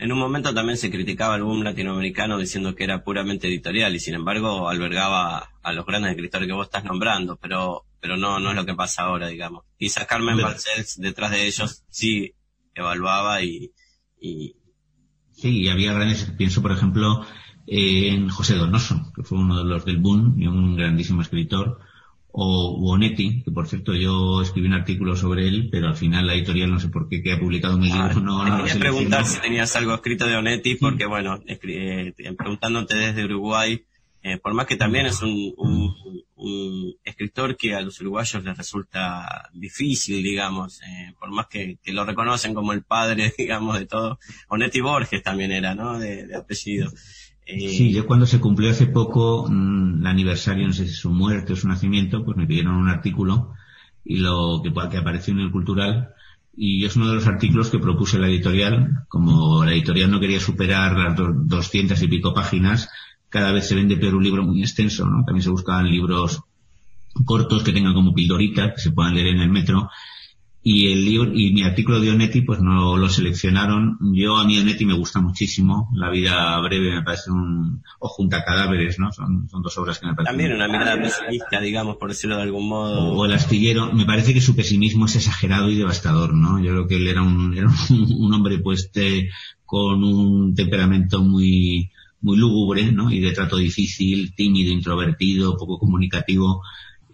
En 0.00 0.12
un 0.12 0.18
momento 0.18 0.54
también 0.54 0.78
se 0.78 0.90
criticaba 0.90 1.34
al 1.34 1.42
boom 1.42 1.62
latinoamericano 1.64 2.38
diciendo 2.38 2.74
que 2.74 2.84
era 2.84 3.02
puramente 3.02 3.48
editorial 3.48 3.94
y 3.96 4.00
sin 4.00 4.14
embargo 4.14 4.68
albergaba 4.68 5.50
a 5.62 5.72
los 5.72 5.84
grandes 5.86 6.12
escritores 6.12 6.46
que 6.46 6.54
vos 6.54 6.66
estás 6.66 6.84
nombrando, 6.84 7.36
pero 7.36 7.84
pero 8.00 8.16
no 8.16 8.38
no 8.38 8.50
es 8.50 8.56
lo 8.56 8.64
que 8.64 8.74
pasa 8.74 9.02
ahora, 9.02 9.26
digamos. 9.26 9.64
Quizás 9.76 10.06
Carmen 10.06 10.36
Pero- 10.36 10.48
Balcells 10.48 10.98
detrás 11.00 11.32
de 11.32 11.46
ellos 11.46 11.82
sí 11.88 12.32
evaluaba 12.74 13.42
y, 13.42 13.72
y 14.20 14.54
Sí, 15.32 15.62
y 15.62 15.68
había 15.68 15.92
grandes, 15.92 16.24
pienso 16.36 16.62
por 16.62 16.72
ejemplo 16.72 17.24
en 17.66 18.28
José 18.28 18.54
Donoso, 18.54 19.12
que 19.14 19.22
fue 19.24 19.38
uno 19.38 19.58
de 19.58 19.64
los 19.64 19.84
del 19.84 19.98
boom 19.98 20.34
y 20.40 20.46
un 20.46 20.74
grandísimo 20.76 21.22
escritor, 21.22 21.80
o 22.30 22.76
Bonetti, 22.78 23.42
que 23.42 23.50
por 23.50 23.66
cierto 23.68 23.94
yo 23.94 24.42
escribí 24.42 24.66
un 24.68 24.74
artículo 24.74 25.16
sobre 25.16 25.48
él, 25.48 25.68
pero 25.72 25.88
al 25.88 25.96
final 25.96 26.26
la 26.26 26.34
editorial 26.34 26.70
no 26.70 26.78
sé 26.78 26.88
por 26.88 27.08
qué 27.08 27.22
que 27.22 27.32
ha 27.32 27.40
publicado 27.40 27.78
mi 27.78 27.86
libro 27.90 28.20
no, 28.20 28.44
no 28.44 28.56
quería 28.58 28.78
preguntar 28.80 29.24
si 29.24 29.40
tenías 29.40 29.74
algo 29.76 29.94
escrito 29.94 30.26
de 30.26 30.36
Onetti, 30.36 30.74
porque 30.76 31.06
bueno, 31.06 31.40
eh, 31.46 32.12
preguntándote 32.36 32.96
desde 32.96 33.24
Uruguay, 33.24 33.82
eh, 34.22 34.36
por 34.38 34.52
más 34.54 34.66
que 34.66 34.76
también 34.76 35.06
es 35.06 35.22
un, 35.22 35.54
un- 35.56 35.94
un 36.40 36.94
escritor 37.02 37.56
que 37.56 37.74
a 37.74 37.80
los 37.80 38.00
uruguayos 38.00 38.44
les 38.44 38.56
resulta 38.56 39.48
difícil, 39.52 40.22
digamos, 40.22 40.80
eh, 40.82 41.12
por 41.18 41.30
más 41.32 41.46
que, 41.48 41.78
que 41.82 41.92
lo 41.92 42.04
reconocen 42.04 42.54
como 42.54 42.72
el 42.72 42.82
padre, 42.84 43.32
digamos, 43.38 43.76
de 43.78 43.86
todo. 43.86 44.18
Onetti 44.48 44.80
Borges 44.80 45.22
también 45.22 45.50
era, 45.50 45.74
¿no? 45.74 45.98
De, 45.98 46.26
de 46.26 46.36
apellido. 46.36 46.92
Eh, 47.48 47.68
Sí, 47.70 47.92
yo 47.92 48.06
cuando 48.06 48.26
se 48.26 48.40
cumplió 48.40 48.70
hace 48.70 48.86
poco 48.86 49.46
mm, 49.48 50.00
el 50.00 50.06
aniversario, 50.06 50.66
no 50.66 50.72
sé 50.72 50.86
si 50.86 50.94
su 50.94 51.10
muerte 51.10 51.52
o 51.54 51.56
su 51.56 51.68
nacimiento, 51.68 52.24
pues 52.24 52.36
me 52.36 52.46
pidieron 52.46 52.74
un 52.76 52.88
artículo 52.88 53.52
y 54.04 54.18
lo 54.18 54.60
que, 54.62 54.72
que 54.90 54.96
apareció 54.98 55.32
en 55.34 55.40
el 55.40 55.50
cultural 55.50 56.10
y 56.56 56.84
es 56.84 56.96
uno 56.96 57.08
de 57.08 57.14
los 57.16 57.26
artículos 57.26 57.70
que 57.70 57.78
propuse 57.78 58.18
la 58.18 58.28
editorial. 58.28 59.04
Como 59.08 59.64
la 59.64 59.72
editorial 59.72 60.10
no 60.10 60.20
quería 60.20 60.40
superar 60.40 60.96
las 60.98 61.16
do- 61.16 61.32
200 61.34 62.02
y 62.02 62.08
pico 62.08 62.34
páginas, 62.34 62.88
cada 63.28 63.52
vez 63.52 63.68
se 63.68 63.74
vende 63.76 63.96
peor 63.96 64.14
un 64.16 64.24
libro 64.24 64.42
muy 64.44 64.60
extenso, 64.62 65.06
¿no? 65.06 65.24
También 65.24 65.42
se 65.44 65.50
buscaban 65.50 65.88
libros 65.90 66.40
cortos 67.24 67.62
que 67.64 67.72
tengan 67.72 67.94
como 67.94 68.14
pildoritas, 68.14 68.74
que 68.74 68.80
se 68.80 68.92
puedan 68.92 69.14
leer 69.14 69.28
en 69.28 69.40
el 69.40 69.50
metro. 69.50 69.88
Y 70.70 70.92
el 70.92 71.02
libro, 71.04 71.30
y 71.34 71.52
mi 71.52 71.62
artículo 71.62 71.98
de 71.98 72.10
Onetti, 72.10 72.42
pues 72.42 72.60
no 72.60 72.96
lo 72.98 73.08
seleccionaron. 73.08 73.96
Yo 74.12 74.36
a 74.36 74.44
mí 74.44 74.58
Onetti 74.58 74.84
me 74.84 74.92
gusta 74.92 75.18
muchísimo. 75.20 75.88
La 75.94 76.10
vida 76.10 76.60
breve 76.60 76.94
me 76.94 77.02
parece 77.02 77.30
un, 77.30 77.82
o 78.00 78.08
junta 78.08 78.44
cadáveres, 78.44 78.98
¿no? 78.98 79.10
Son, 79.12 79.48
son 79.48 79.62
dos 79.62 79.78
obras 79.78 79.98
que 79.98 80.06
me 80.08 80.14
parecen. 80.14 80.36
también 80.36 80.54
una 80.54 80.68
mirada 80.68 81.00
pesimista, 81.00 81.60
digamos, 81.60 81.96
por 81.96 82.10
decirlo 82.10 82.36
de 82.36 82.42
algún 82.42 82.68
modo. 82.68 83.12
O 83.14 83.24
el 83.24 83.32
astillero, 83.32 83.92
me 83.94 84.04
parece 84.04 84.34
que 84.34 84.42
su 84.42 84.54
pesimismo 84.54 85.06
es 85.06 85.16
exagerado 85.16 85.70
y 85.70 85.76
devastador, 85.76 86.34
¿no? 86.34 86.58
Yo 86.62 86.72
creo 86.72 86.86
que 86.86 86.96
él 86.96 87.08
era 87.08 87.22
un, 87.22 87.56
era 87.56 87.68
un, 87.90 88.12
un 88.18 88.34
hombre 88.34 88.58
pues 88.58 88.92
de- 88.92 89.30
con 89.64 90.04
un 90.04 90.54
temperamento 90.54 91.22
muy, 91.22 91.90
muy 92.20 92.36
lúgubre, 92.36 92.92
¿no? 92.92 93.10
Y 93.10 93.20
de 93.20 93.32
trato 93.32 93.56
difícil, 93.56 94.34
tímido, 94.34 94.70
introvertido, 94.72 95.56
poco 95.56 95.78
comunicativo. 95.78 96.60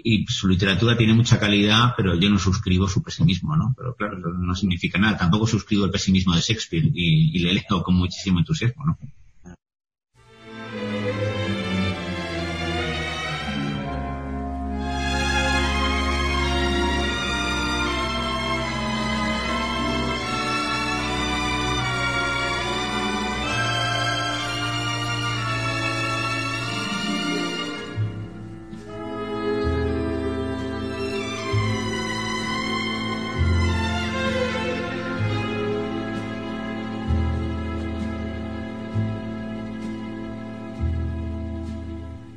Y 0.07 0.27
su 0.27 0.49
literatura 0.49 0.99
tiene 0.99 1.15
mucha 1.15 1.41
calidad, 1.41 1.95
pero 1.97 2.15
yo 2.15 2.29
no 2.29 2.39
suscribo 2.39 2.87
su 2.87 3.03
pesimismo, 3.03 3.57
¿no? 3.57 3.75
Pero 3.75 3.95
claro, 3.97 4.19
eso 4.19 4.29
no 4.29 4.55
significa 4.55 4.99
nada. 4.99 5.17
Tampoco 5.17 5.47
suscribo 5.47 5.87
el 5.87 5.91
pesimismo 5.91 6.35
de 6.35 6.43
Shakespeare 6.43 6.85
y, 6.93 7.35
y 7.35 7.39
le 7.39 7.55
leo 7.55 7.83
con 7.83 7.95
muchísimo 7.95 8.39
entusiasmo, 8.39 8.85
¿no? 8.85 8.99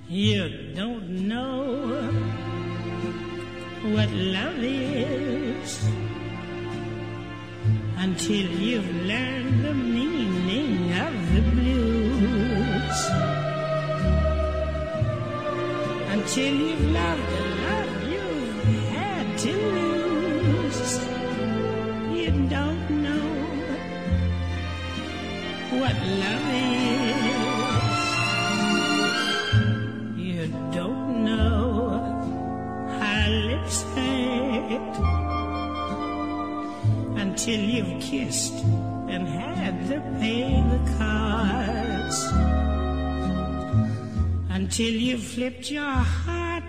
You 0.09 0.47
don't 0.73 1.27
know 1.27 2.09
what 3.91 4.09
love 4.09 4.63
is 4.63 5.85
until 7.97 8.47
you've 8.51 8.89
learned 9.05 9.65
the 9.65 9.73
meaning 9.73 10.93
of 10.93 11.13
the 11.33 11.41
blues. 11.51 12.99
Until 16.15 16.55
you've 16.55 16.85
loved 16.91 17.27
the 17.35 17.43
love 17.67 18.03
you've 18.09 18.63
had 18.95 19.37
to 19.39 19.51
lose. 19.75 20.99
You 22.17 22.31
don't 22.47 22.89
know 23.03 23.27
what 25.81 25.95
love 26.23 26.51
is. 26.51 26.56
Until 37.47 37.63
you've 37.63 38.01
kissed 38.01 38.55
and 39.07 39.25
had 39.25 39.87
to 39.87 40.01
pay 40.19 40.61
the 40.69 40.79
cards. 40.97 42.25
Until 44.49 44.91
you've 44.91 45.23
flipped 45.23 45.71
your 45.71 45.85
heart 45.85 46.65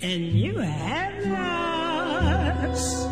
and 0.00 0.22
you 0.26 0.56
have 0.58 1.26
lost. 1.26 3.07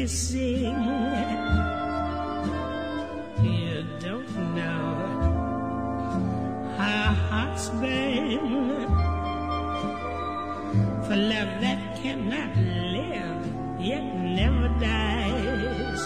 Kissing. 0.00 0.80
You 3.44 3.84
don't 4.00 4.32
know 4.56 4.88
how 6.78 7.12
hearts 7.28 7.68
burn 7.80 8.86
for 11.04 11.16
love 11.32 11.52
that 11.64 11.80
cannot 12.00 12.52
live 12.96 13.42
yet 13.78 14.04
never 14.40 14.68
dies 14.80 16.04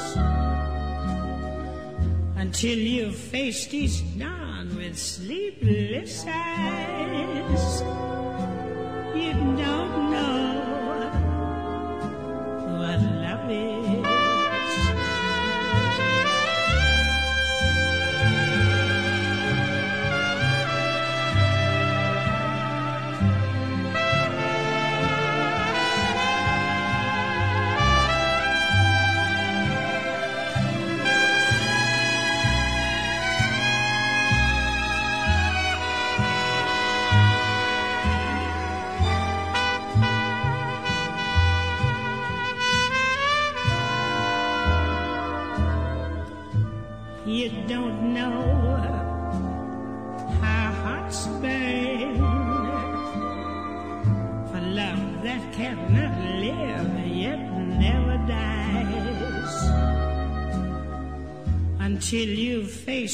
until 2.36 2.78
you 2.78 3.12
face 3.12 3.72
each 3.72 4.02
dawn 4.18 4.74
with 4.76 4.98
sleepless 4.98 6.24
eyes. 6.26 7.82
You 9.14 9.32
don't 9.62 9.93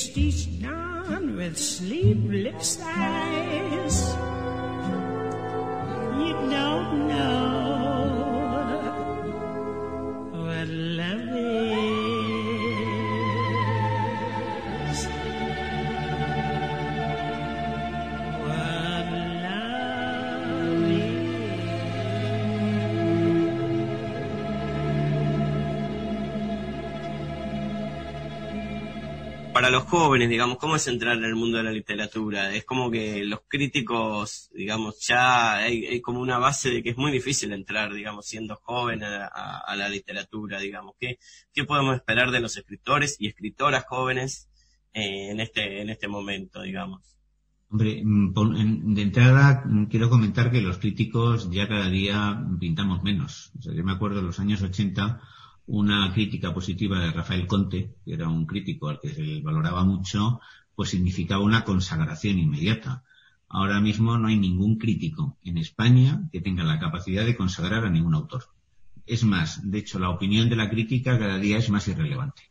Each 0.08 0.48
down 0.60 1.36
with 1.36 1.58
sleepless 1.58 2.79
Los 29.70 29.84
jóvenes, 29.84 30.28
digamos, 30.28 30.58
¿cómo 30.58 30.76
es 30.76 30.86
entrar 30.88 31.16
en 31.16 31.24
el 31.24 31.34
mundo 31.36 31.58
de 31.58 31.64
la 31.64 31.70
literatura? 31.72 32.54
Es 32.54 32.64
como 32.64 32.90
que 32.90 33.24
los 33.24 33.40
críticos, 33.48 34.50
digamos, 34.54 35.00
ya 35.06 35.56
hay, 35.56 36.00
como 36.00 36.20
una 36.20 36.38
base 36.38 36.70
de 36.70 36.82
que 36.82 36.90
es 36.90 36.96
muy 36.96 37.12
difícil 37.12 37.52
entrar, 37.52 37.92
digamos, 37.92 38.26
siendo 38.26 38.56
joven 38.56 39.02
a, 39.04 39.26
a- 39.26 39.58
a 39.60 39.76
la 39.76 39.88
literatura, 39.88 40.58
digamos. 40.60 40.94
¿Qué, 40.98 41.18
¿Qué 41.52 41.64
podemos 41.64 41.96
esperar 41.96 42.30
de 42.30 42.40
los 42.40 42.56
escritores 42.56 43.16
y 43.18 43.28
escritoras 43.28 43.84
jóvenes 43.88 44.48
eh, 44.92 45.30
en 45.30 45.40
este 45.40 45.80
en 45.82 45.90
este 45.90 46.08
momento, 46.08 46.62
digamos? 46.62 47.16
Hombre, 47.70 48.02
mm, 48.04 48.94
de 48.94 49.02
entrada 49.02 49.62
mm, 49.64 49.84
quiero 49.86 50.10
comentar 50.10 50.50
que 50.50 50.60
los 50.60 50.78
críticos 50.78 51.50
ya 51.50 51.68
cada 51.68 51.88
día 51.88 52.44
pintamos 52.58 53.02
menos. 53.02 53.52
Yo 53.54 53.72
me 53.84 53.92
acuerdo 53.92 54.20
en 54.20 54.26
los 54.26 54.40
años 54.40 54.62
80 54.62 55.20
una 55.72 56.12
crítica 56.12 56.52
positiva 56.52 56.98
de 56.98 57.12
Rafael 57.12 57.46
Conte, 57.46 57.94
que 58.04 58.14
era 58.14 58.28
un 58.28 58.44
crítico 58.44 58.88
al 58.88 58.98
que 58.98 59.14
se 59.14 59.40
valoraba 59.40 59.84
mucho, 59.84 60.40
pues 60.74 60.90
significaba 60.90 61.44
una 61.44 61.64
consagración 61.64 62.40
inmediata. 62.40 63.04
Ahora 63.48 63.80
mismo 63.80 64.18
no 64.18 64.26
hay 64.26 64.36
ningún 64.36 64.78
crítico 64.78 65.38
en 65.44 65.58
España 65.58 66.28
que 66.32 66.40
tenga 66.40 66.64
la 66.64 66.80
capacidad 66.80 67.24
de 67.24 67.36
consagrar 67.36 67.84
a 67.84 67.90
ningún 67.90 68.16
autor. 68.16 68.46
Es 69.06 69.22
más, 69.22 69.60
de 69.70 69.78
hecho, 69.78 70.00
la 70.00 70.10
opinión 70.10 70.48
de 70.48 70.56
la 70.56 70.68
crítica 70.68 71.16
cada 71.18 71.38
día 71.38 71.58
es 71.58 71.70
más 71.70 71.86
irrelevante. 71.86 72.50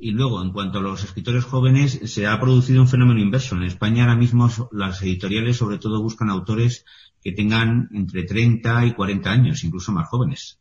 Y 0.00 0.10
luego, 0.10 0.42
en 0.42 0.50
cuanto 0.50 0.78
a 0.78 0.82
los 0.82 1.04
escritores 1.04 1.44
jóvenes, 1.44 2.00
se 2.04 2.26
ha 2.26 2.40
producido 2.40 2.82
un 2.82 2.88
fenómeno 2.88 3.20
inverso. 3.20 3.54
En 3.54 3.62
España 3.62 4.02
ahora 4.02 4.16
mismo 4.16 4.50
las 4.72 5.00
editoriales 5.02 5.58
sobre 5.58 5.78
todo 5.78 6.02
buscan 6.02 6.30
autores 6.30 6.84
que 7.22 7.30
tengan 7.30 7.88
entre 7.92 8.24
30 8.24 8.86
y 8.86 8.92
40 8.92 9.30
años, 9.30 9.62
incluso 9.62 9.92
más 9.92 10.08
jóvenes. 10.08 10.58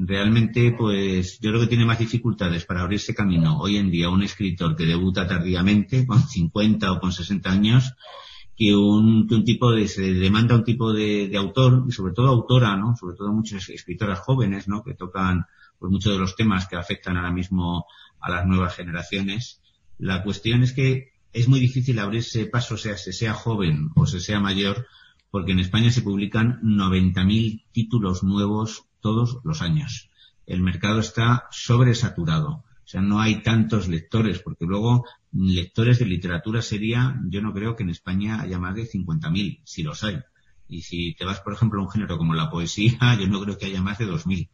Realmente, 0.00 0.76
pues 0.78 1.40
yo 1.40 1.50
creo 1.50 1.62
que 1.62 1.66
tiene 1.66 1.84
más 1.84 1.98
dificultades 1.98 2.64
para 2.64 2.82
abrirse 2.82 3.16
camino 3.16 3.58
hoy 3.58 3.78
en 3.78 3.90
día 3.90 4.08
un 4.08 4.22
escritor 4.22 4.76
que 4.76 4.86
debuta 4.86 5.26
tardíamente, 5.26 6.06
con 6.06 6.22
50 6.22 6.92
o 6.92 7.00
con 7.00 7.10
60 7.10 7.50
años, 7.50 7.94
que 8.56 8.76
un, 8.76 9.26
que 9.26 9.34
un 9.34 9.42
tipo 9.42 9.72
de, 9.72 9.88
se 9.88 10.02
demanda 10.02 10.54
un 10.54 10.62
tipo 10.62 10.92
de, 10.92 11.26
de 11.26 11.36
autor, 11.36 11.84
y 11.88 11.90
sobre 11.90 12.12
todo 12.12 12.28
autora, 12.28 12.76
¿no? 12.76 12.94
Sobre 12.94 13.16
todo 13.16 13.32
muchas 13.32 13.68
escritoras 13.70 14.20
jóvenes, 14.20 14.68
¿no? 14.68 14.84
Que 14.84 14.94
tocan, 14.94 15.46
pues 15.80 15.90
muchos 15.90 16.12
de 16.12 16.20
los 16.20 16.36
temas 16.36 16.68
que 16.68 16.76
afectan 16.76 17.16
ahora 17.16 17.32
mismo 17.32 17.84
a 18.20 18.30
las 18.30 18.46
nuevas 18.46 18.76
generaciones. 18.76 19.60
La 19.98 20.22
cuestión 20.22 20.62
es 20.62 20.74
que 20.74 21.14
es 21.32 21.48
muy 21.48 21.58
difícil 21.58 21.98
abrirse 21.98 22.46
paso, 22.46 22.76
sea 22.76 22.96
se 22.96 23.12
sea 23.12 23.34
joven 23.34 23.90
o 23.96 24.06
se 24.06 24.20
sea 24.20 24.38
mayor, 24.38 24.86
porque 25.32 25.50
en 25.50 25.58
España 25.58 25.90
se 25.90 26.02
publican 26.02 26.60
90.000 26.62 27.64
títulos 27.72 28.22
nuevos 28.22 28.87
todos 29.00 29.38
los 29.44 29.62
años. 29.62 30.10
El 30.46 30.62
mercado 30.62 31.00
está 31.00 31.46
sobresaturado. 31.50 32.64
O 32.88 32.90
sea, 32.90 33.02
no 33.02 33.20
hay 33.20 33.42
tantos 33.42 33.86
lectores, 33.86 34.38
porque 34.38 34.64
luego 34.64 35.04
lectores 35.30 35.98
de 35.98 36.06
literatura 36.06 36.62
seria, 36.62 37.20
yo 37.28 37.42
no 37.42 37.52
creo 37.52 37.76
que 37.76 37.82
en 37.82 37.90
España 37.90 38.40
haya 38.40 38.58
más 38.58 38.74
de 38.76 38.88
50.000, 38.88 39.60
si 39.64 39.82
los 39.82 40.02
hay. 40.04 40.20
Y 40.68 40.80
si 40.80 41.14
te 41.14 41.26
vas, 41.26 41.40
por 41.40 41.52
ejemplo, 41.52 41.80
a 41.80 41.84
un 41.84 41.90
género 41.90 42.16
como 42.16 42.32
la 42.32 42.48
poesía, 42.48 42.98
yo 43.20 43.28
no 43.28 43.42
creo 43.42 43.58
que 43.58 43.66
haya 43.66 43.82
más 43.82 43.98
de 43.98 44.06
2.000. 44.06 44.48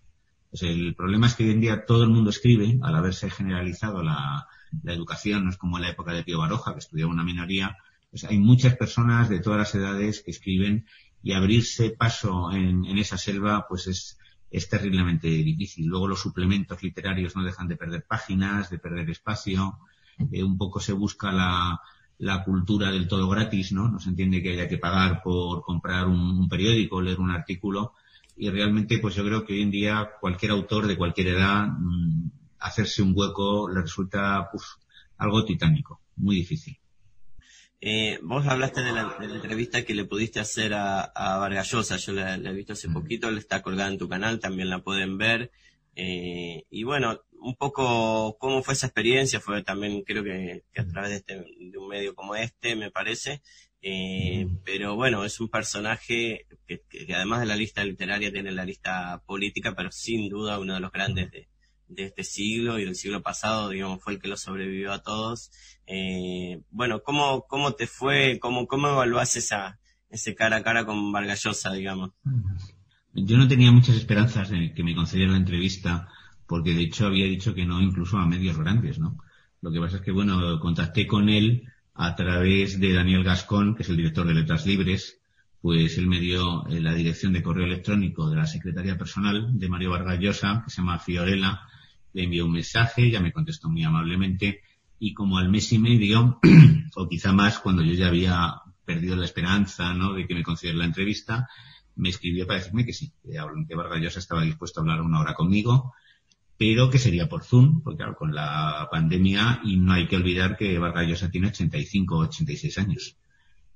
Pues 0.50 0.62
el 0.64 0.96
problema 0.96 1.28
es 1.28 1.34
que 1.34 1.44
hoy 1.44 1.50
en 1.50 1.60
día 1.60 1.84
todo 1.86 2.02
el 2.02 2.10
mundo 2.10 2.30
escribe, 2.30 2.76
al 2.82 2.96
haberse 2.96 3.30
generalizado 3.30 4.02
la, 4.02 4.48
la 4.82 4.92
educación, 4.92 5.44
no 5.44 5.50
es 5.50 5.56
como 5.56 5.76
en 5.76 5.84
la 5.84 5.90
época 5.90 6.12
de 6.12 6.24
Pío 6.24 6.38
Baroja, 6.38 6.72
que 6.72 6.80
estudiaba 6.80 7.12
una 7.12 7.22
minoría, 7.22 7.76
pues 8.10 8.24
hay 8.24 8.38
muchas 8.38 8.76
personas 8.76 9.28
de 9.28 9.38
todas 9.38 9.60
las 9.60 9.74
edades 9.76 10.22
que 10.24 10.32
escriben 10.32 10.86
y 11.22 11.34
abrirse 11.34 11.90
paso 11.90 12.50
en 12.50 12.98
esa 12.98 13.16
selva, 13.16 13.66
pues 13.68 13.86
es, 13.86 14.18
es 14.54 14.68
terriblemente 14.68 15.26
difícil. 15.26 15.86
Luego 15.86 16.06
los 16.06 16.20
suplementos 16.20 16.80
literarios 16.80 17.34
no 17.34 17.42
dejan 17.42 17.66
de 17.66 17.76
perder 17.76 18.04
páginas, 18.06 18.70
de 18.70 18.78
perder 18.78 19.10
espacio, 19.10 19.80
eh, 20.30 20.44
un 20.44 20.56
poco 20.56 20.78
se 20.78 20.92
busca 20.92 21.32
la, 21.32 21.80
la 22.18 22.44
cultura 22.44 22.92
del 22.92 23.08
todo 23.08 23.28
gratis, 23.28 23.72
¿no? 23.72 23.88
No 23.88 23.98
se 23.98 24.10
entiende 24.10 24.42
que 24.42 24.52
haya 24.52 24.68
que 24.68 24.78
pagar 24.78 25.22
por 25.24 25.62
comprar 25.62 26.06
un, 26.06 26.48
periódico, 26.48 27.02
leer 27.02 27.18
un 27.18 27.32
artículo, 27.32 27.94
y 28.36 28.48
realmente 28.48 28.98
pues 28.98 29.16
yo 29.16 29.24
creo 29.24 29.44
que 29.44 29.54
hoy 29.54 29.62
en 29.62 29.72
día 29.72 30.10
cualquier 30.20 30.52
autor 30.52 30.86
de 30.86 30.96
cualquier 30.96 31.28
edad 31.28 31.66
mmm, 31.66 32.30
hacerse 32.60 33.02
un 33.02 33.12
hueco 33.14 33.68
le 33.68 33.82
resulta 33.82 34.48
pues, 34.52 34.64
algo 35.18 35.44
titánico, 35.44 36.00
muy 36.16 36.36
difícil. 36.36 36.78
Eh, 37.86 38.18
vos 38.22 38.46
hablaste 38.46 38.82
de 38.82 38.92
la, 38.92 39.14
de 39.20 39.28
la, 39.28 39.34
entrevista 39.34 39.84
que 39.84 39.94
le 39.94 40.06
pudiste 40.06 40.40
hacer 40.40 40.72
a, 40.72 41.02
a 41.02 41.36
Vargallosa, 41.36 41.98
yo 41.98 42.14
la, 42.14 42.38
la, 42.38 42.48
he 42.48 42.54
visto 42.54 42.72
hace 42.72 42.88
poquito, 42.88 43.30
la 43.30 43.38
está 43.38 43.60
colgada 43.60 43.90
en 43.90 43.98
tu 43.98 44.08
canal, 44.08 44.40
también 44.40 44.70
la 44.70 44.82
pueden 44.82 45.18
ver. 45.18 45.50
Eh, 45.94 46.64
y 46.70 46.84
bueno, 46.84 47.20
un 47.32 47.54
poco 47.56 48.38
cómo 48.38 48.62
fue 48.62 48.72
esa 48.72 48.86
experiencia, 48.86 49.38
fue 49.38 49.62
también 49.62 50.02
creo 50.02 50.24
que, 50.24 50.64
que 50.72 50.80
a 50.80 50.86
través 50.86 51.10
de, 51.10 51.16
este, 51.16 51.34
de 51.34 51.76
un 51.76 51.88
medio 51.88 52.14
como 52.14 52.34
este, 52.36 52.74
me 52.74 52.90
parece. 52.90 53.42
Eh, 53.82 54.46
pero 54.64 54.96
bueno, 54.96 55.22
es 55.26 55.38
un 55.38 55.50
personaje 55.50 56.46
que, 56.66 56.80
que, 56.88 57.04
que, 57.04 57.14
además 57.14 57.40
de 57.40 57.46
la 57.46 57.56
lista 57.56 57.84
literaria 57.84 58.32
tiene 58.32 58.50
la 58.52 58.64
lista 58.64 59.22
política, 59.26 59.74
pero 59.76 59.92
sin 59.92 60.30
duda 60.30 60.58
uno 60.58 60.72
de 60.72 60.80
los 60.80 60.90
grandes 60.90 61.30
de, 61.30 61.48
de 61.94 62.04
este 62.06 62.24
siglo 62.24 62.78
y 62.78 62.84
del 62.84 62.94
siglo 62.94 63.22
pasado, 63.22 63.70
digamos, 63.70 64.02
fue 64.02 64.14
el 64.14 64.20
que 64.20 64.28
lo 64.28 64.36
sobrevivió 64.36 64.92
a 64.92 65.02
todos. 65.02 65.50
Eh, 65.86 66.60
bueno, 66.70 67.02
¿cómo, 67.02 67.46
¿cómo 67.48 67.72
te 67.72 67.86
fue? 67.86 68.38
¿Cómo, 68.40 68.66
cómo 68.66 68.88
evaluás 68.88 69.36
esa, 69.36 69.78
ese 70.10 70.34
cara 70.34 70.56
a 70.56 70.62
cara 70.62 70.84
con 70.84 71.12
Vargallosa, 71.12 71.72
digamos? 71.72 72.10
Yo 73.12 73.36
no 73.36 73.48
tenía 73.48 73.70
muchas 73.70 73.96
esperanzas 73.96 74.50
de 74.50 74.72
que 74.72 74.82
me 74.82 74.94
concediera 74.94 75.32
la 75.32 75.38
entrevista 75.38 76.08
porque 76.46 76.74
de 76.74 76.82
hecho 76.82 77.06
había 77.06 77.26
dicho 77.26 77.54
que 77.54 77.64
no 77.64 77.80
incluso 77.80 78.18
a 78.18 78.26
medios 78.26 78.58
grandes, 78.58 78.98
¿no? 78.98 79.18
Lo 79.60 79.72
que 79.72 79.80
pasa 79.80 79.96
es 79.96 80.02
que, 80.02 80.12
bueno, 80.12 80.60
contacté 80.60 81.06
con 81.06 81.28
él 81.28 81.64
a 81.94 82.14
través 82.16 82.78
de 82.78 82.92
Daniel 82.92 83.24
Gascón, 83.24 83.74
que 83.74 83.82
es 83.82 83.88
el 83.88 83.96
director 83.96 84.26
de 84.26 84.34
Letras 84.34 84.66
Libres, 84.66 85.20
pues 85.62 85.96
él 85.96 86.06
me 86.06 86.20
dio 86.20 86.66
eh, 86.68 86.80
la 86.80 86.92
dirección 86.92 87.32
de 87.32 87.42
correo 87.42 87.64
electrónico 87.64 88.28
de 88.28 88.36
la 88.36 88.46
secretaria 88.46 88.98
personal 88.98 89.58
de 89.58 89.68
Mario 89.68 89.92
Vargas 89.92 90.18
Llosa, 90.18 90.62
que 90.64 90.70
se 90.70 90.82
llama 90.82 90.98
Fiorella, 90.98 91.62
le 92.14 92.24
envió 92.24 92.46
un 92.46 92.52
mensaje, 92.52 93.10
ya 93.10 93.20
me 93.20 93.32
contestó 93.32 93.68
muy 93.68 93.82
amablemente, 93.84 94.62
y 94.98 95.12
como 95.12 95.36
al 95.36 95.50
mes 95.50 95.70
y 95.72 95.78
medio, 95.78 96.40
o 96.96 97.08
quizá 97.08 97.32
más, 97.32 97.58
cuando 97.58 97.82
yo 97.82 97.92
ya 97.92 98.06
había 98.06 98.54
perdido 98.86 99.16
la 99.16 99.24
esperanza, 99.24 99.92
¿no?, 99.92 100.14
de 100.14 100.26
que 100.26 100.34
me 100.34 100.42
concediera 100.42 100.78
la 100.78 100.86
entrevista, 100.86 101.48
me 101.96 102.08
escribió 102.08 102.46
para 102.46 102.60
decirme 102.60 102.86
que 102.86 102.92
sí, 102.92 103.12
que, 103.22 103.38
que 103.68 103.74
Vargas 103.74 104.00
Llosa 104.00 104.18
estaba 104.18 104.42
dispuesto 104.42 104.80
a 104.80 104.82
hablar 104.82 105.00
una 105.00 105.20
hora 105.20 105.34
conmigo, 105.34 105.92
pero 106.56 106.88
que 106.88 106.98
sería 106.98 107.28
por 107.28 107.44
Zoom, 107.44 107.82
porque 107.82 107.98
claro, 107.98 108.16
con 108.16 108.34
la 108.34 108.88
pandemia, 108.90 109.60
y 109.64 109.76
no 109.76 109.92
hay 109.92 110.06
que 110.06 110.16
olvidar 110.16 110.56
que 110.56 110.78
Vargas 110.78 111.08
Llosa 111.08 111.30
tiene 111.30 111.48
85 111.48 112.16
o 112.16 112.20
86 112.20 112.78
años. 112.78 113.16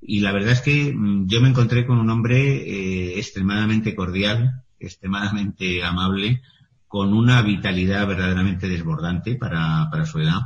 Y 0.01 0.21
la 0.21 0.33
verdad 0.33 0.53
es 0.53 0.61
que 0.61 0.95
mm, 0.95 1.27
yo 1.27 1.41
me 1.41 1.49
encontré 1.49 1.87
con 1.87 1.99
un 1.99 2.11
hombre 2.11 2.39
eh, 2.39 3.19
extremadamente 3.19 3.95
cordial, 3.95 4.63
extremadamente 4.79 5.83
amable, 5.85 6.43
con 6.89 7.13
una 7.13 7.43
vitalidad 7.43 8.07
verdaderamente 8.07 8.69
desbordante 8.69 9.37
para, 9.37 9.89
para 9.91 10.07
su 10.07 10.19
edad. 10.19 10.41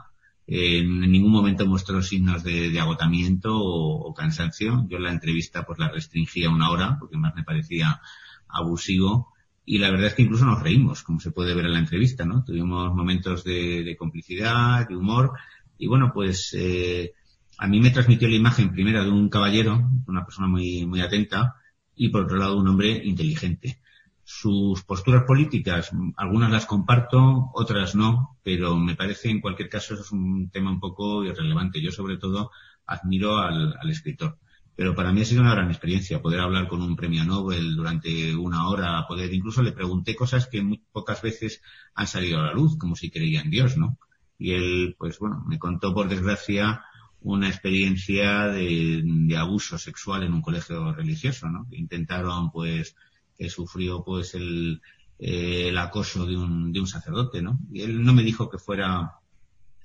Eh, 0.47 0.81
en 0.81 1.01
ningún 1.01 1.33
momento 1.33 1.67
mostró 1.67 2.03
signos 2.03 2.43
de, 2.43 2.79
agotamiento 2.79 3.51
o, 3.55 4.13
cansancio. 4.13 4.85
Yo 4.89 4.99
la 4.99 5.13
entrevista 5.13 5.65
pues 5.65 5.79
la 5.79 5.89
restringía 5.89 6.51
una 6.51 6.71
hora, 6.71 6.97
porque 6.99 7.17
más 7.17 7.35
me 7.35 7.45
parecía 7.45 8.01
abusivo. 8.49 9.33
Y 9.65 9.79
la 9.79 9.91
verdad 9.91 10.09
es 10.09 10.15
que 10.15 10.23
incluso 10.23 10.45
nos 10.45 10.61
reímos, 10.63 11.05
como 11.05 11.21
se 11.21 11.31
puede 11.31 11.55
ver 11.55 11.67
en 11.67 11.75
la 11.75 11.79
entrevista, 11.79 12.25
¿no? 12.25 12.45
Tuvimos 12.45 12.93
momentos 12.93 13.45
de, 13.45 13.85
de 13.85 13.97
complicidad, 13.97 14.89
de 14.89 14.97
humor. 14.97 15.33
Y 15.79 15.87
bueno, 15.87 16.11
pues 16.13 16.53
eh, 16.59 17.13
a 17.59 17.69
mí 17.69 17.81
me 17.81 17.91
transmitió 17.91 18.29
la 18.29 18.35
imagen 18.35 18.73
primero 18.73 19.05
de 19.05 19.11
un 19.11 19.29
caballero, 19.29 19.89
una 20.09 20.25
persona 20.25 20.49
muy, 20.49 20.85
muy 20.85 21.01
atenta, 21.01 21.55
y 21.95 22.09
por 22.09 22.25
otro 22.25 22.37
lado 22.37 22.59
un 22.59 22.67
hombre 22.67 23.01
inteligente. 23.05 23.79
Sus 24.25 24.85
posturas 24.85 25.25
políticas, 25.25 25.91
algunas 26.17 26.51
las 26.51 26.67
comparto, 26.67 27.51
otras 27.55 27.95
no, 27.95 28.39
pero 28.43 28.77
me 28.77 28.95
parece 28.95 29.31
en 29.31 29.41
cualquier 29.41 29.69
caso 29.69 29.95
eso 29.95 30.03
es 30.05 30.13
un 30.13 30.49
tema 30.51 30.71
un 30.71 30.81
poco 30.81 31.25
irrelevante. 31.25 31.83
Yo 31.83 31.91
sobre 31.91 32.19
todo 32.19 32.51
admiro 32.87 33.39
al, 33.39 33.75
escritor. 33.91 34.39
Pero 34.75 34.95
para 34.95 35.13
mí 35.13 35.21
ha 35.21 35.25
sido 35.25 35.43
una 35.43 35.55
gran 35.55 35.69
experiencia 35.69 36.23
poder 36.23 36.41
hablar 36.41 36.67
con 36.67 36.81
un 36.83 36.97
premio 36.97 37.25
Nobel 37.25 37.77
durante 37.77 38.35
una 38.35 38.69
hora, 38.69 39.05
poder, 39.07 39.33
incluso 39.33 39.63
le 39.63 39.73
pregunté 39.73 40.15
cosas 40.15 40.47
que 40.47 40.63
muy 40.63 40.83
pocas 40.93 41.21
veces 41.21 41.61
han 41.95 42.07
salido 42.07 42.41
a 42.41 42.45
la 42.45 42.55
luz, 42.55 42.79
como 42.79 42.97
si 42.97 43.11
creía 43.11 43.43
en 43.43 43.51
Dios, 43.51 43.77
¿no? 43.77 43.99
Y 44.39 44.53
él, 44.53 44.97
pues 44.99 45.19
bueno, 45.19 45.45
me 45.47 45.59
contó 45.59 45.93
por 45.93 46.09
desgracia 46.09 46.85
una 47.21 47.49
experiencia 47.49 48.49
de, 48.49 49.03
de, 49.05 49.37
abuso 49.37 49.79
sexual 49.79 50.25
en 50.25 50.33
un 50.33 50.43
colegio 50.43 50.93
religioso, 50.93 51.49
¿no? 51.49 51.67
Intentaron, 51.71 52.51
pues, 52.51 52.97
que 53.43 53.51
sufrió, 53.51 54.05
pues, 54.05 54.35
el, 54.35 54.81
eh, 55.19 55.69
el 55.69 55.79
acoso 55.79 56.25
de 56.27 56.37
un, 56.37 56.73
de 56.73 56.79
un 56.79 56.87
sacerdote, 56.87 57.43
¿no? 57.43 57.59
Y 57.73 57.83
él 57.83 58.05
no 58.05 58.13
me 58.13 58.23
dijo 58.23 58.49
que 58.49 58.59
fuera 58.59 59.17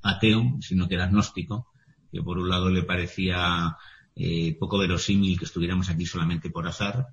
ateo, 0.04 0.58
sino 0.62 0.88
que 0.88 0.94
era 0.94 1.06
agnóstico, 1.06 1.68
que 2.12 2.22
por 2.22 2.38
un 2.38 2.50
lado 2.50 2.70
le 2.70 2.84
parecía 2.84 3.76
eh, 4.16 4.56
poco 4.60 4.78
verosímil 4.78 5.40
que 5.40 5.46
estuviéramos 5.46 5.90
aquí 5.90 6.06
solamente 6.06 6.52
por 6.52 6.68
azar, 6.68 7.08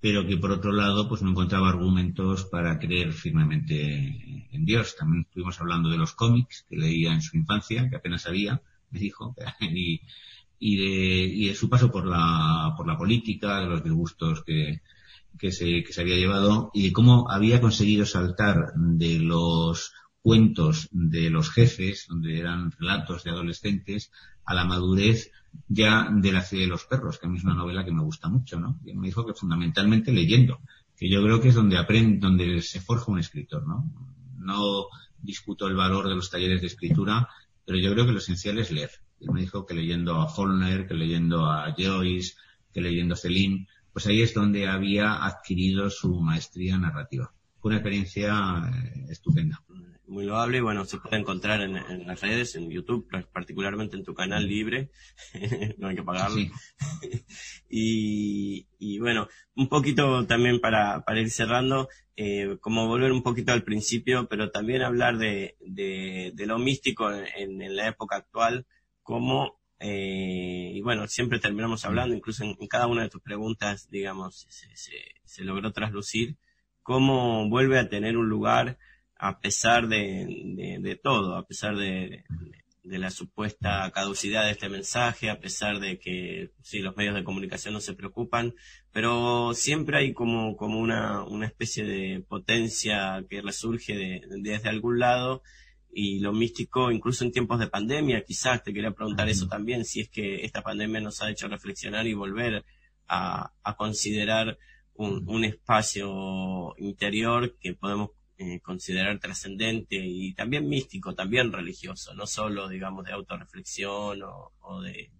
pero 0.00 0.24
que 0.24 0.36
por 0.36 0.52
otro 0.52 0.70
lado, 0.70 1.08
pues 1.08 1.22
no 1.22 1.30
encontraba 1.30 1.68
argumentos 1.68 2.44
para 2.44 2.78
creer 2.78 3.12
firmemente 3.12 4.46
en 4.52 4.64
Dios. 4.64 4.94
También 4.96 5.22
estuvimos 5.22 5.60
hablando 5.60 5.90
de 5.90 5.98
los 5.98 6.12
cómics 6.12 6.66
que 6.68 6.76
leía 6.76 7.12
en 7.12 7.20
su 7.20 7.36
infancia, 7.36 7.90
que 7.90 7.96
apenas 7.96 8.22
sabía, 8.22 8.62
me 8.90 9.00
dijo, 9.00 9.34
y, 9.60 10.00
y, 10.60 10.76
de, 10.76 11.24
y 11.34 11.48
de 11.48 11.54
su 11.56 11.68
paso 11.68 11.90
por 11.90 12.06
la, 12.06 12.74
por 12.76 12.86
la 12.86 12.96
política, 12.96 13.58
de 13.58 13.66
los 13.66 13.82
disgustos 13.82 14.44
que, 14.44 14.82
que, 15.38 15.52
se, 15.52 15.82
que 15.82 15.92
se 15.92 16.00
había 16.00 16.16
llevado 16.16 16.70
y 16.74 16.84
de 16.84 16.92
cómo 16.92 17.30
había 17.30 17.60
conseguido 17.60 18.06
saltar 18.06 18.72
de 18.76 19.18
los 19.18 19.92
cuentos 20.22 20.88
de 20.92 21.30
los 21.30 21.50
jefes, 21.50 22.06
donde 22.08 22.38
eran 22.38 22.72
relatos 22.72 23.24
de 23.24 23.30
adolescentes, 23.30 24.10
a 24.44 24.54
la 24.54 24.64
madurez 24.64 25.30
ya 25.68 26.08
de 26.12 26.32
la 26.32 26.42
ciudad 26.42 26.64
de 26.64 26.70
los 26.70 26.84
perros, 26.84 27.18
que 27.18 27.26
a 27.26 27.30
mí 27.30 27.38
es 27.38 27.44
una 27.44 27.54
novela 27.54 27.84
que 27.84 27.92
me 27.92 28.02
gusta 28.02 28.28
mucho, 28.28 28.60
¿no? 28.60 28.78
Y 28.84 28.94
me 28.94 29.08
dijo 29.08 29.26
que 29.26 29.34
fundamentalmente 29.34 30.12
leyendo, 30.12 30.60
que 30.96 31.08
yo 31.10 31.22
creo 31.22 31.40
que 31.40 31.48
es 31.48 31.54
donde 31.54 31.78
aprende, 31.78 32.18
donde 32.18 32.62
se 32.62 32.80
forja 32.80 33.10
un 33.10 33.18
escritor, 33.18 33.66
¿no? 33.66 33.90
No 34.38 34.86
discuto 35.18 35.66
el 35.66 35.74
valor 35.74 36.08
de 36.08 36.14
los 36.14 36.30
talleres 36.30 36.60
de 36.60 36.68
escritura, 36.68 37.28
pero 37.64 37.78
yo 37.78 37.92
creo 37.92 38.06
que 38.06 38.12
lo 38.12 38.18
esencial 38.18 38.58
es 38.58 38.70
leer. 38.70 38.90
Y 39.18 39.28
me 39.28 39.40
dijo 39.40 39.66
que 39.66 39.74
leyendo 39.74 40.20
a 40.20 40.28
Faulkner, 40.28 40.86
que 40.86 40.94
leyendo 40.94 41.46
a 41.46 41.74
Joyce, 41.76 42.34
que 42.72 42.80
leyendo 42.80 43.14
a 43.14 43.16
Celine, 43.16 43.66
pues 43.92 44.06
ahí 44.06 44.22
es 44.22 44.34
donde 44.34 44.68
había 44.68 45.24
adquirido 45.24 45.90
su 45.90 46.20
maestría 46.20 46.78
narrativa. 46.78 47.32
Fue 47.60 47.70
una 47.70 47.78
experiencia 47.78 48.32
eh, 48.72 49.06
estupenda. 49.10 49.62
Muy 50.06 50.24
loable 50.24 50.58
y 50.58 50.60
bueno, 50.60 50.84
se 50.86 50.98
puede 50.98 51.18
encontrar 51.18 51.60
en, 51.60 51.76
en, 51.76 52.06
las 52.06 52.20
redes, 52.20 52.56
en 52.56 52.68
YouTube, 52.68 53.08
particularmente 53.32 53.96
en 53.96 54.02
tu 54.02 54.12
canal 54.12 54.44
libre, 54.44 54.90
no 55.78 55.86
hay 55.86 55.94
que 55.94 56.02
pagarlo. 56.02 56.36
Sí. 56.36 56.50
y, 57.70 58.66
y, 58.78 58.98
bueno, 58.98 59.28
un 59.54 59.68
poquito 59.68 60.26
también 60.26 60.60
para, 60.60 61.04
para 61.04 61.20
ir 61.20 61.30
cerrando, 61.30 61.88
eh, 62.16 62.56
como 62.60 62.88
volver 62.88 63.12
un 63.12 63.22
poquito 63.22 63.52
al 63.52 63.62
principio, 63.62 64.26
pero 64.28 64.50
también 64.50 64.82
hablar 64.82 65.16
de, 65.16 65.56
de, 65.60 66.32
de 66.34 66.46
lo 66.46 66.58
místico 66.58 67.12
en, 67.12 67.62
en, 67.62 67.76
la 67.76 67.86
época 67.86 68.16
actual, 68.16 68.66
como, 69.04 69.59
eh, 69.80 70.72
y 70.74 70.80
bueno, 70.82 71.08
siempre 71.08 71.38
terminamos 71.38 71.84
hablando, 71.86 72.14
incluso 72.14 72.44
en, 72.44 72.54
cada 72.68 72.86
una 72.86 73.02
de 73.02 73.08
tus 73.08 73.22
preguntas, 73.22 73.88
digamos, 73.90 74.46
se, 74.50 74.76
se, 74.76 74.92
se 75.24 75.44
logró 75.44 75.72
traslucir, 75.72 76.36
cómo 76.82 77.48
vuelve 77.48 77.78
a 77.78 77.88
tener 77.88 78.16
un 78.16 78.28
lugar 78.28 78.78
a 79.16 79.40
pesar 79.40 79.88
de, 79.88 80.78
de, 80.80 80.96
todo, 80.96 81.36
a 81.36 81.46
pesar 81.46 81.76
de, 81.76 82.24
de, 82.82 82.98
la 82.98 83.10
supuesta 83.10 83.90
caducidad 83.90 84.44
de 84.44 84.52
este 84.52 84.70
mensaje, 84.70 85.28
a 85.28 85.40
pesar 85.40 85.78
de 85.78 85.98
que 85.98 86.52
sí, 86.62 86.78
los 86.78 86.96
medios 86.96 87.14
de 87.14 87.24
comunicación 87.24 87.74
no 87.74 87.80
se 87.80 87.94
preocupan, 87.94 88.54
pero 88.92 89.52
siempre 89.54 89.98
hay 89.98 90.14
como, 90.14 90.56
como 90.56 90.80
una, 90.80 91.22
una 91.24 91.46
especie 91.46 91.84
de 91.84 92.20
potencia 92.20 93.22
que 93.28 93.42
resurge 93.42 93.94
de, 93.94 94.22
desde 94.40 94.70
algún 94.70 94.98
lado 94.98 95.42
y 95.92 96.20
lo 96.20 96.32
místico, 96.32 96.90
incluso 96.90 97.24
en 97.24 97.32
tiempos 97.32 97.58
de 97.58 97.66
pandemia, 97.66 98.24
quizás 98.24 98.62
te 98.62 98.72
quería 98.72 98.92
preguntar 98.92 99.28
eso 99.28 99.48
también, 99.48 99.84
si 99.84 100.00
es 100.00 100.08
que 100.08 100.44
esta 100.44 100.62
pandemia 100.62 101.00
nos 101.00 101.20
ha 101.22 101.30
hecho 101.30 101.48
reflexionar 101.48 102.06
y 102.06 102.14
volver 102.14 102.64
a, 103.08 103.52
a 103.62 103.76
considerar 103.76 104.58
un, 104.94 105.28
un 105.28 105.44
espacio 105.44 106.74
interior 106.78 107.56
que 107.58 107.74
podemos 107.74 108.10
eh, 108.42 108.60
considerar 108.60 109.18
trascendente 109.18 109.96
y 109.96 110.32
también 110.32 110.68
místico, 110.68 111.14
también 111.14 111.52
religioso, 111.52 112.14
no 112.14 112.26
solo, 112.26 112.68
digamos, 112.68 113.04
de 113.04 113.12
autorreflexión 113.12 114.22
o, 114.22 114.52
o, 114.60 114.80
de, 114.80 115.10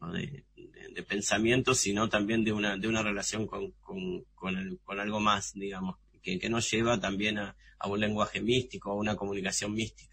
o 0.00 0.08
de, 0.08 0.44
de, 0.56 0.88
de, 0.94 1.02
pensamiento, 1.04 1.74
sino 1.74 2.08
también 2.08 2.42
de 2.42 2.52
una, 2.52 2.76
de 2.76 2.88
una 2.88 3.02
relación 3.02 3.46
con, 3.46 3.70
con, 3.80 4.24
con, 4.34 4.56
el, 4.56 4.80
con 4.82 4.98
algo 4.98 5.20
más, 5.20 5.52
digamos, 5.54 5.98
que, 6.22 6.48
nos 6.48 6.70
lleva 6.70 7.00
también 7.00 7.38
a, 7.38 7.56
a, 7.78 7.88
un 7.88 8.00
lenguaje 8.00 8.40
místico, 8.40 8.90
a 8.90 8.94
una 8.94 9.16
comunicación 9.16 9.72
mística. 9.72 10.10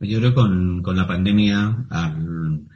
Yo 0.00 0.18
creo 0.18 0.30
que 0.30 0.82
con, 0.82 0.96
la 0.96 1.06
pandemia, 1.06 1.86
al 1.90 2.68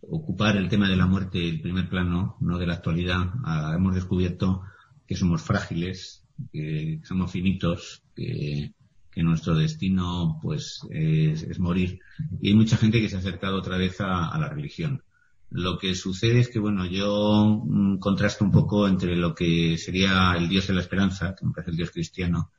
ocupar 0.00 0.56
el 0.56 0.68
tema 0.68 0.88
de 0.88 0.96
la 0.96 1.06
muerte 1.06 1.46
el 1.46 1.60
primer 1.60 1.88
plano, 1.88 2.36
no 2.40 2.58
de 2.58 2.66
la 2.66 2.74
actualidad, 2.74 3.32
hemos 3.74 3.94
descubierto 3.94 4.62
que 5.06 5.14
somos 5.14 5.42
frágiles, 5.42 6.24
que 6.52 7.00
somos 7.04 7.30
finitos, 7.30 8.02
que, 8.14 8.72
nuestro 9.16 9.54
destino 9.54 10.38
pues 10.40 10.80
es, 10.88 11.58
morir. 11.58 12.00
Y 12.40 12.48
hay 12.48 12.54
mucha 12.54 12.78
gente 12.78 13.02
que 13.02 13.10
se 13.10 13.16
ha 13.16 13.18
acercado 13.18 13.58
otra 13.58 13.76
vez 13.76 14.00
a, 14.00 14.38
la 14.38 14.48
religión. 14.48 15.02
Lo 15.50 15.78
que 15.78 15.94
sucede 15.94 16.40
es 16.40 16.48
que, 16.48 16.60
bueno, 16.60 16.86
yo 16.86 17.62
mm, 17.64 17.98
contrasto 17.98 18.44
un 18.44 18.52
poco 18.52 18.86
entre 18.86 19.16
lo 19.16 19.34
que 19.34 19.76
sería 19.78 20.34
el 20.36 20.48
Dios 20.48 20.68
de 20.68 20.74
la 20.74 20.80
esperanza, 20.80 21.34
que 21.34 21.44
me 21.44 21.52
parece 21.52 21.72
el 21.72 21.76
Dios 21.76 21.90
cristiano, 21.90 22.52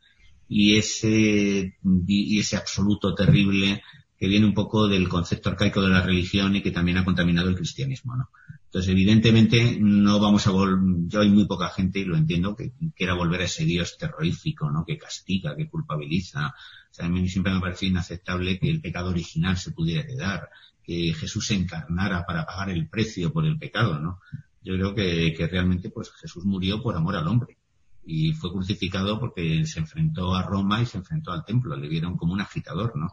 y 0.48 0.78
ese, 0.78 1.78
y 2.08 2.40
ese 2.40 2.58
absoluto 2.58 3.16
terrible 3.16 3.82
que 4.22 4.28
viene 4.28 4.46
un 4.46 4.54
poco 4.54 4.88
del 4.88 5.10
concepto 5.10 5.50
arcaico 5.50 5.82
de 5.82 5.90
la 5.90 6.04
religión 6.04 6.56
y 6.56 6.62
que 6.62 6.70
también 6.70 7.00
ha 7.00 7.04
contaminado 7.04 7.50
el 7.50 7.56
cristianismo, 7.56 8.16
¿no? 8.16 8.30
Entonces, 8.66 8.92
evidentemente, 8.92 9.80
no 9.82 10.20
vamos 10.20 10.46
a 10.46 10.52
volver, 10.52 10.78
yo 11.08 11.22
hay 11.22 11.32
muy 11.32 11.46
poca 11.46 11.70
gente, 11.70 11.98
y 11.98 12.06
lo 12.06 12.16
entiendo, 12.16 12.56
que 12.56 12.72
quiera 12.96 13.16
volver 13.16 13.42
a 13.42 13.46
ese 13.46 13.66
Dios 13.66 13.98
terrorífico, 13.98 14.70
¿no? 14.70 14.86
Que 14.86 15.00
castiga, 15.00 15.56
que 15.56 15.68
culpabiliza. 15.68 16.50
O 16.50 16.94
sea, 16.94 17.08
a 17.08 17.10
mí 17.10 17.28
siempre 17.30 17.52
me 17.52 17.62
parece 17.62 17.88
inaceptable 17.88 18.60
que 18.60 18.70
el 18.70 18.80
pecado 18.80 19.10
original 19.10 19.58
se 19.58 19.72
pudiera 19.72 20.04
heredar, 20.04 20.50
que 20.84 21.16
Jesús 21.16 21.48
se 21.48 21.56
encarnara 21.56 22.24
para 22.24 22.46
pagar 22.46 22.70
el 22.70 22.88
precio 22.88 23.34
por 23.34 23.48
el 23.48 23.58
pecado, 23.58 24.00
¿no? 24.00 24.20
Yo 24.62 24.76
creo 24.76 24.94
que, 24.94 25.34
que 25.36 25.48
realmente, 25.48 25.90
pues, 25.90 26.12
Jesús 26.12 26.46
murió 26.46 26.84
por 26.84 26.96
amor 26.96 27.16
al 27.16 27.28
hombre. 27.28 27.58
Y 28.06 28.34
fue 28.34 28.52
crucificado 28.52 29.20
porque 29.20 29.66
se 29.66 29.80
enfrentó 29.80 30.36
a 30.36 30.44
Roma 30.44 30.80
y 30.80 30.86
se 30.86 31.00
enfrentó 31.00 31.32
al 31.32 31.44
templo. 31.44 31.76
Le 31.76 31.90
vieron 31.90 32.18
como 32.18 32.34
un 32.34 32.42
agitador, 32.42 32.96
¿no? 32.96 33.08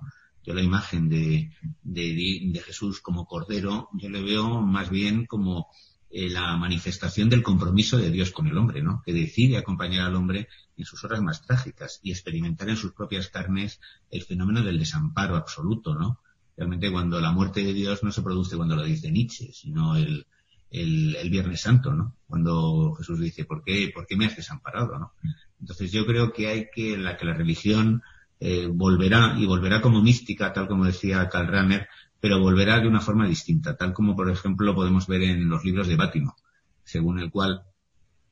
Yo 0.49 0.55
la 0.55 0.63
imagen 0.63 1.11
de, 1.11 1.53
de, 1.83 2.63
Jesús 2.65 3.03
como 3.03 3.27
cordero, 3.27 3.91
yo 3.93 4.09
le 4.09 4.23
veo 4.23 4.63
más 4.63 4.89
bien 4.89 5.27
como 5.27 5.67
eh, 6.09 6.31
la 6.31 6.57
manifestación 6.57 7.29
del 7.29 7.43
compromiso 7.43 7.99
de 7.99 8.11
Dios 8.11 8.31
con 8.31 8.47
el 8.47 8.57
hombre, 8.57 8.83
¿no? 8.83 9.03
Que 9.05 9.13
decide 9.13 9.59
acompañar 9.59 10.07
al 10.07 10.17
hombre 10.17 10.49
en 10.79 10.87
sus 10.87 11.05
horas 11.05 11.21
más 11.21 11.45
trágicas 11.45 12.01
y 12.03 12.13
experimentar 12.13 12.71
en 12.71 12.79
sus 12.79 12.93
propias 12.93 13.29
carnes 13.29 13.79
el 14.11 14.23
fenómeno 14.23 14.63
del 14.63 14.79
desamparo 14.79 15.37
absoluto, 15.37 15.95
¿no? 15.95 16.23
Realmente 16.57 16.91
cuando 16.91 17.21
la 17.21 17.31
muerte 17.31 17.63
de 17.63 17.75
Dios 17.75 18.03
no 18.03 18.11
se 18.11 18.23
produce 18.23 18.57
cuando 18.57 18.75
lo 18.75 18.85
dice 18.85 19.13
Nietzsche, 19.13 19.53
sino 19.53 19.97
el, 19.97 20.27
el, 20.71 21.15
el 21.15 21.29
Viernes 21.29 21.61
Santo, 21.61 21.93
¿no? 21.93 22.17
Cuando 22.27 22.95
Jesús 22.95 23.21
dice, 23.21 23.45
¿por 23.45 23.63
qué, 23.63 23.91
¿por 23.95 24.07
qué 24.07 24.17
me 24.17 24.25
has 24.25 24.35
desamparado, 24.35 24.99
no? 24.99 25.13
Entonces 25.61 25.93
yo 25.93 26.07
creo 26.07 26.33
que 26.33 26.49
hay 26.49 26.69
que, 26.75 26.97
la, 26.97 27.19
que 27.19 27.27
la 27.27 27.35
religión 27.35 28.03
eh, 28.41 28.69
volverá, 28.73 29.35
y 29.39 29.47
volverá 29.47 29.81
como 29.81 30.03
mística, 30.03 30.53
tal 30.53 30.69
como 30.69 30.85
decía 30.85 31.29
Karl 31.29 31.49
Rahner, 31.49 31.89
pero 32.21 32.41
volverá 32.41 32.81
de 32.81 32.89
una 32.89 33.01
forma 33.01 33.27
distinta, 33.27 33.77
tal 33.77 33.93
como 33.93 34.17
por 34.17 34.31
ejemplo 34.31 34.75
podemos 34.75 35.07
ver 35.07 35.23
en 35.23 35.49
los 35.49 35.65
libros 35.65 35.89
de 35.89 35.97
Bátimo, 35.97 36.37
según 36.85 37.19
el 37.21 37.31
cual, 37.31 37.63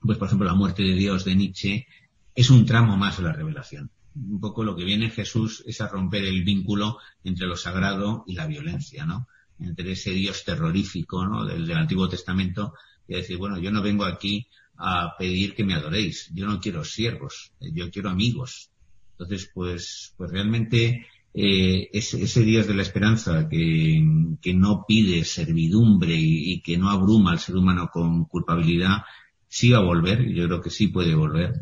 pues 0.00 0.18
por 0.18 0.26
ejemplo 0.26 0.46
la 0.46 0.54
muerte 0.54 0.82
de 0.82 0.94
Dios 0.94 1.24
de 1.24 1.36
Nietzsche 1.36 1.86
es 2.34 2.50
un 2.50 2.66
tramo 2.66 2.96
más 2.96 3.16
de 3.16 3.24
la 3.24 3.32
revelación. 3.32 3.90
Un 4.14 4.40
poco 4.40 4.64
lo 4.64 4.74
que 4.74 4.84
viene 4.84 5.10
Jesús 5.10 5.62
es 5.66 5.80
a 5.80 5.88
romper 5.88 6.24
el 6.24 6.42
vínculo 6.42 6.98
entre 7.22 7.46
lo 7.46 7.56
sagrado 7.56 8.24
y 8.26 8.34
la 8.34 8.46
violencia, 8.46 9.04
¿no? 9.04 9.28
Entre 9.58 9.92
ese 9.92 10.10
Dios 10.10 10.44
terrorífico, 10.44 11.26
¿no? 11.26 11.44
Del, 11.44 11.66
del 11.66 11.76
Antiguo 11.76 12.08
Testamento 12.08 12.74
y 13.06 13.14
decir, 13.14 13.36
bueno, 13.36 13.58
yo 13.58 13.70
no 13.70 13.82
vengo 13.82 14.04
aquí 14.04 14.48
a 14.78 15.16
pedir 15.18 15.54
que 15.54 15.64
me 15.64 15.74
adoréis, 15.74 16.30
yo 16.34 16.46
no 16.46 16.60
quiero 16.60 16.84
siervos, 16.84 17.52
yo 17.60 17.90
quiero 17.90 18.10
amigos. 18.10 18.70
Entonces, 19.18 19.50
pues, 19.52 20.14
pues 20.16 20.30
realmente 20.30 21.06
eh, 21.32 21.88
ese, 21.92 22.22
ese, 22.22 22.44
de 22.44 22.74
la 22.74 22.82
esperanza 22.82 23.48
que, 23.48 24.04
que 24.40 24.54
no 24.54 24.84
pide 24.86 25.24
servidumbre 25.24 26.14
y, 26.14 26.60
que 26.60 26.76
no 26.76 26.90
abruma 26.90 27.32
al 27.32 27.38
ser 27.38 27.56
humano 27.56 27.88
con 27.92 28.26
culpabilidad, 28.26 29.02
sí 29.48 29.70
va 29.70 29.78
a 29.78 29.84
volver, 29.84 30.26
yo 30.32 30.46
creo 30.46 30.60
que 30.60 30.70
sí 30.70 30.88
puede 30.88 31.14
volver, 31.14 31.54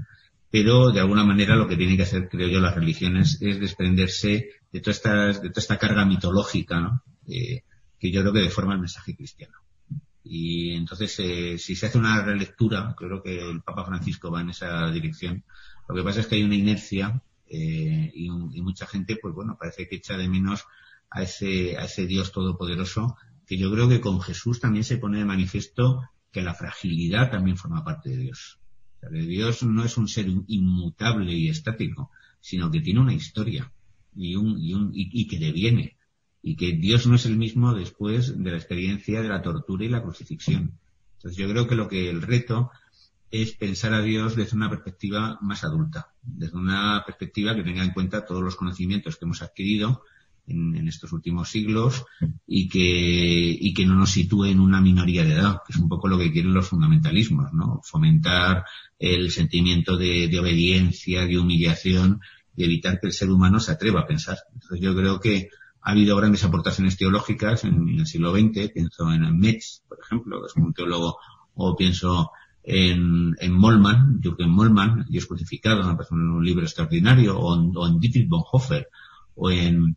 pero 0.51 0.91
de 0.91 1.01
alguna 1.01 1.25
manera 1.25 1.57
lo 1.57 1.69
que 1.69 1.77
tienen 1.77 1.97
que 1.97 2.05
hacer, 2.05 2.29
creo 2.29 2.49
yo, 2.49 2.61
las 2.61 2.75
religiones 2.75 3.39
es 3.41 3.61
desprenderse 3.61 4.49
de 4.73 4.81
toda 4.81 4.93
esta, 4.93 5.27
de 5.27 5.51
toda 5.51 5.61
esta 5.61 5.79
carga 5.79 6.05
mitológica. 6.05 7.03
Eh, 7.29 7.63
que 8.05 8.13
yo 8.13 8.21
creo 8.21 8.35
que 8.35 8.41
deforma 8.41 8.75
el 8.75 8.81
mensaje 8.81 9.17
cristiano. 9.17 9.55
Y 10.23 10.75
entonces, 10.75 11.19
eh, 11.21 11.57
si 11.57 11.75
se 11.75 11.87
hace 11.87 11.97
una 11.97 12.23
relectura, 12.23 12.95
creo 12.95 13.23
que 13.23 13.51
el 13.51 13.63
Papa 13.63 13.87
Francisco 13.87 14.31
va 14.31 14.43
en 14.43 14.51
esa 14.51 14.91
dirección, 14.91 15.43
lo 15.89 15.95
que 15.95 16.03
pasa 16.03 16.21
es 16.21 16.27
que 16.27 16.35
hay 16.35 16.43
una 16.43 16.55
inercia 16.55 17.23
eh, 17.47 18.11
y, 18.15 18.27
y, 18.27 18.63
mucha 18.63 18.87
gente, 18.87 19.17
pues 19.21 19.35
bueno, 19.35 19.57
parece 19.59 19.89
que 19.89 19.97
echa 19.97 20.17
de 20.17 20.29
menos 20.29 20.65
a 21.11 21.23
ese, 21.23 21.77
a 21.77 21.85
ese 21.85 22.07
Dios 22.07 22.33
todopoderoso, 22.33 23.17
que 23.47 23.59
yo 23.59 23.71
creo 23.73 23.89
que 23.89 24.01
con 24.01 24.21
Jesús 24.21 24.61
también 24.61 24.85
se 24.85 24.97
pone 24.97 25.19
de 25.19 25.25
manifiesto 25.25 26.03
que 26.33 26.43
la 26.43 26.55
fragilidad 26.55 27.31
también 27.31 27.57
forma 27.57 27.85
parte 27.85 28.11
de 28.11 28.17
Dios. 28.17 28.59
O 28.97 29.01
sea, 29.01 29.11
que 29.11 29.27
Dios 29.27 29.63
no 29.63 29.85
es 29.85 29.97
un 29.97 30.09
ser 30.09 30.27
inmutable 30.49 31.33
y 31.33 31.49
estático, 31.49 32.11
sino 32.41 32.71
que 32.71 32.81
tiene 32.81 33.01
una 33.01 33.15
historia 33.15 33.73
y, 34.15 34.35
un, 34.35 34.59
y, 34.59 34.75
un, 34.75 34.91
y, 34.95 35.09
y 35.13 35.29
que 35.29 35.39
deviene. 35.39 35.97
Y 36.43 36.57
que 36.57 36.73
Dios 36.73 37.07
no 37.07 37.15
es 37.15 37.25
el 37.27 37.37
mismo 37.37 37.73
después 37.75 38.43
de 38.43 38.51
la 38.51 38.57
experiencia 38.57 39.23
de 39.23 39.29
la 39.29 39.43
tortura 39.43 39.85
y 39.85 39.89
la 39.89 40.03
crucifixión. 40.03 40.79
Entonces 41.17 41.39
yo 41.39 41.49
creo 41.49 41.67
que 41.67 41.75
lo 41.75 41.89
que 41.89 42.11
el 42.11 42.21
reto 42.21 42.71
es 43.43 43.53
pensar 43.57 43.93
a 43.95 44.01
Dios 44.01 44.37
desde 44.37 44.57
una 44.57 44.70
perspectiva 44.70 45.39
más 45.43 45.64
adulta, 45.64 46.12
desde 46.22 46.57
una 46.57 47.03
perspectiva 47.05 47.53
que 47.57 47.64
tenga 47.64 47.82
en 47.82 47.91
cuenta 47.91 48.24
todos 48.24 48.43
los 48.43 48.55
conocimientos 48.55 49.16
que 49.16 49.24
hemos 49.24 49.43
adquirido 49.43 50.03
en, 50.47 50.87
estos 50.87 51.12
últimos 51.12 51.49
siglos 51.49 52.05
y 52.47 52.68
que, 52.68 52.78
y 53.61 53.74
que 53.74 53.87
no 53.87 53.97
nos 53.97 54.11
sitúe 54.11 54.45
en 54.45 54.61
una 54.61 54.80
minoría 54.80 55.24
de 55.24 55.32
edad, 55.32 55.59
que 55.66 55.72
es 55.72 55.78
un 55.78 55.89
poco 55.89 56.07
lo 56.07 56.16
que 56.16 56.30
quieren 56.30 56.55
los 56.55 56.68
fundamentalismos, 56.68 57.53
¿no? 57.53 57.80
Fomentar 57.82 58.66
el 59.01 59.32
sentimiento 59.32 59.97
de, 59.97 60.28
de 60.28 60.39
obediencia, 60.39 61.26
de 61.26 61.37
humillación 61.37 62.20
y 62.55 62.64
evitar 62.64 63.01
que 63.01 63.09
el 63.09 63.12
ser 63.12 63.30
humano 63.30 63.59
se 63.59 63.72
atreva 63.72 64.03
a 64.03 64.07
pensar. 64.07 64.39
Entonces 64.53 64.80
yo 64.80 64.95
creo 64.95 65.18
que 65.18 65.49
ha 65.80 65.91
habido 65.91 66.16
grandes 66.16 66.45
aportaciones 66.45 66.97
teológicas 66.97 67.64
en, 67.64 67.89
en 67.89 67.99
el 67.99 68.07
siglo 68.07 68.32
XX, 68.32 68.70
pienso 68.72 69.12
en 69.12 69.37
Metz, 69.37 69.82
por 69.89 69.99
ejemplo, 70.01 70.41
que 70.41 70.47
es 70.47 70.57
un 70.57 70.72
teólogo, 70.72 71.16
o 71.55 71.74
pienso 71.74 72.30
en, 72.65 73.37
en 73.39 73.53
Mollman, 73.53 74.21
Jürgen 74.23 74.49
Mollman, 74.49 75.07
Dios 75.09 75.27
crucificado, 75.27 75.87
me 75.87 75.95
parece 75.95 76.15
un 76.15 76.45
libro 76.45 76.65
extraordinario, 76.65 77.39
o 77.39 77.55
en, 77.55 77.73
o 77.77 77.87
en 77.87 78.01
Dietrich 78.01 78.29
Bonhoeffer, 78.29 78.89
o 79.35 79.51
en 79.51 79.97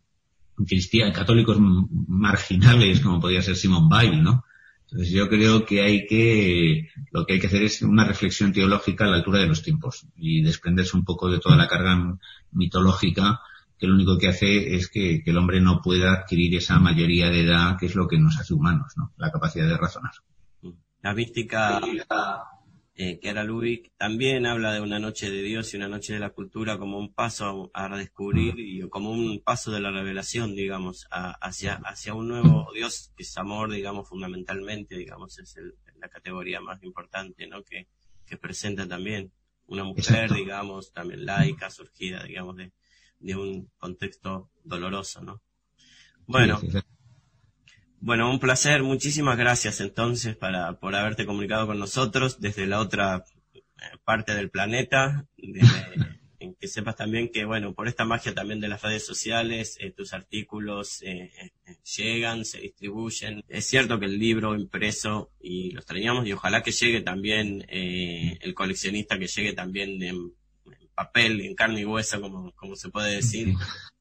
cristianos, 0.66 1.16
católicos 1.16 1.56
marginales, 1.60 3.00
como 3.00 3.20
podría 3.20 3.42
ser 3.42 3.56
Simon 3.56 3.88
Weil, 3.90 4.22
¿no? 4.22 4.44
Entonces 4.90 5.10
yo 5.10 5.28
creo 5.28 5.66
que 5.66 5.82
hay 5.82 6.06
que, 6.06 6.88
lo 7.10 7.26
que 7.26 7.34
hay 7.34 7.40
que 7.40 7.46
hacer 7.46 7.62
es 7.62 7.82
una 7.82 8.04
reflexión 8.04 8.52
teológica 8.52 9.04
a 9.04 9.08
la 9.08 9.16
altura 9.16 9.40
de 9.40 9.46
los 9.46 9.62
tiempos 9.62 10.06
y 10.16 10.42
desprenderse 10.42 10.96
un 10.96 11.04
poco 11.04 11.30
de 11.30 11.40
toda 11.40 11.56
la 11.56 11.68
carga 11.68 12.18
mitológica 12.52 13.40
que 13.78 13.86
lo 13.86 13.94
único 13.94 14.18
que 14.18 14.28
hace 14.28 14.74
es 14.74 14.88
que, 14.88 15.22
que 15.22 15.30
el 15.30 15.38
hombre 15.38 15.60
no 15.60 15.80
pueda 15.82 16.12
adquirir 16.12 16.56
esa 16.56 16.78
mayoría 16.80 17.28
de 17.28 17.42
edad 17.42 17.76
que 17.78 17.86
es 17.86 17.94
lo 17.94 18.08
que 18.08 18.18
nos 18.18 18.38
hace 18.38 18.54
humanos, 18.54 18.94
¿no? 18.96 19.12
La 19.18 19.30
capacidad 19.30 19.68
de 19.68 19.76
razonar. 19.76 20.12
La 21.02 21.14
mística 21.14 21.80
eh, 23.00 23.20
Kiara 23.20 23.44
Lubick 23.44 23.92
también 23.96 24.44
habla 24.44 24.72
de 24.72 24.80
una 24.80 24.98
noche 24.98 25.30
de 25.30 25.40
Dios 25.40 25.72
y 25.72 25.76
una 25.76 25.86
noche 25.86 26.14
de 26.14 26.18
la 26.18 26.30
cultura 26.30 26.78
como 26.78 26.98
un 26.98 27.14
paso 27.14 27.70
a, 27.72 27.84
a 27.84 27.96
descubrir 27.96 28.58
y 28.58 28.80
como 28.88 29.12
un 29.12 29.40
paso 29.40 29.70
de 29.70 29.78
la 29.78 29.92
revelación, 29.92 30.56
digamos, 30.56 31.06
a, 31.12 31.30
hacia, 31.30 31.74
hacia 31.84 32.14
un 32.14 32.26
nuevo 32.26 32.68
Dios 32.74 33.12
que 33.16 33.22
es 33.22 33.38
amor, 33.38 33.70
digamos, 33.70 34.08
fundamentalmente, 34.08 34.96
digamos, 34.96 35.38
es 35.38 35.56
el, 35.58 35.76
la 36.00 36.08
categoría 36.08 36.60
más 36.60 36.82
importante, 36.82 37.46
¿no? 37.46 37.62
Que, 37.62 37.86
que 38.26 38.36
presenta 38.36 38.88
también 38.88 39.30
una 39.68 39.84
mujer, 39.84 40.24
Exacto. 40.24 40.34
digamos, 40.34 40.92
también 40.92 41.24
laica, 41.24 41.70
surgida, 41.70 42.24
digamos, 42.24 42.56
de, 42.56 42.72
de 43.20 43.36
un 43.36 43.70
contexto 43.78 44.50
doloroso, 44.64 45.22
¿no? 45.22 45.40
Bueno. 46.26 46.58
Sí, 46.58 46.70
sí, 46.72 46.78
bueno, 48.00 48.30
un 48.30 48.38
placer. 48.40 48.82
Muchísimas 48.82 49.36
gracias 49.36 49.80
entonces 49.80 50.36
para, 50.36 50.78
por 50.78 50.94
haberte 50.94 51.26
comunicado 51.26 51.66
con 51.66 51.78
nosotros 51.78 52.40
desde 52.40 52.66
la 52.66 52.80
otra 52.80 53.24
eh, 53.54 53.62
parte 54.04 54.34
del 54.34 54.50
planeta. 54.50 55.26
Desde, 55.36 55.68
en 56.40 56.54
que 56.54 56.68
sepas 56.68 56.96
también 56.96 57.30
que, 57.30 57.44
bueno, 57.44 57.74
por 57.74 57.88
esta 57.88 58.04
magia 58.04 58.34
también 58.34 58.60
de 58.60 58.68
las 58.68 58.82
redes 58.82 59.04
sociales, 59.04 59.76
eh, 59.80 59.90
tus 59.90 60.12
artículos 60.12 61.02
eh, 61.02 61.30
eh, 61.66 61.76
llegan, 61.96 62.44
se 62.44 62.60
distribuyen. 62.60 63.44
Es 63.48 63.66
cierto 63.66 63.98
que 63.98 64.06
el 64.06 64.18
libro 64.18 64.54
impreso 64.54 65.32
y 65.40 65.72
lo 65.72 65.80
extrañamos 65.80 66.26
y 66.26 66.32
ojalá 66.32 66.62
que 66.62 66.72
llegue 66.72 67.00
también 67.00 67.64
eh, 67.68 68.38
el 68.40 68.54
coleccionista, 68.54 69.18
que 69.18 69.26
llegue 69.26 69.52
también 69.52 70.02
en, 70.02 70.32
en, 70.66 70.88
papel, 70.94 71.40
en 71.40 71.54
carne 71.54 71.80
y 71.80 71.84
hueso, 71.84 72.20
como, 72.20 72.52
como 72.52 72.76
se 72.76 72.88
puede 72.90 73.16
decir. 73.16 73.54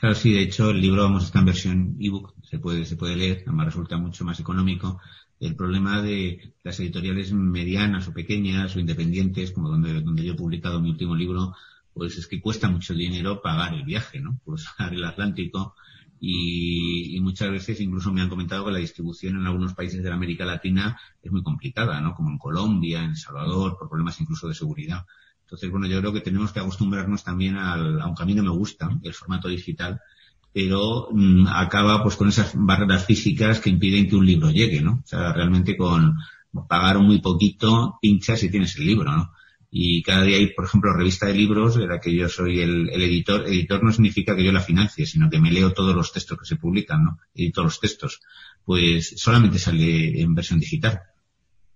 Claro, 0.00 0.14
sí, 0.14 0.32
de 0.32 0.40
hecho 0.40 0.70
el 0.70 0.80
libro 0.80 1.02
vamos 1.02 1.24
está 1.24 1.40
en 1.40 1.44
versión 1.44 1.96
ebook, 2.00 2.34
se 2.42 2.58
puede, 2.58 2.86
se 2.86 2.96
puede 2.96 3.16
leer, 3.16 3.42
además 3.46 3.66
resulta 3.66 3.98
mucho 3.98 4.24
más 4.24 4.40
económico. 4.40 4.98
El 5.38 5.54
problema 5.54 6.00
de 6.00 6.54
las 6.64 6.80
editoriales 6.80 7.32
medianas 7.34 8.08
o 8.08 8.14
pequeñas 8.14 8.74
o 8.74 8.80
independientes, 8.80 9.52
como 9.52 9.68
donde, 9.68 10.00
donde 10.00 10.24
yo 10.24 10.32
he 10.32 10.36
publicado 10.36 10.80
mi 10.80 10.88
último 10.88 11.14
libro, 11.14 11.54
pues 11.92 12.16
es 12.16 12.26
que 12.26 12.40
cuesta 12.40 12.70
mucho 12.70 12.94
dinero 12.94 13.42
pagar 13.42 13.74
el 13.74 13.84
viaje, 13.84 14.20
¿no? 14.20 14.40
Cruzar 14.42 14.94
el 14.94 15.04
Atlántico 15.04 15.74
y, 16.18 17.14
y, 17.14 17.20
muchas 17.20 17.50
veces 17.50 17.78
incluso 17.78 18.10
me 18.10 18.22
han 18.22 18.30
comentado 18.30 18.64
que 18.64 18.72
la 18.72 18.78
distribución 18.78 19.36
en 19.36 19.46
algunos 19.46 19.74
países 19.74 20.02
de 20.02 20.08
la 20.08 20.14
América 20.14 20.46
Latina 20.46 20.98
es 21.22 21.30
muy 21.30 21.42
complicada, 21.42 22.00
¿no? 22.00 22.14
Como 22.14 22.30
en 22.30 22.38
Colombia, 22.38 23.04
en 23.04 23.10
El 23.10 23.16
Salvador, 23.16 23.76
por 23.78 23.90
problemas 23.90 24.18
incluso 24.18 24.48
de 24.48 24.54
seguridad. 24.54 25.04
Entonces, 25.50 25.68
bueno, 25.68 25.88
yo 25.88 25.98
creo 25.98 26.12
que 26.12 26.20
tenemos 26.20 26.52
que 26.52 26.60
acostumbrarnos 26.60 27.24
también 27.24 27.56
al, 27.56 28.00
aunque 28.00 28.22
a 28.22 28.26
mí 28.26 28.34
no 28.34 28.44
me 28.44 28.50
gusta 28.50 28.88
el 29.02 29.12
formato 29.12 29.48
digital, 29.48 30.00
pero 30.52 31.08
mmm, 31.10 31.48
acaba 31.48 32.04
pues 32.04 32.14
con 32.14 32.28
esas 32.28 32.52
barreras 32.54 33.04
físicas 33.04 33.58
que 33.58 33.68
impiden 33.68 34.08
que 34.08 34.14
un 34.14 34.26
libro 34.26 34.52
llegue, 34.52 34.80
¿no? 34.80 35.00
O 35.02 35.06
sea, 35.06 35.32
realmente 35.32 35.76
con 35.76 36.14
pagar 36.68 37.00
muy 37.00 37.20
poquito, 37.20 37.98
pinchas 38.00 38.44
y 38.44 38.50
tienes 38.50 38.76
el 38.76 38.86
libro, 38.86 39.10
¿no? 39.10 39.32
Y 39.72 40.02
cada 40.04 40.22
día 40.22 40.36
hay, 40.36 40.52
por 40.54 40.66
ejemplo, 40.66 40.92
revista 40.92 41.26
de 41.26 41.34
libros 41.34 41.74
de 41.74 41.88
la 41.88 41.98
que 42.00 42.14
yo 42.14 42.28
soy 42.28 42.60
el, 42.60 42.88
el, 42.88 43.02
editor. 43.02 43.44
Editor 43.48 43.82
no 43.82 43.92
significa 43.92 44.36
que 44.36 44.44
yo 44.44 44.52
la 44.52 44.60
financie, 44.60 45.04
sino 45.04 45.28
que 45.28 45.40
me 45.40 45.50
leo 45.50 45.72
todos 45.72 45.96
los 45.96 46.12
textos 46.12 46.38
que 46.38 46.46
se 46.46 46.56
publican, 46.56 47.02
¿no? 47.02 47.18
Edito 47.34 47.64
los 47.64 47.80
textos. 47.80 48.20
Pues 48.64 49.14
solamente 49.16 49.58
sale 49.58 50.20
en 50.20 50.32
versión 50.32 50.60
digital 50.60 51.00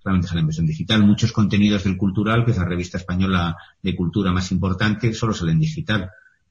solamente 0.05 0.29
sale 0.29 0.41
en 0.41 0.47
versión 0.47 0.67
digital. 0.67 1.03
Muchos 1.03 1.33
contenidos 1.33 1.85
del 1.85 1.97
Cultural, 1.97 2.45
que 2.45 2.51
es 2.51 2.59
la 2.59 2.67
revista 2.67 2.99
española 2.99 3.57
de 3.83 3.97
cultura 3.97 4.33
más 4.33 4.53
importante, 4.53 5.15
solo 5.15 5.33
salen 5.33 5.59
digital. 5.59 6.11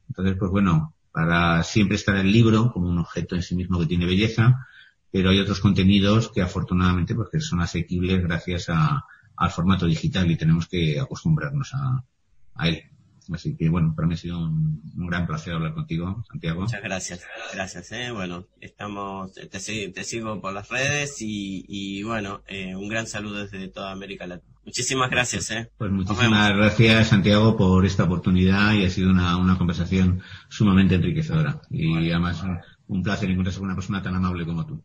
Entonces, 0.09 0.35
pues 0.39 0.49
bueno, 0.49 0.95
para 1.11 1.61
siempre 1.61 1.95
estar 1.95 2.15
el 2.15 2.31
libro 2.31 2.71
como 2.73 2.89
un 2.89 2.97
objeto 2.97 3.35
en 3.35 3.43
sí 3.43 3.55
mismo 3.55 3.79
que 3.79 3.85
tiene 3.85 4.07
belleza, 4.07 4.67
pero 5.11 5.29
hay 5.29 5.39
otros 5.39 5.59
contenidos 5.59 6.31
que 6.31 6.41
afortunadamente 6.41 7.13
porque 7.13 7.39
son 7.39 7.61
asequibles 7.61 8.23
gracias 8.23 8.69
a, 8.69 9.05
al 9.37 9.51
formato 9.51 9.85
digital 9.85 10.29
y 10.31 10.35
tenemos 10.35 10.67
que 10.67 10.99
acostumbrarnos 10.99 11.73
a 11.75 12.67
él. 12.67 12.92
Así 13.31 13.55
que 13.55 13.69
bueno, 13.69 13.93
para 13.95 14.07
mí 14.07 14.15
ha 14.15 14.17
sido 14.17 14.39
un, 14.39 14.81
un 14.97 15.07
gran 15.07 15.27
placer 15.27 15.53
hablar 15.53 15.73
contigo, 15.73 16.23
Santiago. 16.29 16.61
Muchas 16.61 16.81
gracias, 16.83 17.21
gracias, 17.53 17.91
eh. 17.91 18.11
Bueno, 18.11 18.47
estamos, 18.59 19.33
te, 19.33 19.47
te 19.47 20.03
sigo 20.03 20.41
por 20.41 20.53
las 20.53 20.69
redes 20.69 21.21
y, 21.21 21.65
y 21.67 22.03
bueno, 22.03 22.41
eh, 22.47 22.75
un 22.75 22.87
gran 22.87 23.07
saludo 23.07 23.43
desde 23.45 23.67
toda 23.67 23.91
América 23.91 24.27
Latina. 24.27 24.53
Muchísimas 24.65 25.09
gracias, 25.09 25.51
eh. 25.51 25.69
Pues 25.77 25.91
muchísimas 25.91 26.55
gracias, 26.55 27.09
Santiago, 27.09 27.57
por 27.57 27.85
esta 27.85 28.05
oportunidad 28.05 28.73
y 28.73 28.85
ha 28.85 28.89
sido 28.89 29.11
una, 29.11 29.37
una 29.37 29.57
conversación 29.57 30.21
sumamente 30.49 30.95
enriquecedora. 30.95 31.61
Y 31.69 32.09
además 32.11 32.41
un, 32.43 32.59
un 32.87 33.03
placer 33.03 33.29
encontrarse 33.29 33.59
con 33.59 33.67
una 33.67 33.75
persona 33.75 34.01
tan 34.01 34.15
amable 34.15 34.45
como 34.45 34.65
tú. 34.65 34.81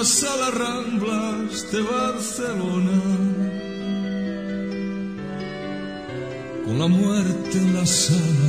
A 0.00 0.02
las 0.02 0.54
ramblas 0.54 1.70
de 1.70 1.82
Barcelona, 1.82 3.02
con 6.64 6.78
la 6.78 6.86
muerte 6.86 7.58
en 7.58 7.74
las 7.74 8.10
alas, 8.10 8.39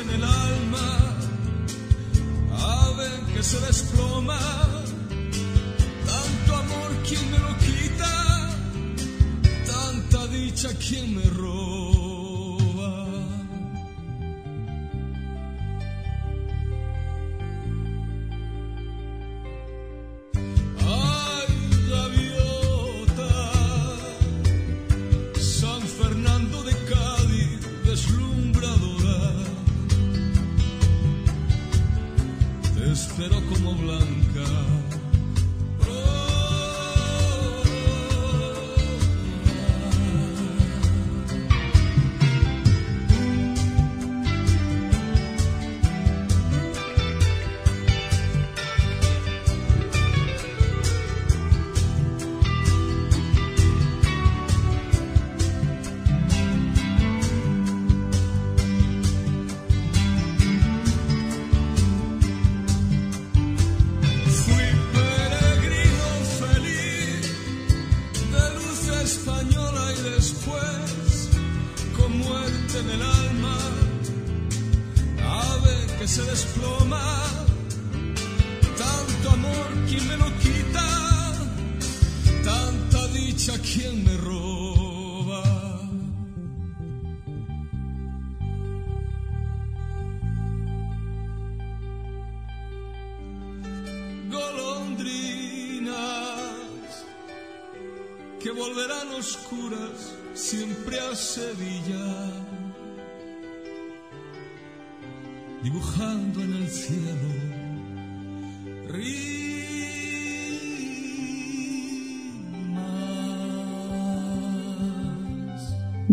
en 0.00 0.10
el 0.10 0.24
alma, 0.24 1.16
ave 2.56 3.08
que 3.34 3.42
se 3.42 3.58
desploma 3.60 4.38
tanto 6.06 6.56
amor, 6.56 6.90
¿quién 7.06 7.30
me 7.30 7.38
lo 7.38 7.56
quita? 7.58 8.50
Tanta 9.66 10.26
dicha, 10.28 10.68
¿quién 10.78 11.16
me 11.16 11.24
roba? 11.24 11.97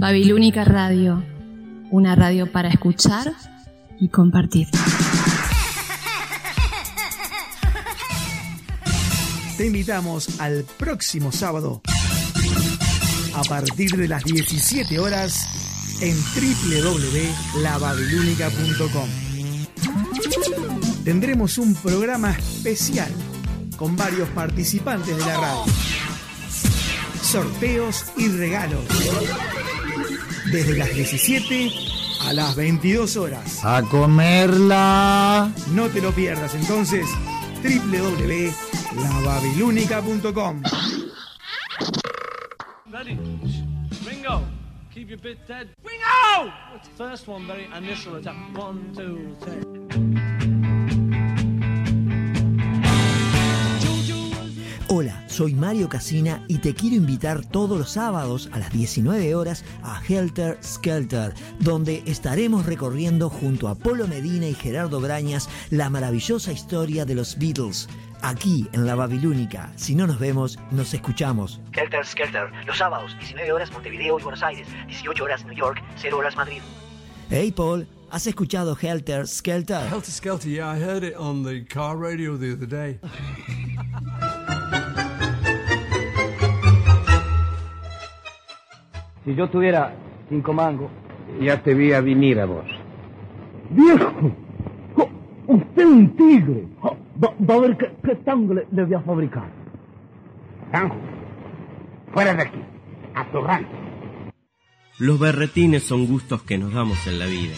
Babilónica 0.05 0.63
Radio, 0.63 1.25
una 1.89 2.13
radio 2.13 2.51
para 2.51 2.69
escuchar 2.69 3.33
y 3.99 4.09
compartir. 4.09 4.67
Te 9.57 9.65
invitamos 9.65 10.39
al 10.39 10.63
próximo 10.77 11.31
sábado 11.31 11.81
a 13.33 13.41
partir 13.45 13.97
de 13.97 14.07
las 14.07 14.23
17 14.23 14.99
horas 14.99 15.47
en 16.01 16.15
www.lababilúnica.com. 16.15 19.09
Tendremos 21.03 21.57
un 21.57 21.73
programa 21.73 22.29
especial 22.29 23.11
con 23.75 23.95
varios 23.95 24.29
participantes 24.29 25.17
de 25.17 25.25
la 25.25 25.35
radio. 25.35 25.63
Sorteos 27.23 28.05
y 28.17 28.27
regalos. 28.27 28.83
Desde 30.51 30.75
las 30.77 30.93
17 30.93 31.71
a 32.21 32.33
las 32.33 32.55
22 32.55 33.17
horas. 33.17 33.63
A 33.63 33.81
comerla. 33.83 35.51
No 35.71 35.87
te 35.89 36.01
lo 36.01 36.11
pierdas 36.11 36.53
entonces 36.55 37.07
www.lababilúnica.com. 37.63 40.61
Ready? 42.91 43.17
Ringo, 44.05 44.43
keep 44.93 45.09
your 45.09 45.19
bit 45.19 45.39
dead. 45.47 45.67
Ringo! 45.83 46.51
First 46.97 47.27
one, 47.27 47.45
very 47.47 47.67
initial 47.75 48.15
attack. 48.15 48.35
One, 48.55 48.93
two, 48.95 49.35
three. 49.41 50.24
Hola, 54.87 55.23
soy 55.27 55.55
Mario 55.55 55.89
Casina 55.89 56.45
y 56.47 56.59
te 56.59 56.75
quiero 56.75 56.95
invitar 56.95 57.43
todos 57.43 57.75
los 57.75 57.89
sábados 57.89 58.49
a 58.51 58.59
las 58.59 58.71
19 58.71 59.33
horas 59.33 59.65
a 59.81 59.99
Helter 60.07 60.59
Skelter, 60.63 61.33
donde 61.59 62.03
estaremos 62.05 62.67
recorriendo 62.67 63.31
junto 63.31 63.67
a 63.67 63.73
Polo 63.73 64.07
Medina 64.07 64.47
y 64.47 64.53
Gerardo 64.53 65.01
Brañas 65.01 65.49
la 65.71 65.89
maravillosa 65.89 66.51
historia 66.51 67.03
de 67.03 67.15
los 67.15 67.39
Beatles. 67.39 67.89
Aquí 68.21 68.67
en 68.73 68.85
la 68.85 68.93
Babilónica, 68.93 69.73
si 69.75 69.95
no 69.95 70.05
nos 70.05 70.19
vemos, 70.19 70.59
nos 70.69 70.93
escuchamos. 70.93 71.59
Helter 71.73 72.05
Skelter, 72.05 72.51
los 72.67 72.77
sábados, 72.77 73.15
19 73.17 73.53
horas 73.53 73.71
Montevideo 73.71 74.19
y 74.19 74.21
Buenos 74.21 74.43
Aires, 74.43 74.67
18 74.85 75.23
horas 75.23 75.43
New 75.45 75.55
York, 75.55 75.81
0 75.97 76.15
horas 76.19 76.35
Madrid. 76.35 76.61
Hey 77.31 77.51
Paul, 77.51 77.87
¿has 78.11 78.27
escuchado 78.27 78.77
Helter 78.79 79.25
Skelter? 79.25 79.87
Helter 79.87 80.11
Skelter, 80.11 80.47
yeah, 80.47 80.69
I 80.69 80.79
heard 80.79 81.03
it 81.03 81.15
on 81.15 81.43
the 81.43 81.65
car 81.65 81.97
radio 81.97 82.37
the 82.37 82.53
other 82.53 82.67
day. 82.67 82.99
Si 89.25 89.33
yo 89.33 89.49
tuviera 89.49 89.95
cinco 90.29 90.53
mangos, 90.53 90.91
ya 91.41 91.61
te 91.61 91.73
vi 91.73 91.93
a 91.93 92.01
venir 92.01 92.39
a 92.39 92.45
vos. 92.45 92.65
¡Viejo! 93.71 94.31
¡Usted 95.47 95.81
es 95.81 95.85
un 95.85 96.15
tigre! 96.15 96.67
Va, 96.83 97.33
va 97.49 97.55
a 97.55 97.59
ver 97.59 97.77
qué, 97.77 97.91
qué 98.03 98.15
tango 98.17 98.53
le, 98.53 98.67
le 98.71 98.83
voy 98.85 98.93
a 98.93 98.99
fabricar. 98.99 99.49
Tango, 100.71 100.95
fuera 102.13 102.33
de 102.35 102.41
aquí, 102.43 102.59
a 103.15 103.31
tu 103.31 103.41
rancho. 103.41 103.69
Los 104.99 105.19
berretines 105.19 105.83
son 105.83 106.07
gustos 106.07 106.43
que 106.43 106.57
nos 106.57 106.73
damos 106.73 107.05
en 107.07 107.19
la 107.19 107.25
vida. 107.25 107.55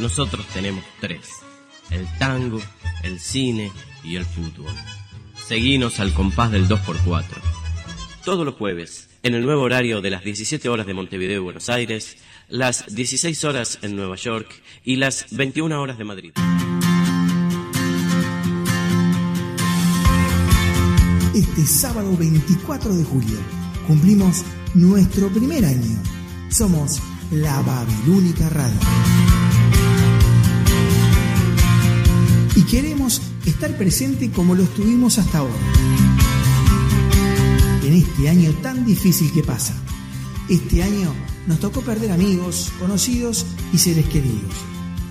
Nosotros 0.00 0.46
tenemos 0.48 0.84
tres. 1.00 1.42
El 1.90 2.06
tango, 2.18 2.58
el 3.02 3.18
cine 3.18 3.70
y 4.04 4.16
el 4.16 4.24
fútbol. 4.24 4.72
Seguinos 5.34 6.00
al 6.00 6.14
compás 6.14 6.50
del 6.50 6.68
2x4. 6.68 7.24
Todos 8.24 8.46
los 8.46 8.54
jueves, 8.54 9.11
en 9.22 9.34
el 9.34 9.44
nuevo 9.44 9.62
horario 9.62 10.00
de 10.00 10.10
las 10.10 10.24
17 10.24 10.68
horas 10.68 10.86
de 10.86 10.94
Montevideo 10.94 11.36
y 11.36 11.44
Buenos 11.44 11.68
Aires, 11.68 12.16
las 12.48 12.94
16 12.94 13.44
horas 13.44 13.78
en 13.82 13.94
Nueva 13.96 14.16
York 14.16 14.48
y 14.84 14.96
las 14.96 15.26
21 15.30 15.80
horas 15.80 15.98
de 15.98 16.04
Madrid. 16.04 16.32
Este 21.34 21.64
sábado 21.64 22.14
24 22.16 22.94
de 22.94 23.04
julio 23.04 23.38
cumplimos 23.86 24.44
nuestro 24.74 25.28
primer 25.28 25.64
año. 25.64 26.02
Somos 26.50 27.00
la 27.30 27.60
Babilónica 27.62 28.48
Radio. 28.50 28.78
Y 32.54 32.64
queremos 32.64 33.22
estar 33.46 33.74
presente 33.78 34.30
como 34.30 34.54
lo 34.54 34.64
estuvimos 34.64 35.18
hasta 35.18 35.38
ahora. 35.38 36.11
En 37.92 37.98
este 37.98 38.30
año 38.30 38.50
tan 38.62 38.86
difícil 38.86 39.30
que 39.32 39.42
pasa. 39.42 39.74
Este 40.48 40.82
año 40.82 41.12
nos 41.46 41.60
tocó 41.60 41.82
perder 41.82 42.10
amigos, 42.10 42.72
conocidos 42.80 43.44
y 43.70 43.76
seres 43.76 44.06
queridos. 44.06 44.54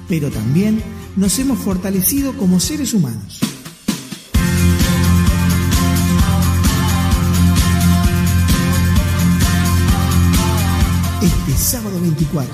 Pero 0.09 0.31
también 0.31 0.81
nos 1.15 1.37
hemos 1.37 1.59
fortalecido 1.59 2.35
como 2.35 2.59
seres 2.59 2.95
humanos. 2.95 3.39
Este 11.21 11.53
sábado 11.55 12.01
24, 12.01 12.49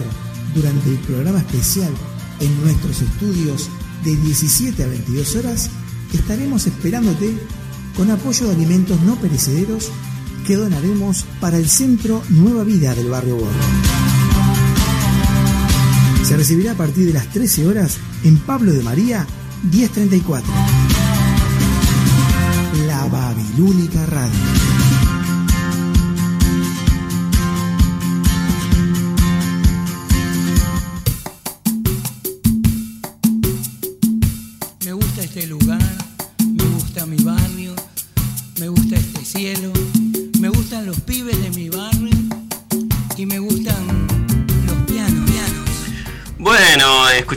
durante 0.53 0.89
el 0.89 0.97
programa 0.97 1.39
especial 1.39 1.93
en 2.41 2.63
nuestros 2.63 3.01
estudios 3.01 3.69
de 4.03 4.13
17 4.17 4.83
a 4.83 4.87
22 4.87 5.35
horas, 5.37 5.69
estaremos 6.13 6.67
esperándote 6.67 7.33
con 7.95 8.11
apoyo 8.11 8.47
de 8.47 8.55
alimentos 8.55 9.01
no 9.03 9.15
perecederos 9.15 9.89
que 10.48 10.56
donaremos 10.56 11.26
para 11.41 11.57
el 11.57 11.68
Centro 11.68 12.24
Nueva 12.30 12.64
Vida 12.64 12.95
del 12.95 13.10
Barrio 13.10 13.36
Bordo. 13.36 13.52
Se 16.24 16.38
recibirá 16.38 16.72
a 16.72 16.76
partir 16.76 17.06
de 17.06 17.11
las 17.11 17.28
13 17.32 17.68
horas 17.68 17.98
en 18.24 18.38
Pablo 18.38 18.72
de 18.72 18.82
María 18.82 19.28
1034. 19.69 20.49
La 22.88 23.06
Babilónica 23.07 24.06
Radio. 24.06 24.66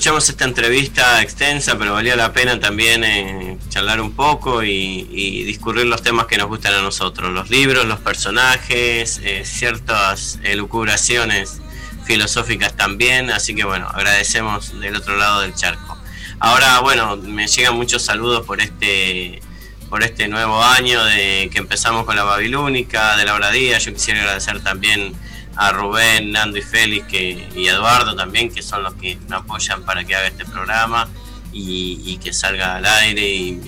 Escuchamos 0.00 0.30
esta 0.30 0.46
entrevista 0.46 1.20
extensa, 1.20 1.76
pero 1.76 1.92
valía 1.92 2.16
la 2.16 2.32
pena 2.32 2.58
también 2.58 3.04
eh, 3.04 3.58
charlar 3.68 4.00
un 4.00 4.12
poco 4.12 4.62
y, 4.64 5.06
y 5.12 5.44
discurrir 5.44 5.84
los 5.84 6.00
temas 6.00 6.24
que 6.24 6.38
nos 6.38 6.48
gustan 6.48 6.72
a 6.72 6.80
nosotros, 6.80 7.30
los 7.30 7.50
libros, 7.50 7.84
los 7.84 8.00
personajes, 8.00 9.20
eh, 9.22 9.42
ciertas 9.44 10.38
elucubraciones 10.42 11.60
filosóficas 12.06 12.74
también, 12.78 13.30
así 13.30 13.54
que 13.54 13.64
bueno, 13.64 13.88
agradecemos 13.92 14.80
del 14.80 14.96
otro 14.96 15.18
lado 15.18 15.42
del 15.42 15.54
charco. 15.54 15.98
Ahora, 16.38 16.80
bueno, 16.80 17.18
me 17.18 17.46
llegan 17.46 17.76
muchos 17.76 18.00
saludos 18.02 18.46
por 18.46 18.62
este 18.62 19.42
por 19.90 20.02
este 20.02 20.28
nuevo 20.28 20.62
año 20.62 21.04
de 21.04 21.50
que 21.52 21.58
empezamos 21.58 22.06
con 22.06 22.16
la 22.16 22.24
Babilónica, 22.24 23.18
de 23.18 23.26
Laura 23.26 23.50
Díaz. 23.50 23.84
Yo 23.84 23.92
quisiera 23.92 24.20
agradecer 24.20 24.62
también 24.62 25.12
a 25.60 25.72
Rubén, 25.72 26.32
Nando 26.32 26.56
y 26.56 26.62
Félix 26.62 27.06
que, 27.06 27.46
y 27.54 27.68
Eduardo 27.68 28.16
también, 28.16 28.50
que 28.50 28.62
son 28.62 28.82
los 28.82 28.94
que 28.94 29.18
me 29.28 29.36
apoyan 29.36 29.84
para 29.84 30.04
que 30.04 30.14
haga 30.14 30.28
este 30.28 30.46
programa 30.46 31.06
y, 31.52 32.16
que 32.16 32.32
salga 32.32 32.76
al 32.76 32.86
aire. 32.86 33.28
Y, 33.28 33.60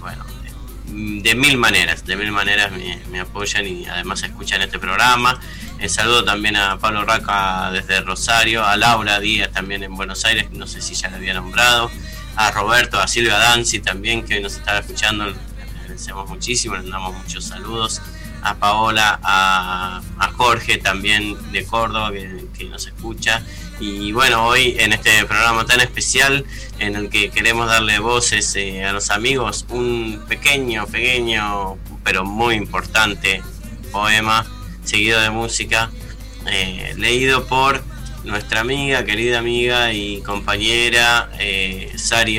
bueno, 0.00 0.24
de 0.86 1.34
mil 1.34 1.58
maneras, 1.58 2.06
de 2.06 2.16
mil 2.16 2.32
maneras 2.32 2.72
me, 3.10 3.20
apoyan 3.20 3.66
y 3.66 3.84
además 3.84 4.22
escuchan 4.22 4.62
este 4.62 4.78
programa. 4.78 5.38
El 5.78 5.90
saludo 5.90 6.24
también 6.24 6.56
a 6.56 6.78
Pablo 6.78 7.04
Raca 7.04 7.70
desde 7.70 8.00
Rosario, 8.00 8.64
a 8.64 8.74
Laura 8.78 9.20
Díaz 9.20 9.52
también 9.52 9.82
en 9.82 9.94
Buenos 9.94 10.24
Aires, 10.24 10.50
no 10.52 10.66
sé 10.66 10.80
si 10.80 10.94
ya 10.94 11.10
la 11.10 11.18
había 11.18 11.34
nombrado, 11.34 11.90
a 12.34 12.50
Roberto, 12.50 12.98
a 12.98 13.06
Silvia 13.06 13.36
Danzi 13.36 13.80
también 13.80 14.24
que 14.24 14.36
hoy 14.36 14.42
nos 14.42 14.56
estaba 14.56 14.78
escuchando, 14.78 15.26
le 15.26 15.34
agradecemos 15.82 16.26
muchísimo, 16.30 16.76
le 16.76 16.88
damos 16.88 17.14
muchos 17.14 17.44
saludos, 17.44 18.00
a 18.42 18.54
Paola, 18.56 19.18
a, 19.22 20.02
Jorge 20.36 20.78
también 20.78 21.36
de 21.50 21.64
Córdoba 21.64 22.12
que, 22.12 22.64
nos 22.66 22.86
escucha. 22.86 23.42
Y 23.80 24.12
bueno, 24.12 24.46
hoy 24.46 24.76
en 24.78 24.92
este 24.92 25.24
programa 25.24 25.64
tan 25.64 25.80
especial 25.80 26.44
en 26.78 26.94
el 26.94 27.10
que 27.10 27.30
queremos 27.30 27.66
darle 27.66 27.98
voces 27.98 28.54
eh, 28.56 28.84
a 28.84 28.92
los 28.92 29.10
amigos, 29.10 29.66
un 29.70 30.24
pequeño, 30.28 30.86
pequeño, 30.86 31.76
pero 32.04 32.24
muy 32.24 32.54
importante 32.54 33.42
poema 33.90 34.46
seguido 34.84 35.20
de 35.20 35.30
música, 35.30 35.90
eh, 36.46 36.94
leído 36.96 37.46
por 37.46 37.82
nuestra 38.24 38.60
amiga, 38.60 39.04
querida 39.04 39.38
amiga 39.38 39.92
y 39.92 40.20
compañera 40.22 41.30
eh, 41.38 41.92
Sari 41.96 42.38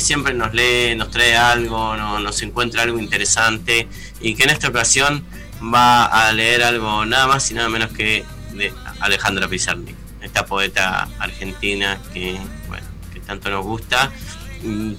siempre 0.00 0.34
nos 0.34 0.54
lee, 0.54 0.94
nos 0.96 1.10
trae 1.10 1.36
algo, 1.36 1.96
no, 1.96 2.18
nos 2.18 2.42
encuentra 2.42 2.82
algo 2.82 2.98
interesante 2.98 3.88
y 4.20 4.34
que 4.34 4.44
en 4.44 4.50
esta 4.50 4.68
ocasión 4.68 5.24
va 5.62 6.04
a 6.04 6.32
leer 6.32 6.62
algo 6.62 7.04
nada 7.04 7.26
más 7.26 7.50
y 7.50 7.54
nada 7.54 7.68
menos 7.68 7.92
que 7.92 8.24
de 8.54 8.72
Alejandra 9.00 9.48
Pizarnik, 9.48 9.96
esta 10.22 10.44
poeta 10.46 11.08
argentina 11.18 12.00
que, 12.12 12.38
bueno, 12.68 12.86
que 13.12 13.20
tanto 13.20 13.50
nos 13.50 13.64
gusta 13.64 14.10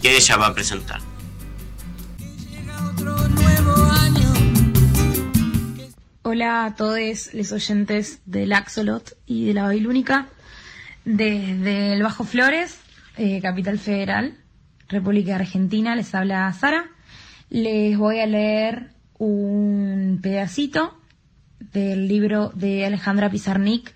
que 0.02 0.16
ella 0.16 0.38
va 0.38 0.48
a 0.48 0.54
presentar. 0.54 1.02
Hola 6.22 6.66
a 6.66 6.76
todos 6.76 7.34
los 7.34 7.52
oyentes 7.52 8.20
del 8.26 8.54
Axolot 8.54 9.18
y 9.26 9.48
de 9.48 9.54
la 9.54 9.64
Babilónica 9.64 10.28
desde 11.04 11.94
el 11.94 12.04
Bajo 12.04 12.24
Flores, 12.24 12.78
eh, 13.18 13.42
Capital 13.42 13.80
Federal, 13.80 14.38
República 14.90 15.36
Argentina. 15.36 15.96
Les 15.96 16.14
habla 16.14 16.52
Sara. 16.54 16.90
Les 17.50 17.98
voy 17.98 18.20
a 18.20 18.26
leer 18.26 18.92
un 19.18 20.20
pedacito 20.22 21.00
del 21.60 22.08
libro 22.08 22.52
de 22.56 22.86
Alejandra 22.86 23.30
Pizarnik 23.30 23.94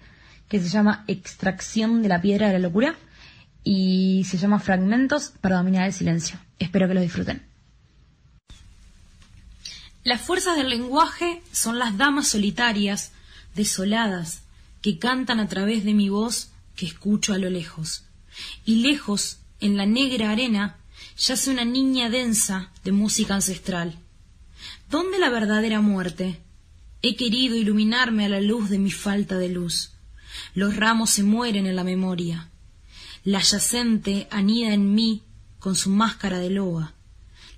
que 0.47 0.59
se 0.59 0.69
llama 0.69 1.03
Extracción 1.07 2.03
de 2.03 2.09
la 2.09 2.21
Piedra 2.21 2.47
de 2.47 2.53
la 2.53 2.59
Locura 2.59 2.95
y 3.63 4.23
se 4.25 4.37
llama 4.37 4.59
Fragmentos 4.59 5.33
para 5.41 5.57
dominar 5.57 5.85
el 5.85 5.93
silencio. 5.93 6.37
Espero 6.59 6.87
que 6.87 6.93
lo 6.93 7.01
disfruten. 7.01 7.41
Las 10.03 10.21
fuerzas 10.21 10.57
del 10.57 10.69
lenguaje 10.69 11.41
son 11.51 11.79
las 11.79 11.97
damas 11.97 12.27
solitarias, 12.27 13.13
desoladas, 13.55 14.43
que 14.81 14.99
cantan 14.99 15.39
a 15.39 15.47
través 15.47 15.85
de 15.85 15.93
mi 15.93 16.09
voz 16.09 16.51
que 16.75 16.85
escucho 16.85 17.33
a 17.33 17.37
lo 17.37 17.49
lejos. 17.49 18.03
Y 18.65 18.83
lejos, 18.83 19.39
en 19.61 19.77
la 19.77 19.85
negra 19.85 20.31
arena, 20.31 20.75
yace 21.17 21.51
una 21.51 21.65
niña 21.65 22.09
densa 22.09 22.71
de 22.83 22.91
música 22.91 23.35
ancestral. 23.35 23.99
¿Dónde 24.89 25.19
la 25.19 25.29
verdadera 25.29 25.81
muerte? 25.81 26.39
He 27.01 27.15
querido 27.15 27.55
iluminarme 27.55 28.25
a 28.25 28.29
la 28.29 28.41
luz 28.41 28.69
de 28.69 28.79
mi 28.79 28.91
falta 28.91 29.37
de 29.37 29.49
luz. 29.49 29.91
Los 30.55 30.75
ramos 30.75 31.09
se 31.09 31.23
mueren 31.23 31.65
en 31.65 31.75
la 31.75 31.83
memoria. 31.83 32.49
La 33.23 33.39
yacente 33.39 34.27
anida 34.31 34.73
en 34.73 34.93
mí 34.93 35.23
con 35.59 35.75
su 35.75 35.89
máscara 35.89 36.39
de 36.39 36.49
loba 36.49 36.93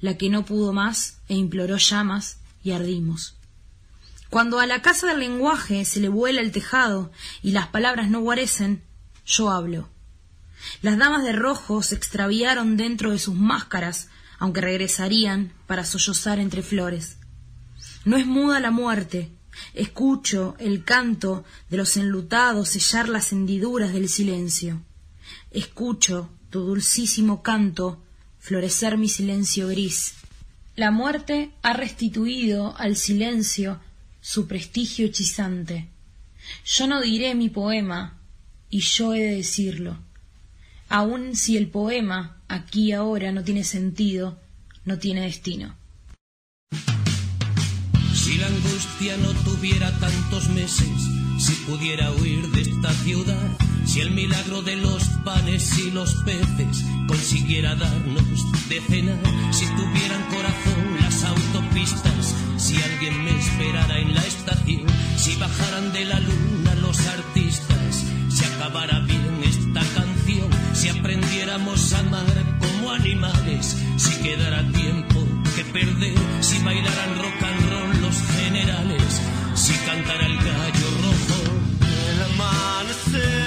la 0.06 0.18
que 0.18 0.30
no 0.30 0.46
pudo 0.46 0.72
más 0.72 1.18
e 1.28 1.36
imploró 1.36 1.78
llamas 1.78 2.38
y 2.64 2.72
ardimos. 2.72 3.36
Cuando 4.30 4.60
a 4.60 4.66
la 4.66 4.82
casa 4.82 5.08
del 5.08 5.20
lenguaje 5.20 5.84
se 5.86 6.00
le 6.00 6.10
vuela 6.10 6.42
el 6.42 6.52
tejado 6.52 7.12
y 7.42 7.52
las 7.52 7.68
palabras 7.68 8.10
no 8.10 8.22
guarecen, 8.22 8.84
yo 9.26 9.50
hablo. 9.50 9.90
Las 10.82 10.98
damas 10.98 11.24
de 11.24 11.32
rojo 11.32 11.82
se 11.84 11.96
extraviaron 11.96 12.78
dentro 12.78 13.12
de 13.12 13.20
sus 13.20 13.36
máscaras, 13.36 14.10
aunque 14.40 14.62
regresarían 14.62 15.54
para 15.68 15.86
sollozar 15.86 16.40
entre 16.40 16.62
flores. 16.62 17.18
No 18.04 18.18
es 18.18 18.26
muda 18.26 18.60
la 18.60 18.72
muerte, 18.72 19.32
escucho 19.74 20.56
el 20.60 20.84
canto 20.84 21.44
de 21.70 21.78
los 21.78 21.98
enlutados 21.98 22.70
sellar 22.70 23.10
las 23.10 23.32
hendiduras 23.32 23.94
del 23.94 24.10
silencio. 24.10 24.82
Escucho 25.52 26.30
tu 26.50 26.62
dulcísimo 26.62 27.42
canto 27.42 28.02
florecer 28.40 28.98
mi 28.98 29.10
silencio 29.10 29.68
gris. 29.68 30.14
La 30.76 30.92
muerte 30.92 31.52
ha 31.64 31.74
restituido 31.74 32.76
al 32.78 32.96
silencio 32.96 33.80
su 34.22 34.48
prestigio 34.48 35.06
hechizante. 35.08 35.90
Yo 36.66 36.86
no 36.88 37.02
diré 37.02 37.34
mi 37.34 37.50
poema, 37.50 38.20
y 38.70 38.80
yo 38.80 39.14
he 39.14 39.22
de 39.22 39.36
decirlo. 39.38 39.98
Aun 40.90 41.36
si 41.36 41.58
el 41.58 41.68
poema, 41.68 42.38
aquí 42.48 42.92
ahora, 42.92 43.32
no 43.32 43.44
tiene 43.44 43.64
sentido, 43.64 44.40
no 44.86 45.00
tiene 45.00 45.22
destino. 45.22 45.76
Si 48.14 48.38
la 48.38 48.48
angustia 48.48 49.18
no 49.18 49.32
tuviera 49.44 49.92
tantos 50.00 50.50
meses, 50.50 50.90
si 51.40 51.54
pudiera 51.68 52.12
huir 52.12 52.48
de 52.52 52.62
esta 52.62 52.92
ciudad, 53.04 53.58
si 53.86 54.02
el 54.02 54.12
milagro 54.12 54.62
de 54.62 54.76
los 54.78 55.04
panes 55.24 55.78
y 55.80 55.92
los 55.92 56.16
peces 56.24 56.84
consiguiera 57.08 57.76
darnos 57.76 58.70
de 58.70 58.82
cenar, 58.82 59.20
si 59.52 59.66
tuvieran 59.66 60.24
corazón 60.30 60.98
las 61.02 61.24
autopistas, 61.24 62.36
si 62.58 62.82
alguien 62.82 63.24
me 63.24 63.38
esperara 63.38 64.00
en 64.00 64.14
la 64.14 64.26
estación, 64.26 64.86
si 65.18 65.36
bajaran 65.36 65.94
de 65.94 66.06
la 66.06 66.20
luna 66.20 66.76
los 66.82 66.98
artistas, 67.08 68.06
si 68.30 68.44
acabara 68.46 69.00
bien 69.00 69.25
si 70.76 70.90
aprendiéramos 70.90 71.94
a 71.94 72.00
amar 72.00 72.36
como 72.60 72.92
animales, 72.92 73.78
si 73.96 74.14
quedara 74.22 74.62
tiempo 74.74 75.26
que 75.56 75.64
perder, 75.66 76.16
si 76.42 76.60
bailaran 76.64 77.16
rock 77.18 77.44
and 77.44 77.70
roll 77.72 78.02
los 78.02 78.16
generales, 78.38 79.22
si 79.56 79.74
cantara 79.86 80.26
el 80.26 80.36
gallo 80.36 80.88
rojo. 81.02 81.40
El 82.10 82.22
amanecer 82.34 83.45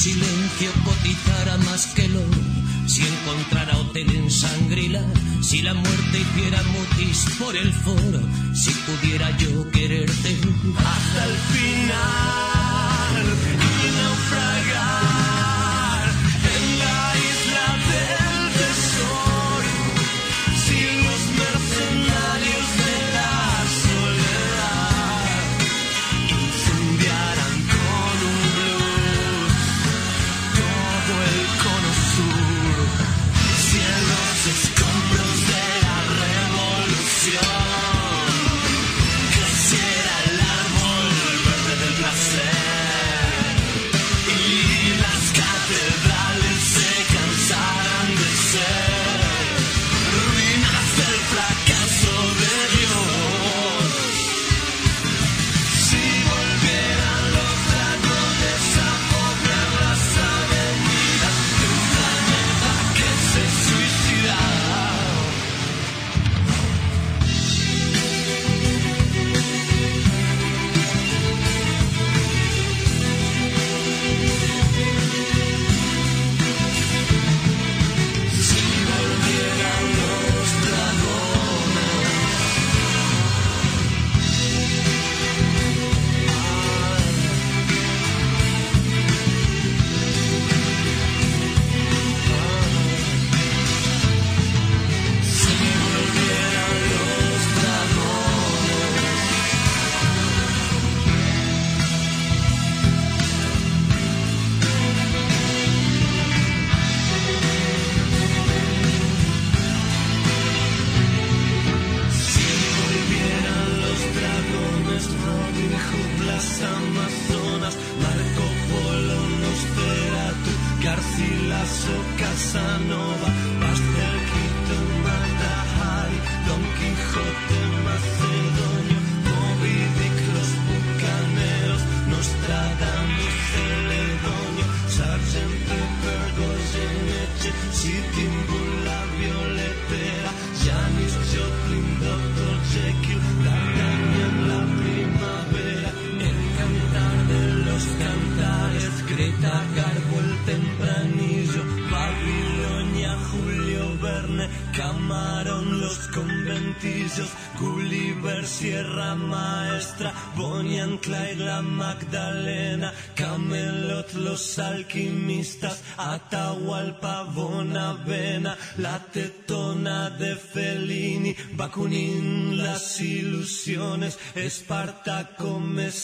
silencio 0.00 0.72
cotizara 0.82 1.58
más 1.58 1.88
que 1.88 2.06
el 2.06 2.16
oro, 2.16 2.40
si 2.86 3.02
encontrara 3.02 3.76
hotel 3.76 4.10
en 4.16 4.30
Sangrila, 4.30 5.02
si 5.42 5.60
la 5.60 5.74
muerte 5.74 6.20
hiciera 6.20 6.62
mutis 6.62 7.26
por 7.38 7.54
el 7.54 7.70
foro, 7.70 8.22
si 8.54 8.70
pudiera 8.70 9.36
yo 9.36 9.70
quererte. 9.70 10.38
Hasta 10.78 11.26
el 11.26 11.36
final 11.52 13.59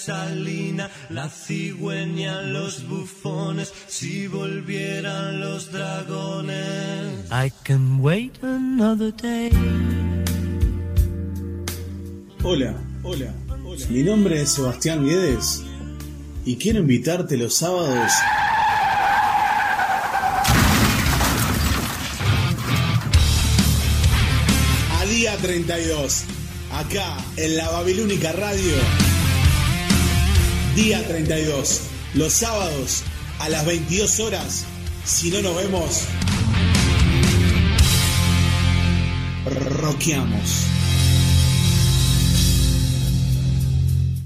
salina, 0.07 0.89
la 1.11 1.29
cigüeña, 1.29 2.43
los 2.43 2.87
bufones, 2.87 3.73
si 3.89 4.29
volvieran 4.29 5.41
los 5.41 5.73
dragones. 5.73 7.27
I 7.33 7.51
can 7.65 8.01
wait 8.01 8.33
another 8.43 9.13
day. 9.13 9.51
Hola, 12.45 12.75
hola, 13.03 13.35
hola. 13.65 13.87
Mi 13.91 14.05
nombre 14.05 14.41
es 14.43 14.53
Sebastián 14.53 15.05
Guedes 15.05 15.65
y 16.45 16.55
quiero 16.55 16.79
invitarte 16.79 17.37
los 17.37 17.55
sábados 17.55 18.13
a 25.01 25.05
día 25.07 25.37
32, 25.39 26.23
acá 26.71 27.17
en 27.37 27.57
la 27.57 27.69
Babilónica 27.71 28.31
Radio. 28.31 29.06
Día 30.77 31.03
32. 31.09 31.81
Los 32.13 32.35
sábados 32.35 33.03
a 33.39 33.49
las 33.49 33.65
22 33.65 34.21
horas. 34.21 34.67
Si 35.07 35.31
no 35.31 35.41
nos 35.41 35.57
vemos, 35.57 36.03
roqueamos. 39.81 40.67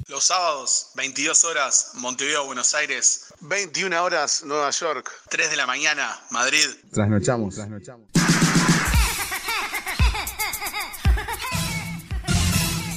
Los 0.09 0.25
sábados, 0.25 0.89
22 0.97 1.45
horas, 1.45 1.93
Montevideo, 1.95 2.47
Buenos 2.47 2.75
Aires. 2.75 3.27
21 3.43 4.03
horas, 4.03 4.43
Nueva 4.45 4.71
York. 4.71 5.09
3 5.29 5.51
de 5.53 5.57
la 5.57 5.69
mañana, 5.69 6.19
Madrid. 6.31 6.67
Trasnochamos. 6.93 7.55
Trasnochamos. 7.55 8.09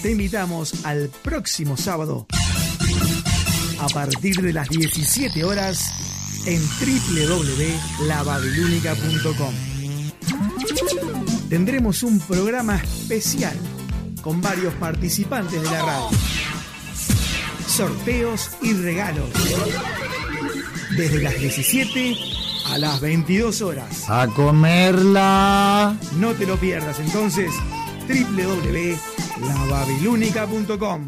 Te 0.01 0.09
invitamos 0.09 0.83
al 0.85 1.09
próximo 1.21 1.77
sábado 1.77 2.25
a 3.83 3.89
partir 3.89 4.41
de 4.41 4.53
las 4.53 4.69
17 4.69 5.43
horas 5.43 5.91
en 6.45 6.61
www.lababilúnica.com. 6.61 9.53
Tendremos 11.49 12.03
un 12.03 12.21
programa 12.21 12.77
especial 12.77 13.57
con 14.21 14.41
varios 14.41 14.73
participantes 14.75 15.61
de 15.61 15.69
la 15.69 15.81
radio. 15.81 16.17
Sorteos 17.67 18.51
y 18.61 18.71
regalos. 18.73 19.27
Desde 20.95 21.21
las 21.21 21.37
17 21.37 22.15
a 22.67 22.77
las 22.77 23.01
22 23.01 23.61
horas. 23.61 24.09
A 24.09 24.27
comerla. 24.27 25.97
No 26.17 26.31
te 26.33 26.45
lo 26.45 26.55
pierdas 26.57 26.99
entonces 26.99 27.51
www.lababilúnica.com. 28.07 31.07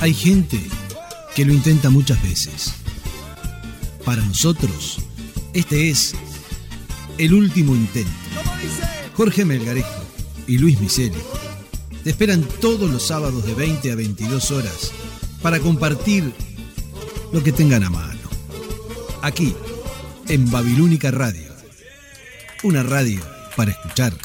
Hay 0.00 0.14
gente 0.14 0.58
que 1.36 1.44
lo 1.44 1.52
intenta 1.52 1.90
muchas 1.90 2.22
veces. 2.22 2.72
Para 4.06 4.24
nosotros, 4.24 4.96
este 5.52 5.90
es 5.90 6.14
el 7.18 7.34
último 7.34 7.76
intento. 7.76 8.10
Jorge 9.12 9.44
Melgarejo 9.44 10.06
y 10.46 10.56
Luis 10.56 10.80
Miseli 10.80 11.18
te 12.02 12.08
esperan 12.08 12.42
todos 12.62 12.90
los 12.90 13.06
sábados 13.06 13.44
de 13.44 13.52
20 13.52 13.92
a 13.92 13.94
22 13.94 14.50
horas 14.52 14.94
para 15.42 15.60
compartir 15.60 16.32
lo 17.32 17.42
que 17.42 17.52
tengan 17.52 17.84
a 17.84 17.90
mano. 17.90 18.18
Aquí, 19.22 19.54
en 20.28 20.50
Babilónica 20.50 21.10
Radio. 21.10 21.48
Una 22.62 22.82
radio 22.82 23.20
para 23.56 23.72
escuchar 23.72 24.16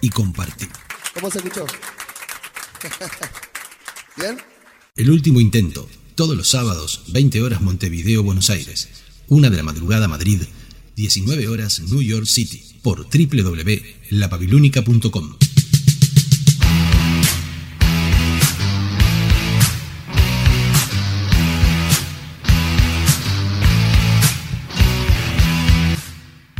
y 0.00 0.10
compartir. 0.10 0.68
¿Cómo 1.14 1.30
se 1.30 1.38
escuchó? 1.38 1.64
¿Bien? 4.16 4.38
El 4.96 5.10
último 5.10 5.40
intento, 5.40 5.88
todos 6.14 6.36
los 6.36 6.48
sábados, 6.48 7.04
20 7.08 7.42
horas 7.42 7.60
Montevideo, 7.60 8.22
Buenos 8.22 8.50
Aires, 8.50 8.88
1 9.28 9.50
de 9.50 9.56
la 9.56 9.62
madrugada 9.62 10.08
Madrid, 10.08 10.42
19 10.96 11.48
horas 11.48 11.80
New 11.80 12.02
York 12.02 12.26
City, 12.26 12.62
por 12.82 13.06
www.lababilúnica.com. 13.06 15.36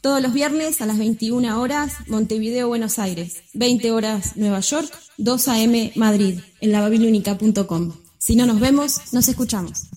Todos 0.00 0.22
los 0.22 0.32
viernes 0.32 0.80
a 0.80 0.86
las 0.86 0.98
21 0.98 1.60
horas, 1.60 1.94
Montevideo, 2.06 2.68
Buenos 2.68 2.98
Aires. 2.98 3.42
20 3.54 3.90
horas, 3.90 4.36
Nueva 4.36 4.60
York. 4.60 4.88
2 5.18 5.48
a.m. 5.48 5.92
Madrid. 5.96 6.40
En 6.60 6.72
lababilúnica.com. 6.72 7.92
Si 8.18 8.36
no 8.36 8.46
nos 8.46 8.60
vemos, 8.60 9.12
nos 9.12 9.28
escuchamos. 9.28 9.88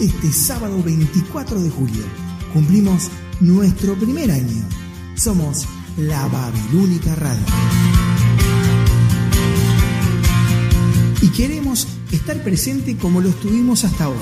Este 0.00 0.32
sábado 0.32 0.82
24 0.82 1.60
de 1.60 1.70
julio 1.70 2.04
cumplimos 2.52 3.10
nuestro 3.40 3.96
primer 3.96 4.30
año. 4.30 4.68
Somos 5.16 5.66
la 5.96 6.26
Babilónica 6.28 7.14
Radio. 7.14 7.93
Y 11.22 11.28
queremos 11.28 11.86
estar 12.12 12.42
presente 12.42 12.96
como 12.96 13.20
lo 13.20 13.28
estuvimos 13.30 13.84
hasta 13.84 14.04
ahora. 14.04 14.20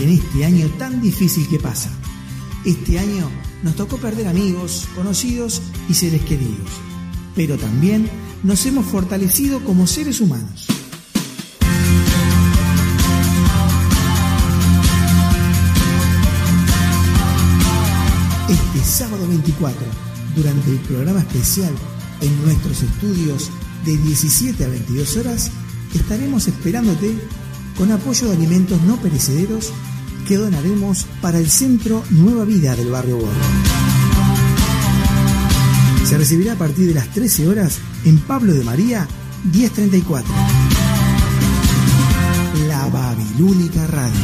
En 0.00 0.10
este 0.10 0.44
año 0.44 0.66
tan 0.78 1.00
difícil 1.00 1.48
que 1.48 1.58
pasa. 1.58 1.90
Este 2.64 2.98
año 2.98 3.30
nos 3.62 3.76
tocó 3.76 3.96
perder 3.96 4.26
amigos, 4.26 4.86
conocidos 4.94 5.62
y 5.88 5.94
seres 5.94 6.22
queridos. 6.22 6.70
Pero 7.34 7.56
también 7.56 8.08
nos 8.42 8.64
hemos 8.66 8.86
fortalecido 8.86 9.60
como 9.64 9.86
seres 9.86 10.20
humanos. 10.20 10.66
Este 18.48 18.84
sábado 18.84 19.26
24, 19.26 19.80
durante 20.36 20.70
el 20.70 20.78
programa 20.80 21.20
especial 21.20 21.72
en 22.20 22.44
nuestros 22.44 22.82
estudios 22.82 23.50
de 23.84 23.96
17 23.98 24.64
a 24.64 24.68
22 24.68 25.16
horas, 25.18 25.50
estaremos 25.94 26.48
esperándote 26.48 27.14
con 27.76 27.92
apoyo 27.92 28.28
de 28.28 28.36
alimentos 28.36 28.80
no 28.82 28.96
perecederos 28.96 29.72
que 30.26 30.36
donaremos 30.36 31.06
para 31.20 31.38
el 31.38 31.50
Centro 31.50 32.02
Nueva 32.10 32.44
Vida 32.44 32.74
del 32.74 32.90
Barrio 32.90 33.18
Borro. 33.18 33.32
Se 36.04 36.16
recibirá 36.16 36.54
a 36.54 36.56
partir 36.56 36.88
de 36.88 36.94
las 36.94 37.10
13 37.10 37.48
horas 37.48 37.78
en 38.04 38.18
Pablo 38.20 38.54
de 38.54 38.64
María 38.64 39.06
1034. 39.52 40.32
La 42.68 42.86
Babilónica 42.86 43.86
Radio. 43.86 44.20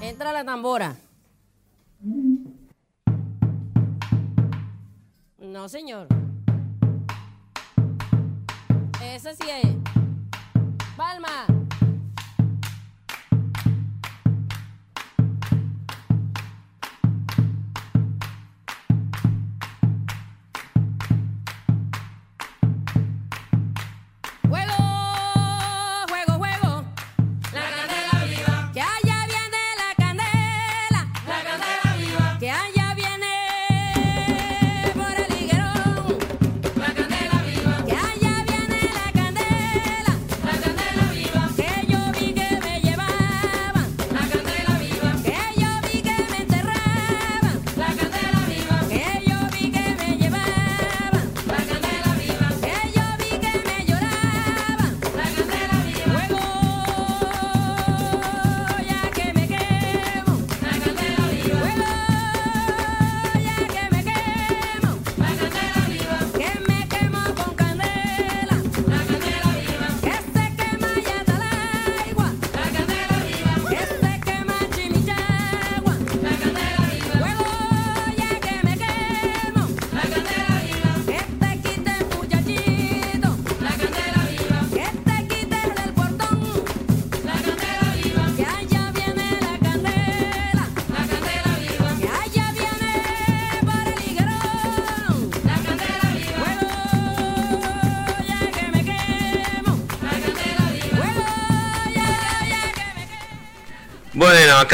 Entra 0.00 0.32
la 0.32 0.44
tambora. 0.44 0.96
No, 5.54 5.68
señor. 5.68 6.08
Ese 9.00 9.36
sí 9.36 9.48
es. 9.48 9.68
Palma. 10.96 11.46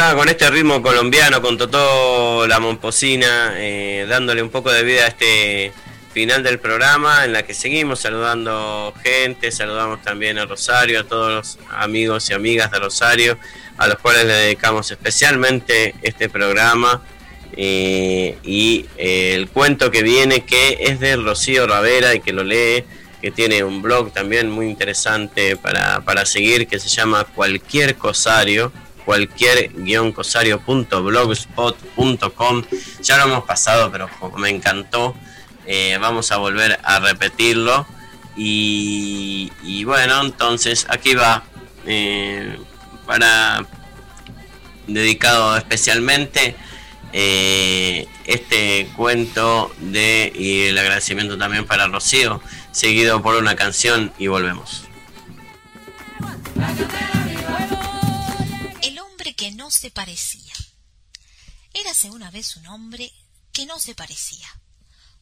Con 0.00 0.30
este 0.30 0.48
ritmo 0.50 0.80
colombiano, 0.80 1.42
con 1.42 1.58
Totó 1.58 2.46
la 2.46 2.58
Momposina, 2.58 3.52
eh, 3.56 4.06
dándole 4.08 4.42
un 4.42 4.48
poco 4.48 4.72
de 4.72 4.82
vida 4.82 5.04
a 5.04 5.08
este 5.08 5.72
final 6.14 6.42
del 6.42 6.58
programa 6.58 7.26
en 7.26 7.34
la 7.34 7.42
que 7.42 7.52
seguimos 7.52 8.00
saludando 8.00 8.94
gente, 9.04 9.52
saludamos 9.52 10.00
también 10.00 10.38
a 10.38 10.46
Rosario, 10.46 11.00
a 11.00 11.04
todos 11.04 11.30
los 11.30 11.58
amigos 11.70 12.30
y 12.30 12.32
amigas 12.32 12.70
de 12.70 12.78
Rosario, 12.78 13.38
a 13.76 13.88
los 13.88 13.98
cuales 13.98 14.24
le 14.24 14.32
dedicamos 14.32 14.90
especialmente 14.90 15.94
este 16.00 16.30
programa. 16.30 17.02
eh, 17.56 18.38
y 18.42 18.86
eh, 18.96 19.34
el 19.34 19.48
cuento 19.50 19.90
que 19.90 20.02
viene 20.02 20.46
que 20.46 20.78
es 20.80 20.98
de 20.98 21.16
Rocío 21.16 21.66
Ravera 21.66 22.14
y 22.14 22.20
que 22.20 22.32
lo 22.32 22.42
lee, 22.42 22.84
que 23.20 23.30
tiene 23.30 23.64
un 23.64 23.82
blog 23.82 24.12
también 24.12 24.50
muy 24.50 24.66
interesante 24.66 25.56
para, 25.56 26.00
para 26.00 26.24
seguir 26.24 26.66
que 26.68 26.78
se 26.78 26.88
llama 26.88 27.24
Cualquier 27.24 27.96
Cosario, 27.96 28.72
cualquier 29.10 29.72
cosario.blogspot.com. 30.12 32.62
Ya 33.02 33.16
lo 33.16 33.24
hemos 33.24 33.42
pasado, 33.42 33.90
pero 33.90 34.08
me 34.36 34.50
encantó, 34.50 35.16
eh, 35.66 35.98
vamos 36.00 36.30
a 36.30 36.36
volver 36.36 36.78
a 36.84 37.00
repetirlo. 37.00 37.88
Y, 38.36 39.50
y 39.64 39.82
bueno, 39.82 40.20
entonces 40.20 40.86
aquí 40.88 41.16
va 41.16 41.42
eh, 41.86 42.56
para 43.04 43.66
dedicado 44.86 45.56
especialmente 45.56 46.54
eh, 47.12 48.06
este 48.26 48.88
cuento 48.96 49.72
de 49.80 50.32
y 50.32 50.66
el 50.66 50.78
agradecimiento 50.78 51.36
también 51.36 51.66
para 51.66 51.88
Rocío, 51.88 52.40
seguido 52.70 53.22
por 53.22 53.34
una 53.34 53.56
canción 53.56 54.12
y 54.18 54.28
volvemos. 54.28 54.84
Que 59.40 59.52
no 59.52 59.70
se 59.70 59.90
parecía. 59.90 60.52
Érase 61.72 62.10
una 62.10 62.30
vez 62.30 62.56
un 62.56 62.66
hombre 62.66 63.10
que 63.54 63.64
no 63.64 63.80
se 63.80 63.94
parecía. 63.94 64.46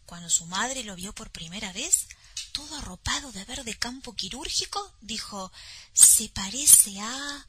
Cuando 0.06 0.28
su 0.28 0.44
madre 0.46 0.82
lo 0.82 0.96
vio 0.96 1.14
por 1.14 1.30
primera 1.30 1.72
vez, 1.72 2.08
todo 2.50 2.74
arropado 2.78 3.30
de 3.30 3.44
verde 3.44 3.78
campo 3.78 4.16
quirúrgico, 4.16 4.92
dijo 5.00 5.52
se 5.92 6.28
parece 6.30 6.98
a. 6.98 7.46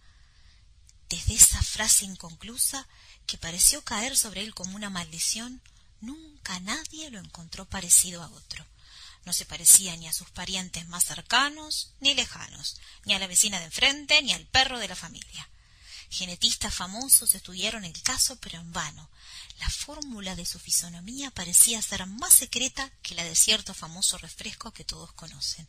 Desde 1.10 1.34
esa 1.34 1.60
frase 1.64 2.06
inconclusa, 2.06 2.88
que 3.26 3.40
pareció 3.40 3.84
caer 3.84 4.16
sobre 4.16 4.44
él 4.44 4.54
como 4.54 4.76
una 4.76 4.92
maldición, 4.92 5.64
nunca 6.02 6.60
nadie 6.60 7.10
lo 7.10 7.18
encontró 7.18 7.68
parecido 7.68 8.22
a 8.22 8.30
otro. 8.30 8.64
No 9.26 9.34
se 9.34 9.48
parecía 9.48 9.98
ni 9.98 10.08
a 10.08 10.14
sus 10.14 10.30
parientes 10.30 10.88
más 10.88 11.06
cercanos 11.06 11.96
ni 12.00 12.14
lejanos, 12.14 12.80
ni 13.06 13.16
a 13.16 13.20
la 13.20 13.26
vecina 13.26 13.58
de 13.58 13.66
enfrente, 13.66 14.22
ni 14.22 14.34
al 14.34 14.46
perro 14.46 14.78
de 14.78 14.88
la 14.88 14.96
familia. 14.96 15.50
Genetistas 16.10 16.74
famosos 16.74 17.36
estudiaron 17.36 17.86
el 17.86 18.02
caso, 18.02 18.36
pero 18.38 18.60
en 18.60 18.72
vano. 18.74 19.10
La 19.60 19.70
fórmula 19.70 20.36
de 20.36 20.46
su 20.46 20.60
fisonomía 20.60 21.30
parecía 21.32 21.82
ser 21.82 22.06
más 22.08 22.34
secreta 22.34 22.92
que 23.04 23.16
la 23.16 23.24
de 23.24 23.36
cierto 23.36 23.74
famoso 23.74 24.18
refresco 24.18 24.72
que 24.72 24.84
todos 24.84 25.12
conocen. 25.14 25.68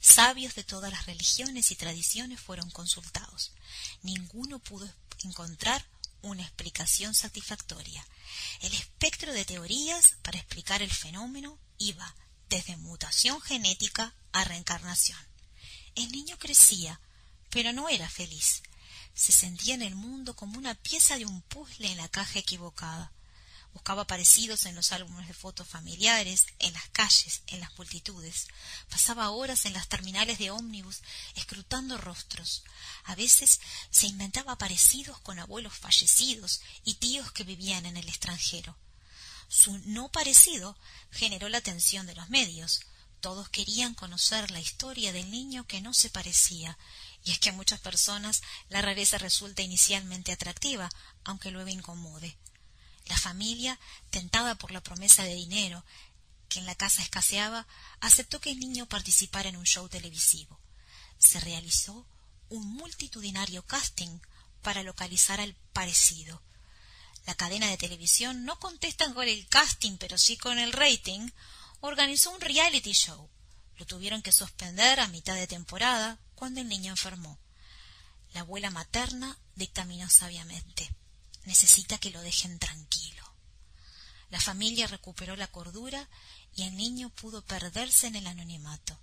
Sabios 0.00 0.54
de 0.54 0.64
todas 0.64 0.92
las 0.92 1.06
religiones 1.06 1.70
y 1.70 1.76
tradiciones 1.76 2.40
fueron 2.40 2.70
consultados. 2.70 3.52
Ninguno 4.02 4.58
pudo 4.58 4.92
encontrar 5.24 5.86
una 6.22 6.42
explicación 6.42 7.14
satisfactoria. 7.14 8.06
El 8.60 8.74
espectro 8.74 9.32
de 9.32 9.44
teorías 9.44 10.16
para 10.22 10.38
explicar 10.38 10.82
el 10.82 10.90
fenómeno 10.90 11.58
iba 11.78 12.14
desde 12.48 12.76
mutación 12.76 13.40
genética 13.40 14.14
a 14.32 14.44
reencarnación. 14.44 15.18
El 15.94 16.10
niño 16.12 16.38
crecía, 16.38 17.00
pero 17.50 17.72
no 17.72 17.88
era 17.88 18.08
feliz. 18.08 18.62
Se 19.16 19.32
sentía 19.32 19.74
en 19.74 19.80
el 19.80 19.94
mundo 19.94 20.36
como 20.36 20.58
una 20.58 20.74
pieza 20.74 21.16
de 21.16 21.24
un 21.24 21.40
puzzle 21.40 21.90
en 21.90 21.96
la 21.96 22.06
caja 22.06 22.38
equivocada. 22.38 23.12
Buscaba 23.72 24.06
parecidos 24.06 24.66
en 24.66 24.74
los 24.74 24.92
álbumes 24.92 25.26
de 25.26 25.32
fotos 25.32 25.66
familiares, 25.66 26.44
en 26.58 26.74
las 26.74 26.86
calles, 26.90 27.40
en 27.46 27.60
las 27.60 27.76
multitudes. 27.78 28.46
Pasaba 28.90 29.30
horas 29.30 29.64
en 29.64 29.72
las 29.72 29.88
terminales 29.88 30.38
de 30.38 30.50
ómnibus 30.50 31.00
escrutando 31.34 31.96
rostros. 31.96 32.62
A 33.04 33.14
veces 33.14 33.58
se 33.90 34.06
inventaba 34.06 34.58
parecidos 34.58 35.18
con 35.20 35.38
abuelos 35.38 35.72
fallecidos 35.72 36.60
y 36.84 36.94
tíos 36.96 37.32
que 37.32 37.44
vivían 37.44 37.86
en 37.86 37.96
el 37.96 38.08
extranjero. 38.10 38.76
Su 39.48 39.78
no 39.86 40.10
parecido 40.12 40.76
generó 41.10 41.48
la 41.48 41.58
atención 41.58 42.06
de 42.06 42.14
los 42.14 42.28
medios. 42.28 42.80
Todos 43.20 43.48
querían 43.48 43.94
conocer 43.94 44.50
la 44.50 44.60
historia 44.60 45.12
del 45.12 45.30
niño 45.30 45.66
que 45.66 45.80
no 45.80 45.94
se 45.94 46.10
parecía, 46.10 46.76
y 47.26 47.32
es 47.32 47.40
que 47.40 47.50
a 47.50 47.52
muchas 47.52 47.80
personas 47.80 48.40
la 48.68 48.80
rareza 48.80 49.18
resulta 49.18 49.60
inicialmente 49.60 50.30
atractiva, 50.30 50.88
aunque 51.24 51.50
luego 51.50 51.68
incomode. 51.68 52.38
La 53.06 53.18
familia, 53.18 53.80
tentada 54.10 54.54
por 54.54 54.70
la 54.70 54.80
promesa 54.80 55.24
de 55.24 55.34
dinero 55.34 55.84
que 56.48 56.60
en 56.60 56.66
la 56.66 56.76
casa 56.76 57.02
escaseaba, 57.02 57.66
aceptó 57.98 58.40
que 58.40 58.52
el 58.52 58.60
niño 58.60 58.86
participara 58.86 59.48
en 59.48 59.56
un 59.56 59.66
show 59.66 59.88
televisivo. 59.88 60.60
Se 61.18 61.40
realizó 61.40 62.06
un 62.48 62.64
multitudinario 62.74 63.66
casting 63.66 64.20
para 64.62 64.84
localizar 64.84 65.40
al 65.40 65.56
parecido. 65.72 66.40
La 67.26 67.34
cadena 67.34 67.66
de 67.66 67.76
televisión 67.76 68.44
no 68.44 68.60
contesta 68.60 69.12
con 69.12 69.26
el 69.26 69.48
casting, 69.48 69.96
pero 69.98 70.16
sí 70.16 70.36
con 70.36 70.60
el 70.60 70.72
rating, 70.72 71.28
organizó 71.80 72.30
un 72.30 72.40
reality 72.40 72.92
show. 72.92 73.28
Lo 73.78 73.84
tuvieron 73.84 74.22
que 74.22 74.30
suspender 74.30 75.00
a 75.00 75.08
mitad 75.08 75.34
de 75.34 75.48
temporada 75.48 76.20
cuando 76.36 76.60
el 76.60 76.68
niño 76.68 76.92
enfermó. 76.92 77.36
La 78.32 78.40
abuela 78.42 78.70
materna 78.70 79.36
dictaminó 79.56 80.08
sabiamente 80.08 80.94
necesita 81.46 81.96
que 81.98 82.10
lo 82.10 82.20
dejen 82.20 82.58
tranquilo. 82.58 83.24
La 84.30 84.40
familia 84.40 84.88
recuperó 84.88 85.36
la 85.36 85.46
cordura 85.46 86.08
y 86.54 86.64
el 86.64 86.76
niño 86.76 87.08
pudo 87.10 87.42
perderse 87.42 88.08
en 88.08 88.16
el 88.16 88.26
anonimato. 88.26 88.98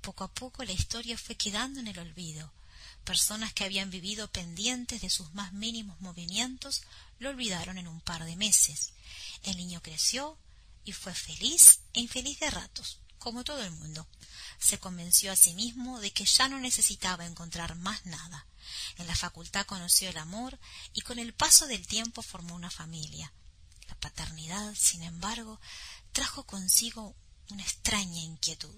Poco 0.00 0.24
a 0.24 0.32
poco 0.32 0.64
la 0.64 0.72
historia 0.72 1.16
fue 1.16 1.36
quedando 1.36 1.78
en 1.78 1.86
el 1.86 1.98
olvido. 1.98 2.52
Personas 3.04 3.52
que 3.52 3.64
habían 3.64 3.90
vivido 3.90 4.28
pendientes 4.28 5.02
de 5.02 5.10
sus 5.10 5.32
más 5.34 5.52
mínimos 5.52 6.00
movimientos 6.00 6.82
lo 7.18 7.28
olvidaron 7.30 7.78
en 7.78 7.86
un 7.86 8.00
par 8.00 8.24
de 8.24 8.36
meses. 8.36 8.94
El 9.42 9.56
niño 9.56 9.82
creció 9.82 10.38
y 10.84 10.92
fue 10.92 11.14
feliz 11.14 11.80
e 11.92 12.00
infeliz 12.00 12.40
de 12.40 12.50
ratos, 12.50 13.00
como 13.18 13.44
todo 13.44 13.62
el 13.62 13.70
mundo. 13.72 14.08
Se 14.62 14.78
convenció 14.78 15.32
a 15.32 15.36
sí 15.36 15.54
mismo 15.54 16.00
de 16.00 16.12
que 16.12 16.24
ya 16.24 16.48
no 16.48 16.60
necesitaba 16.60 17.26
encontrar 17.26 17.74
más 17.74 18.06
nada. 18.06 18.46
En 18.96 19.06
la 19.06 19.16
facultad 19.16 19.66
conoció 19.66 20.08
el 20.08 20.18
amor 20.18 20.58
y 20.94 21.00
con 21.00 21.18
el 21.18 21.34
paso 21.34 21.66
del 21.66 21.86
tiempo 21.86 22.22
formó 22.22 22.54
una 22.54 22.70
familia. 22.70 23.32
La 23.88 23.96
paternidad, 23.96 24.74
sin 24.74 25.02
embargo, 25.02 25.60
trajo 26.12 26.44
consigo 26.44 27.16
una 27.50 27.62
extraña 27.62 28.20
inquietud, 28.20 28.74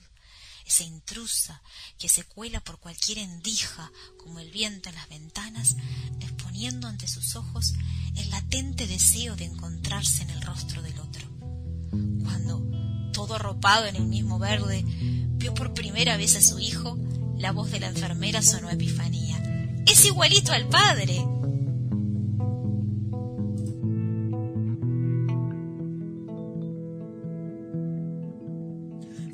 esa 0.66 0.85
intrusa 0.85 1.62
que 1.98 2.09
se 2.09 2.24
cuela 2.24 2.61
por 2.61 2.78
cualquier 2.78 3.19
endija 3.19 3.93
como 4.16 4.40
el 4.40 4.51
viento 4.51 4.89
en 4.89 4.94
las 4.94 5.09
ventanas, 5.09 5.77
exponiendo 6.20 6.89
ante 6.89 7.06
sus 7.06 7.36
ojos 7.36 7.74
el 8.16 8.31
latente 8.31 8.86
deseo 8.86 9.36
de 9.36 9.44
encontrarse 9.44 10.23
en 10.23 10.31
el 10.31 10.40
rostro 10.40 10.81
del 10.82 10.98
otro. 10.98 11.28
Cuando, 12.24 13.12
todo 13.12 13.35
arropado 13.35 13.86
en 13.86 13.97
el 13.97 14.06
mismo 14.06 14.39
verde, 14.39 14.85
vio 15.45 15.53
por 15.53 15.75
primera 15.75 16.16
vez 16.16 16.37
a 16.37 16.41
su 16.41 16.59
hijo, 16.59 16.97
la 17.37 17.53
voz 17.53 17.71
de 17.71 17.79
la 17.79 17.89
enfermera 17.89 18.41
sonó 18.41 18.71
epifanía. 18.71 19.37
Es 19.87 20.07
igualito 20.07 20.53
al 20.53 20.66
padre. 20.69 21.16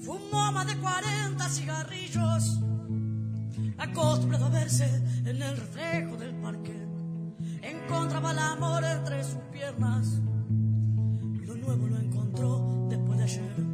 Fumó 0.02 0.50
más 0.50 0.66
de 0.66 0.76
40 0.78 1.48
cigarrillos, 1.48 2.58
acostumbrado 3.78 4.46
a 4.46 4.48
verse 4.48 4.86
en 5.24 5.40
el 5.40 5.56
reflejo 5.56 6.16
del 6.16 6.34
parque. 6.40 6.74
Encontraba 7.62 8.32
el 8.32 8.38
amor 8.40 8.82
entre 8.82 9.22
sus 9.22 9.38
piernas, 9.52 10.08
lo 11.46 11.54
nuevo 11.54 11.86
lo 11.86 11.96
encontró 11.98 12.88
después 12.90 13.16
de 13.16 13.24
ayer. 13.24 13.69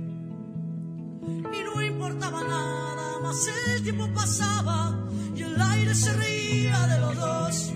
Y 1.27 1.65
no 1.65 1.83
importaba 1.83 2.43
nada 2.43 3.21
más, 3.21 3.49
el 3.69 3.83
tiempo 3.83 4.09
pasaba 4.15 5.09
y 5.35 5.43
el 5.43 5.61
aire 5.61 5.95
se 5.95 6.13
reía 6.13 6.87
de 6.87 7.01
los 7.01 7.17
dos. 7.17 7.73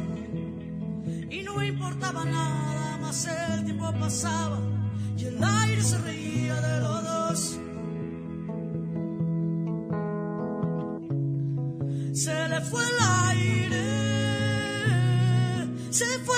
Y 1.30 1.42
no 1.42 1.62
importaba 1.62 2.24
nada 2.24 2.98
más, 2.98 3.26
el 3.26 3.64
tiempo 3.64 3.92
pasaba 3.98 4.58
y 5.16 5.24
el 5.24 5.42
aire 5.42 5.82
se 5.82 5.98
reía 5.98 6.54
de 6.60 6.80
los 6.80 7.04
dos. 7.04 7.58
Se 12.12 12.48
le 12.48 12.60
fue 12.60 12.82
el 12.84 12.98
aire, 13.30 13.84
se 15.90 16.06
fue 16.24 16.29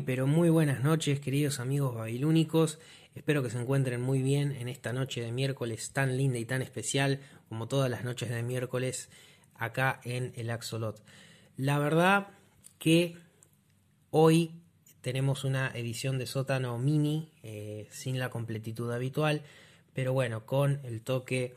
Pero 0.00 0.26
muy 0.26 0.48
buenas 0.48 0.82
noches 0.82 1.20
queridos 1.20 1.60
amigos 1.60 1.94
babilónicos, 1.94 2.80
espero 3.14 3.42
que 3.44 3.50
se 3.50 3.60
encuentren 3.60 4.00
muy 4.00 4.22
bien 4.22 4.52
en 4.52 4.66
esta 4.66 4.92
noche 4.92 5.20
de 5.20 5.30
miércoles 5.30 5.92
tan 5.92 6.16
linda 6.16 6.38
y 6.38 6.44
tan 6.44 6.62
especial 6.62 7.20
como 7.48 7.68
todas 7.68 7.88
las 7.88 8.02
noches 8.02 8.30
de 8.30 8.42
miércoles 8.42 9.08
acá 9.54 10.00
en 10.02 10.32
el 10.34 10.50
Axolot. 10.50 11.00
La 11.56 11.78
verdad 11.78 12.28
que 12.78 13.16
hoy 14.10 14.50
tenemos 15.00 15.44
una 15.44 15.70
edición 15.74 16.18
de 16.18 16.26
sótano 16.26 16.76
mini 16.78 17.30
eh, 17.44 17.86
sin 17.90 18.18
la 18.18 18.30
completitud 18.30 18.90
habitual, 18.90 19.42
pero 19.92 20.12
bueno, 20.12 20.44
con 20.44 20.80
el 20.82 21.02
toque 21.02 21.54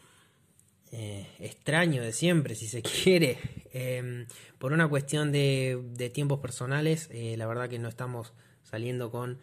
eh, 0.92 1.28
extraño 1.40 2.02
de 2.02 2.14
siempre, 2.14 2.56
si 2.56 2.68
se 2.68 2.82
quiere. 3.04 3.38
Eh, 3.74 4.26
por 4.58 4.74
una 4.74 4.88
cuestión 4.88 5.32
de, 5.32 6.12
tiempos 6.14 6.40
personales, 6.40 7.10
eh, 7.12 7.36
la 7.38 7.46
verdad 7.46 7.70
que 7.70 7.80
no 7.80 7.90
estamos 7.90 8.34
saliendo 8.64 9.12
con 9.12 9.38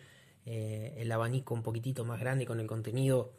eh, 0.47 0.95
el 0.99 1.12
abanico 1.12 1.55
un 1.55 1.62
poquitito 1.62 2.05
más 2.05 2.19
grande, 2.19 2.47
con 2.47 2.59
el 2.61 2.66
contenido 2.66 3.33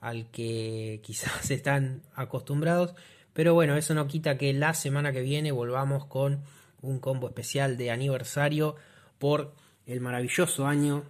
al 0.00 0.30
que 0.30 1.00
quizás 1.04 1.50
están 1.50 2.02
acostumbrados. 2.14 2.94
Pero 3.32 3.54
bueno, 3.54 3.76
eso 3.76 3.94
no 3.94 4.06
quita 4.06 4.38
que 4.38 4.52
la 4.52 4.74
semana 4.74 5.12
que 5.12 5.22
viene 5.22 5.52
volvamos 5.52 6.06
con 6.06 6.42
un 6.82 7.00
combo 7.00 7.28
especial 7.28 7.76
de 7.76 7.90
aniversario 7.90 8.76
por 9.18 9.54
el 9.86 10.00
maravilloso 10.00 10.66
año 10.66 11.04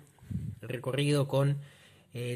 recorrido 0.60 1.28
con 1.28 1.58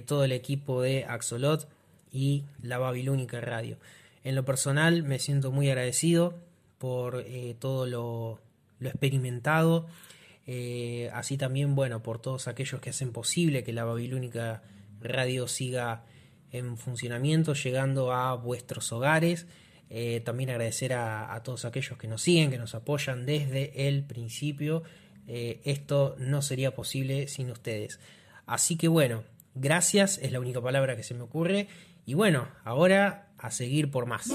todo 0.07 0.24
el 0.24 0.33
equipo 0.33 0.81
de 0.83 1.05
Axolot 1.05 1.69
y 2.13 2.45
la 2.63 2.79
Babilónica 2.79 3.41
Radio. 3.41 3.79
En 4.23 4.35
lo 4.35 4.45
personal 4.45 5.03
me 5.03 5.19
siento 5.19 5.51
muy 5.51 5.69
agradecido 5.69 6.35
por 6.79 7.25
eh, 7.27 7.57
todo 7.59 7.87
lo, 7.87 8.41
lo 8.79 8.89
experimentado, 8.89 9.87
eh, 10.47 11.11
así 11.13 11.37
también, 11.37 11.75
bueno, 11.75 12.03
por 12.03 12.21
todos 12.21 12.49
aquellos 12.49 12.81
que 12.81 12.91
hacen 12.91 13.13
posible 13.13 13.65
que 13.65 13.73
la 13.73 13.85
Babilónica 13.85 14.63
Radio 15.01 15.49
siga 15.49 16.05
en 16.51 16.77
funcionamiento, 16.77 17.55
llegando 17.55 18.13
a 18.13 18.35
vuestros 18.35 18.93
hogares. 18.93 19.47
Eh, 19.91 20.21
también 20.25 20.51
agradecer 20.51 20.93
a, 20.95 21.35
a 21.35 21.43
todos 21.43 21.65
aquellos 21.65 21.99
que 21.99 22.09
nos 22.09 22.23
siguen, 22.23 22.51
que 22.51 22.59
nos 22.59 22.75
apoyan 22.75 23.27
desde 23.27 23.89
el 23.89 24.05
principio. 24.05 24.83
Esto 25.25 26.17
no 26.19 26.43
sería 26.43 26.75
posible 26.75 27.29
sin 27.29 27.51
ustedes. 27.51 28.01
Así 28.45 28.77
que 28.77 28.89
bueno, 28.89 29.23
gracias 29.55 30.19
es 30.19 30.33
la 30.33 30.41
única 30.41 30.61
palabra 30.61 30.97
que 30.97 31.05
se 31.05 31.15
me 31.15 31.23
ocurre. 31.23 31.69
Y 32.05 32.15
bueno, 32.15 32.49
ahora 32.65 33.33
a 33.39 33.51
seguir 33.51 33.91
por 33.91 34.07
más. 34.07 34.29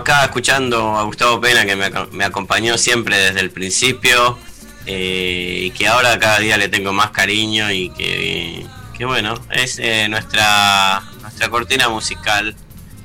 Acá 0.00 0.24
escuchando 0.24 0.96
a 0.98 1.02
Gustavo 1.04 1.40
Pena 1.40 1.64
que 1.64 1.76
me, 1.76 1.86
aco- 1.86 2.08
me 2.12 2.24
acompañó 2.24 2.76
siempre 2.78 3.16
desde 3.16 3.40
el 3.40 3.50
principio 3.50 4.38
eh, 4.86 5.62
y 5.66 5.70
que 5.70 5.88
ahora 5.88 6.18
cada 6.18 6.38
día 6.38 6.56
le 6.56 6.68
tengo 6.68 6.92
más 6.92 7.10
cariño 7.10 7.70
y 7.70 7.90
que, 7.90 8.66
que 8.96 9.04
bueno, 9.04 9.34
es 9.50 9.78
eh, 9.78 10.08
nuestra, 10.08 11.02
nuestra 11.22 11.48
cortina 11.48 11.88
musical, 11.88 12.56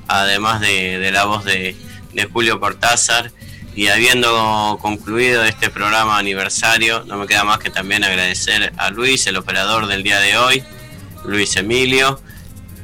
además 0.08 0.60
de, 0.60 0.98
de 0.98 1.10
la 1.12 1.24
voz 1.24 1.44
de, 1.44 1.76
de 2.12 2.24
Julio 2.26 2.58
Cortázar. 2.60 3.30
Y 3.74 3.88
habiendo 3.88 4.78
concluido 4.80 5.44
este 5.44 5.68
programa 5.68 6.16
aniversario, 6.16 7.04
no 7.04 7.18
me 7.18 7.26
queda 7.26 7.44
más 7.44 7.58
que 7.58 7.68
también 7.68 8.04
agradecer 8.04 8.72
a 8.78 8.88
Luis, 8.90 9.26
el 9.26 9.36
operador 9.36 9.86
del 9.86 10.02
día 10.02 10.18
de 10.18 10.38
hoy, 10.38 10.64
Luis 11.26 11.54
Emilio, 11.56 12.18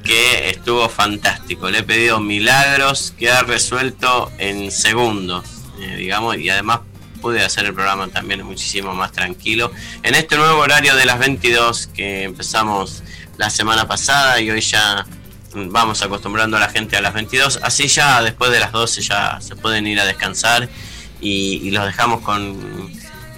que 0.02 0.50
estuvo 0.50 0.88
fantástico. 0.88 1.70
Le 1.70 1.78
he 1.78 1.82
pedido 1.82 2.20
milagros 2.20 3.14
que 3.18 3.30
ha 3.30 3.42
resuelto 3.42 4.30
en 4.38 4.70
segundos, 4.70 5.44
eh, 5.80 5.96
digamos, 5.96 6.36
y 6.38 6.50
además 6.50 6.80
pude 7.20 7.42
hacer 7.42 7.66
el 7.66 7.74
programa 7.74 8.08
también 8.08 8.44
muchísimo 8.44 8.94
más 8.94 9.12
tranquilo. 9.12 9.70
En 10.02 10.14
este 10.14 10.36
nuevo 10.36 10.60
horario 10.60 10.96
de 10.96 11.06
las 11.06 11.18
22 11.18 11.88
que 11.88 12.24
empezamos 12.24 13.02
la 13.38 13.48
semana 13.48 13.86
pasada 13.86 14.40
y 14.40 14.50
hoy 14.50 14.60
ya 14.60 15.06
vamos 15.54 16.02
acostumbrando 16.02 16.56
a 16.56 16.60
la 16.60 16.68
gente 16.68 16.96
a 16.96 17.00
las 17.00 17.14
22, 17.14 17.60
así 17.62 17.86
ya 17.86 18.22
después 18.22 18.50
de 18.50 18.58
las 18.58 18.72
12 18.72 19.02
ya 19.02 19.38
se 19.40 19.54
pueden 19.54 19.86
ir 19.86 20.00
a 20.00 20.04
descansar 20.04 20.68
y 21.20 21.70
los 21.70 21.84
dejamos 21.84 22.22
con 22.22 22.90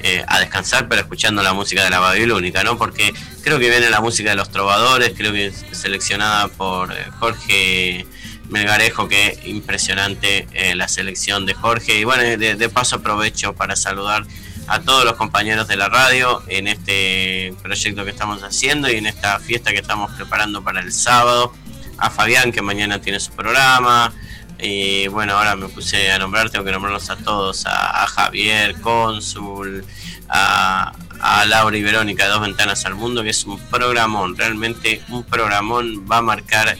eh, 0.06 0.22
a 0.28 0.38
descansar, 0.38 0.86
pero 0.86 1.00
escuchando 1.00 1.42
la 1.42 1.54
música 1.54 1.82
de 1.82 1.88
la 1.88 1.98
Babilónica, 1.98 2.62
¿no? 2.62 2.76
Porque 2.76 3.14
creo 3.42 3.58
que 3.58 3.70
viene 3.70 3.88
la 3.88 4.02
música 4.02 4.28
de 4.28 4.36
los 4.36 4.50
trovadores, 4.50 5.14
creo 5.16 5.32
que 5.32 5.46
es 5.46 5.64
seleccionada 5.72 6.48
por 6.48 6.92
eh, 6.92 7.06
Jorge 7.18 8.04
Melgarejo, 8.50 9.08
que 9.08 9.40
impresionante 9.46 10.46
eh, 10.52 10.74
la 10.74 10.88
selección 10.88 11.46
de 11.46 11.54
Jorge. 11.54 11.98
Y 11.98 12.04
bueno, 12.04 12.22
de, 12.22 12.36
de 12.36 12.68
paso 12.68 12.96
aprovecho 12.96 13.54
para 13.54 13.76
saludar 13.76 14.26
a 14.66 14.82
todos 14.82 15.06
los 15.06 15.14
compañeros 15.14 15.68
de 15.68 15.76
la 15.76 15.88
radio 15.88 16.42
en 16.48 16.68
este 16.68 17.54
proyecto 17.62 18.04
que 18.04 18.10
estamos 18.10 18.42
haciendo 18.42 18.90
y 18.90 18.96
en 18.96 19.06
esta 19.06 19.38
fiesta 19.38 19.72
que 19.72 19.78
estamos 19.78 20.12
preparando 20.12 20.62
para 20.62 20.80
el 20.82 20.92
sábado. 20.92 21.54
A 21.96 22.10
Fabián, 22.10 22.52
que 22.52 22.60
mañana 22.60 23.00
tiene 23.00 23.20
su 23.20 23.32
programa. 23.32 24.12
Y 24.60 25.08
bueno, 25.08 25.36
ahora 25.36 25.56
me 25.56 25.68
puse 25.68 26.10
a 26.10 26.18
nombrar, 26.18 26.50
tengo 26.50 26.64
que 26.64 26.72
nombrarlos 26.72 27.10
a 27.10 27.16
todos, 27.16 27.64
a, 27.66 28.06
Javier, 28.06 28.80
Cónsul, 28.80 29.84
a, 30.28 30.92
a 31.20 31.44
Laura 31.46 31.76
y 31.76 31.82
Verónica, 31.82 32.28
Dos 32.28 32.40
Ventanas 32.40 32.84
al 32.86 32.94
Mundo, 32.94 33.22
que 33.22 33.30
es 33.30 33.44
un 33.44 33.58
programón, 33.58 34.36
realmente 34.36 35.02
un 35.08 35.24
programón, 35.24 36.06
va 36.10 36.18
a 36.18 36.22
marcar 36.22 36.76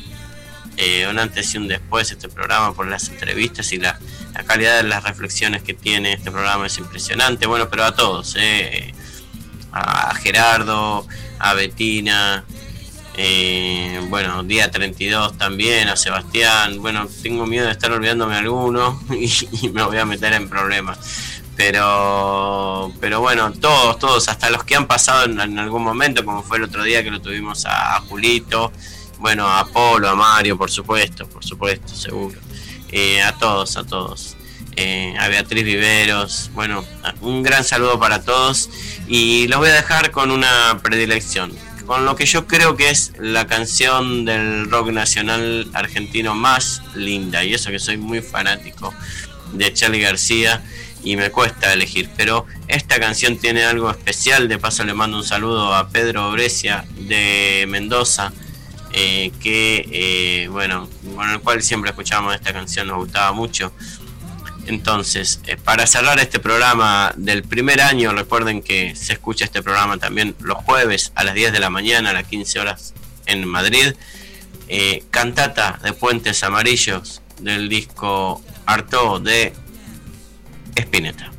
eh, 0.77 1.07
un 1.09 1.19
antes 1.19 1.55
y 1.55 1.59
un 1.59 1.69
después 1.69 2.11
este 2.11 2.29
programa 2.29 2.75
por 2.75 2.89
las 2.89 3.09
entrevistas 3.09 3.73
y 3.73 3.79
la, 3.79 3.99
la 4.35 4.43
calidad 4.43 4.79
de 4.79 4.83
las 4.83 5.05
reflexiones 5.05 5.63
que 5.63 5.73
tiene 5.73 6.15
este 6.15 6.33
programa 6.33 6.67
es 6.67 6.79
impresionante, 6.79 7.47
bueno, 7.47 7.69
pero 7.69 7.85
a 7.85 7.95
todos, 7.95 8.35
eh, 8.39 8.93
a 9.73 10.15
Gerardo, 10.15 11.07
a 11.39 11.55
Betina, 11.55 12.45
eh, 13.17 14.01
bueno, 14.09 14.43
día 14.43 14.71
32 14.71 15.39
también, 15.39 15.89
a 15.89 15.97
Sebastián. 15.97 16.81
Bueno, 16.81 17.09
tengo 17.23 17.47
miedo 17.47 17.67
de 17.67 17.73
estar 17.73 17.93
olvidándome 17.93 18.37
alguno 18.37 19.01
y, 19.11 19.69
me 19.69 19.83
voy 19.83 19.99
a 19.99 20.05
meter 20.05 20.33
en 20.33 20.49
problemas. 20.49 20.99
Pero, 21.57 22.93
pero 23.01 23.21
bueno, 23.21 23.53
todos, 23.53 23.99
todos, 23.99 24.29
hasta 24.29 24.51
los 24.51 24.65
que 24.65 24.75
han 24.75 24.89
pasado 24.89 25.25
en, 25.25 25.59
algún 25.59 25.85
momento, 25.85 26.25
como 26.25 26.43
fue 26.43 26.57
el 26.59 26.65
otro 26.65 26.83
día 26.83 27.05
que 27.05 27.13
lo 27.13 27.21
tuvimos 27.21 27.65
a, 27.65 27.97
a 27.97 28.01
Julito, 28.01 28.73
bueno, 29.19 29.49
a 29.49 29.65
Polo, 29.67 30.09
a 30.09 30.17
Mario, 30.17 30.59
por 30.59 30.71
supuesto, 30.71 31.29
por 31.29 31.45
supuesto, 31.45 31.95
seguro. 31.95 32.41
Eh, 32.91 33.23
a 33.23 33.33
todos, 33.33 33.77
a 33.77 33.85
todos. 33.85 34.37
Eh, 34.77 35.15
a 35.19 35.29
Beatriz 35.29 35.65
Viveros, 35.65 36.51
bueno, 36.55 36.85
un 37.21 37.43
gran 37.43 37.65
saludo 37.65 37.99
para 37.99 38.23
todos 38.23 38.69
y 39.07 39.47
los 39.47 39.61
voy 39.61 39.69
a 39.69 39.73
dejar 39.73 40.11
con 40.11 40.33
una 40.33 40.81
predilección, 40.83 41.53
con 41.87 42.05
lo 42.05 42.17
que 42.17 42.27
yo 42.27 42.47
creo 42.47 42.77
que 42.77 42.91
es 42.91 43.13
la 43.19 43.47
canción 43.47 44.25
del 44.25 44.71
rock 44.71 44.91
nacional 44.91 45.69
argentino 45.75 46.35
más 46.35 46.83
linda, 46.95 47.45
y 47.45 47.55
eso 47.55 47.71
que 47.71 47.79
soy 47.79 47.97
muy 47.97 48.23
fanático 48.23 48.95
de 49.53 49.73
Charlie 49.73 50.01
García 50.01 50.63
y 51.03 51.17
me 51.17 51.31
cuesta 51.31 51.73
elegir, 51.73 52.09
pero 52.17 52.47
esta 52.67 52.99
canción 52.99 53.37
tiene 53.37 53.65
algo 53.65 53.91
especial, 53.91 54.49
de 54.49 54.59
paso 54.59 54.85
le 54.85 54.95
mando 54.95 55.19
un 55.19 55.25
saludo 55.25 55.75
a 55.75 55.89
Pedro 55.89 56.33
Brescia 56.33 56.87
de 56.97 57.67
Mendoza, 57.69 58.33
eh, 58.93 59.33
que 59.41 59.89
eh, 59.93 60.49
bueno, 60.49 60.89
con 61.15 61.29
el 61.29 61.41
cual 61.41 61.63
siempre 61.63 61.91
escuchábamos 61.91 62.35
esta 62.35 62.53
canción, 62.53 62.87
nos 62.87 62.97
gustaba 62.99 63.33
mucho. 63.33 63.73
Entonces, 64.67 65.41
eh, 65.47 65.57
para 65.57 65.87
cerrar 65.87 66.19
este 66.19 66.39
programa 66.39 67.13
del 67.17 67.43
primer 67.43 67.81
año, 67.81 68.13
recuerden 68.13 68.63
que 68.63 68.97
se 68.97 69.13
escucha 69.13 69.45
este 69.45 69.63
programa 69.63 69.99
también 69.99 70.35
los 70.41 70.59
jueves 70.59 71.13
a 71.15 71.25
las 71.25 71.35
10 71.35 71.53
de 71.53 71.61
la 71.61 71.71
mañana, 71.71 72.11
a 72.11 72.13
las 72.15 72.25
15 72.25 72.61
horas 72.61 72.95
en 73.27 73.47
Madrid. 73.47 73.95
Eh, 74.69 75.05
cantata 75.11 75.79
de 75.83 75.93
Puentes 75.93 76.43
Amarillos 76.43 77.21
del 77.41 77.69
disco 77.69 78.43
Arto 78.65 79.21
de 79.21 79.53
Spinetta. 80.75 81.34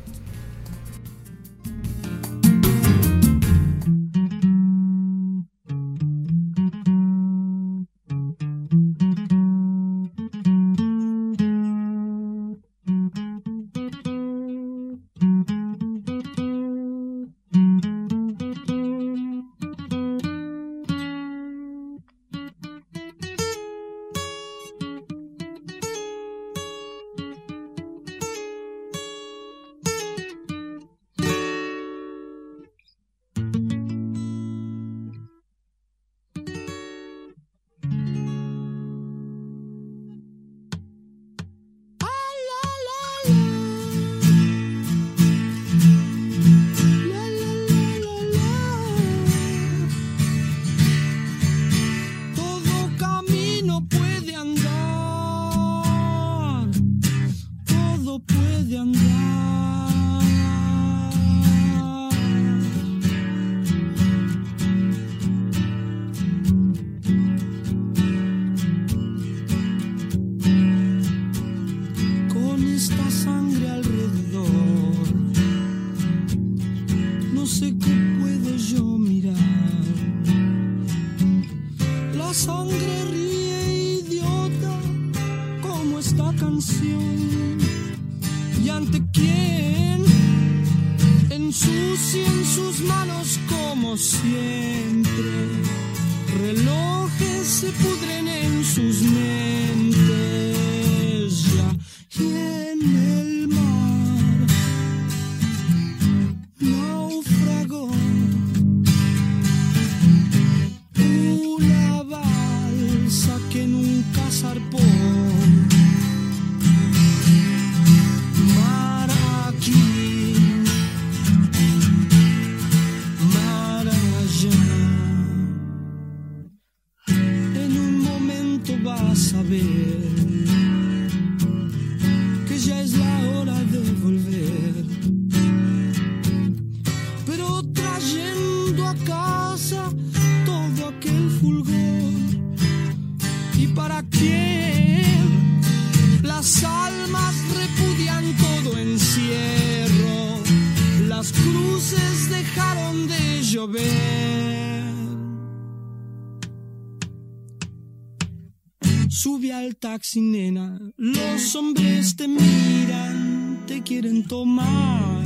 Sube 159.16 159.50
al 159.50 159.76
taxi, 159.76 160.20
nena. 160.20 160.78
Los 160.98 161.56
hombres 161.56 162.16
te 162.16 162.28
miran, 162.28 163.62
te 163.66 163.82
quieren 163.82 164.28
tomar. 164.28 165.24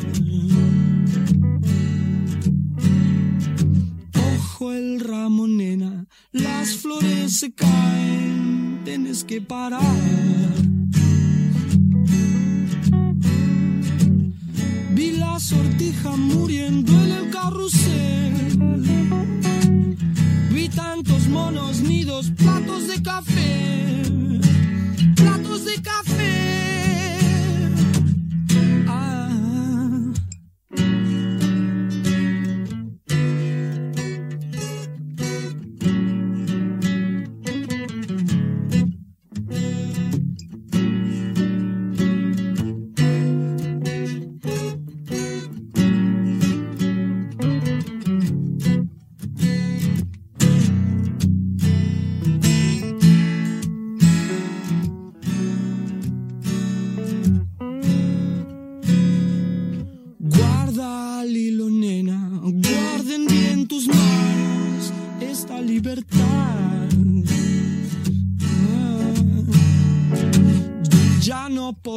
Ojo 4.37 4.73
el 4.73 5.01
ramo, 5.01 5.49
nena. 5.49 6.07
Las 6.31 6.77
flores 6.77 7.39
se 7.41 7.53
caen, 7.53 8.81
tienes 8.85 9.25
que 9.25 9.41
parar. 9.41 9.83
Vi 14.95 15.11
la 15.19 15.41
sortija 15.41 16.15
muriendo 16.17 16.93
en 16.93 17.11
el 17.11 17.31
carrusel 17.31 18.21
tantos 20.71 21.27
monos, 21.29 21.81
nidos, 21.81 22.31
platos 22.37 22.89
de 22.89 23.03
café, 23.03 24.03
platos 25.17 25.65
de 25.65 25.81
café. 25.83 26.80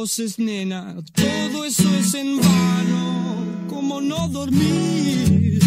voces, 0.04 0.38
nena, 0.38 0.96
todo 1.14 1.64
eso 1.64 1.88
es 1.98 2.12
en 2.12 2.38
vano, 2.38 3.66
como 3.70 4.02
no 4.02 4.28
dormir. 4.28 5.58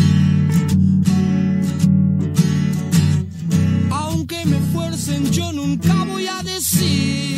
Aunque 3.89 4.45
me 4.45 4.59
fuercen, 4.71 5.31
yo 5.31 5.51
nunca 5.51 6.05
voy 6.05 6.27
a 6.27 6.43
decir. 6.43 7.36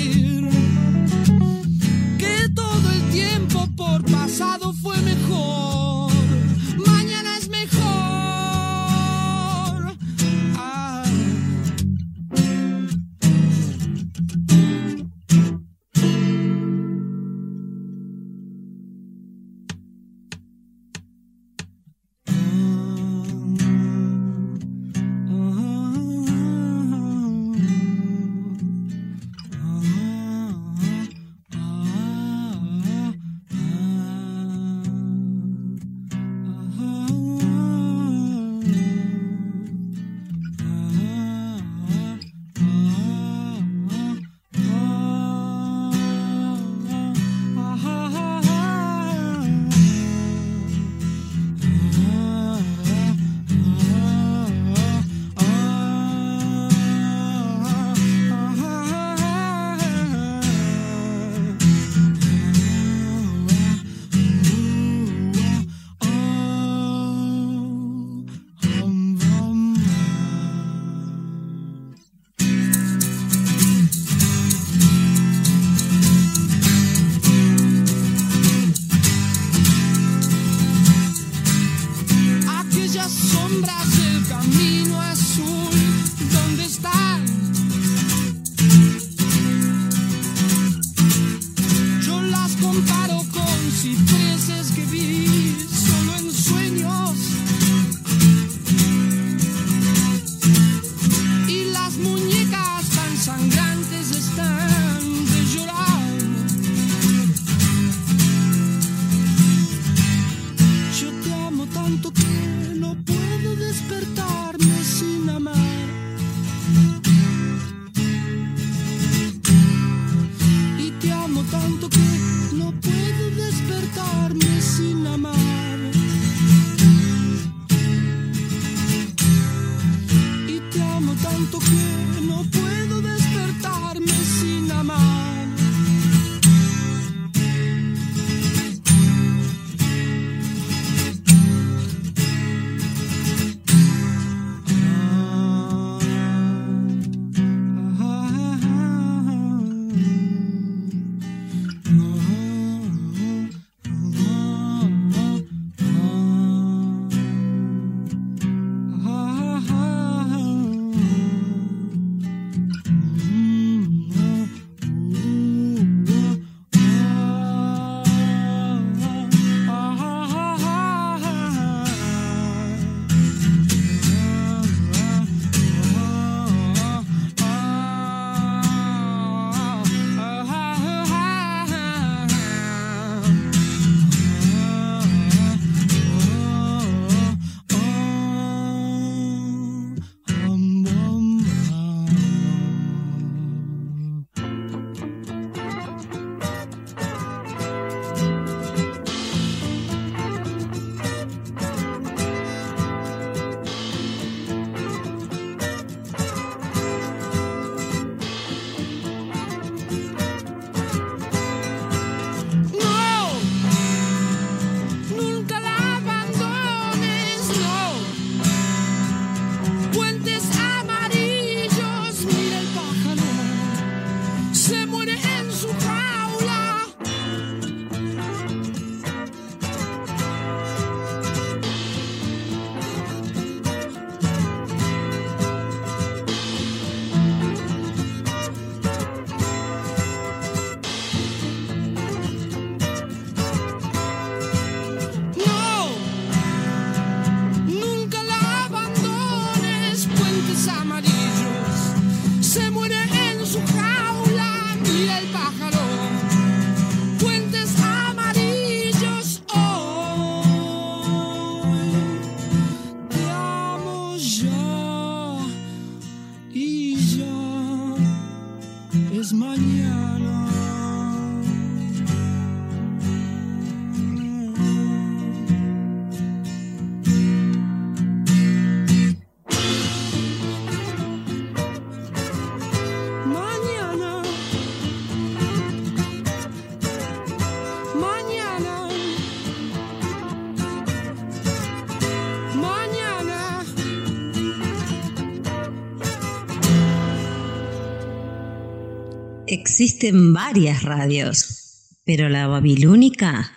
Existen 299.82 300.34
varias 300.34 300.84
radios, 300.84 301.96
pero 302.04 302.28
la 302.28 302.48
babilónica 302.48 303.54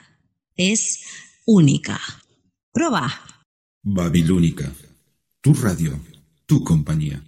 es 0.54 1.00
única. 1.46 2.00
Proba. 2.72 3.12
Babilónica, 3.82 4.72
tu 5.40 5.52
radio, 5.52 5.98
tu 6.46 6.62
compañía. 6.62 7.20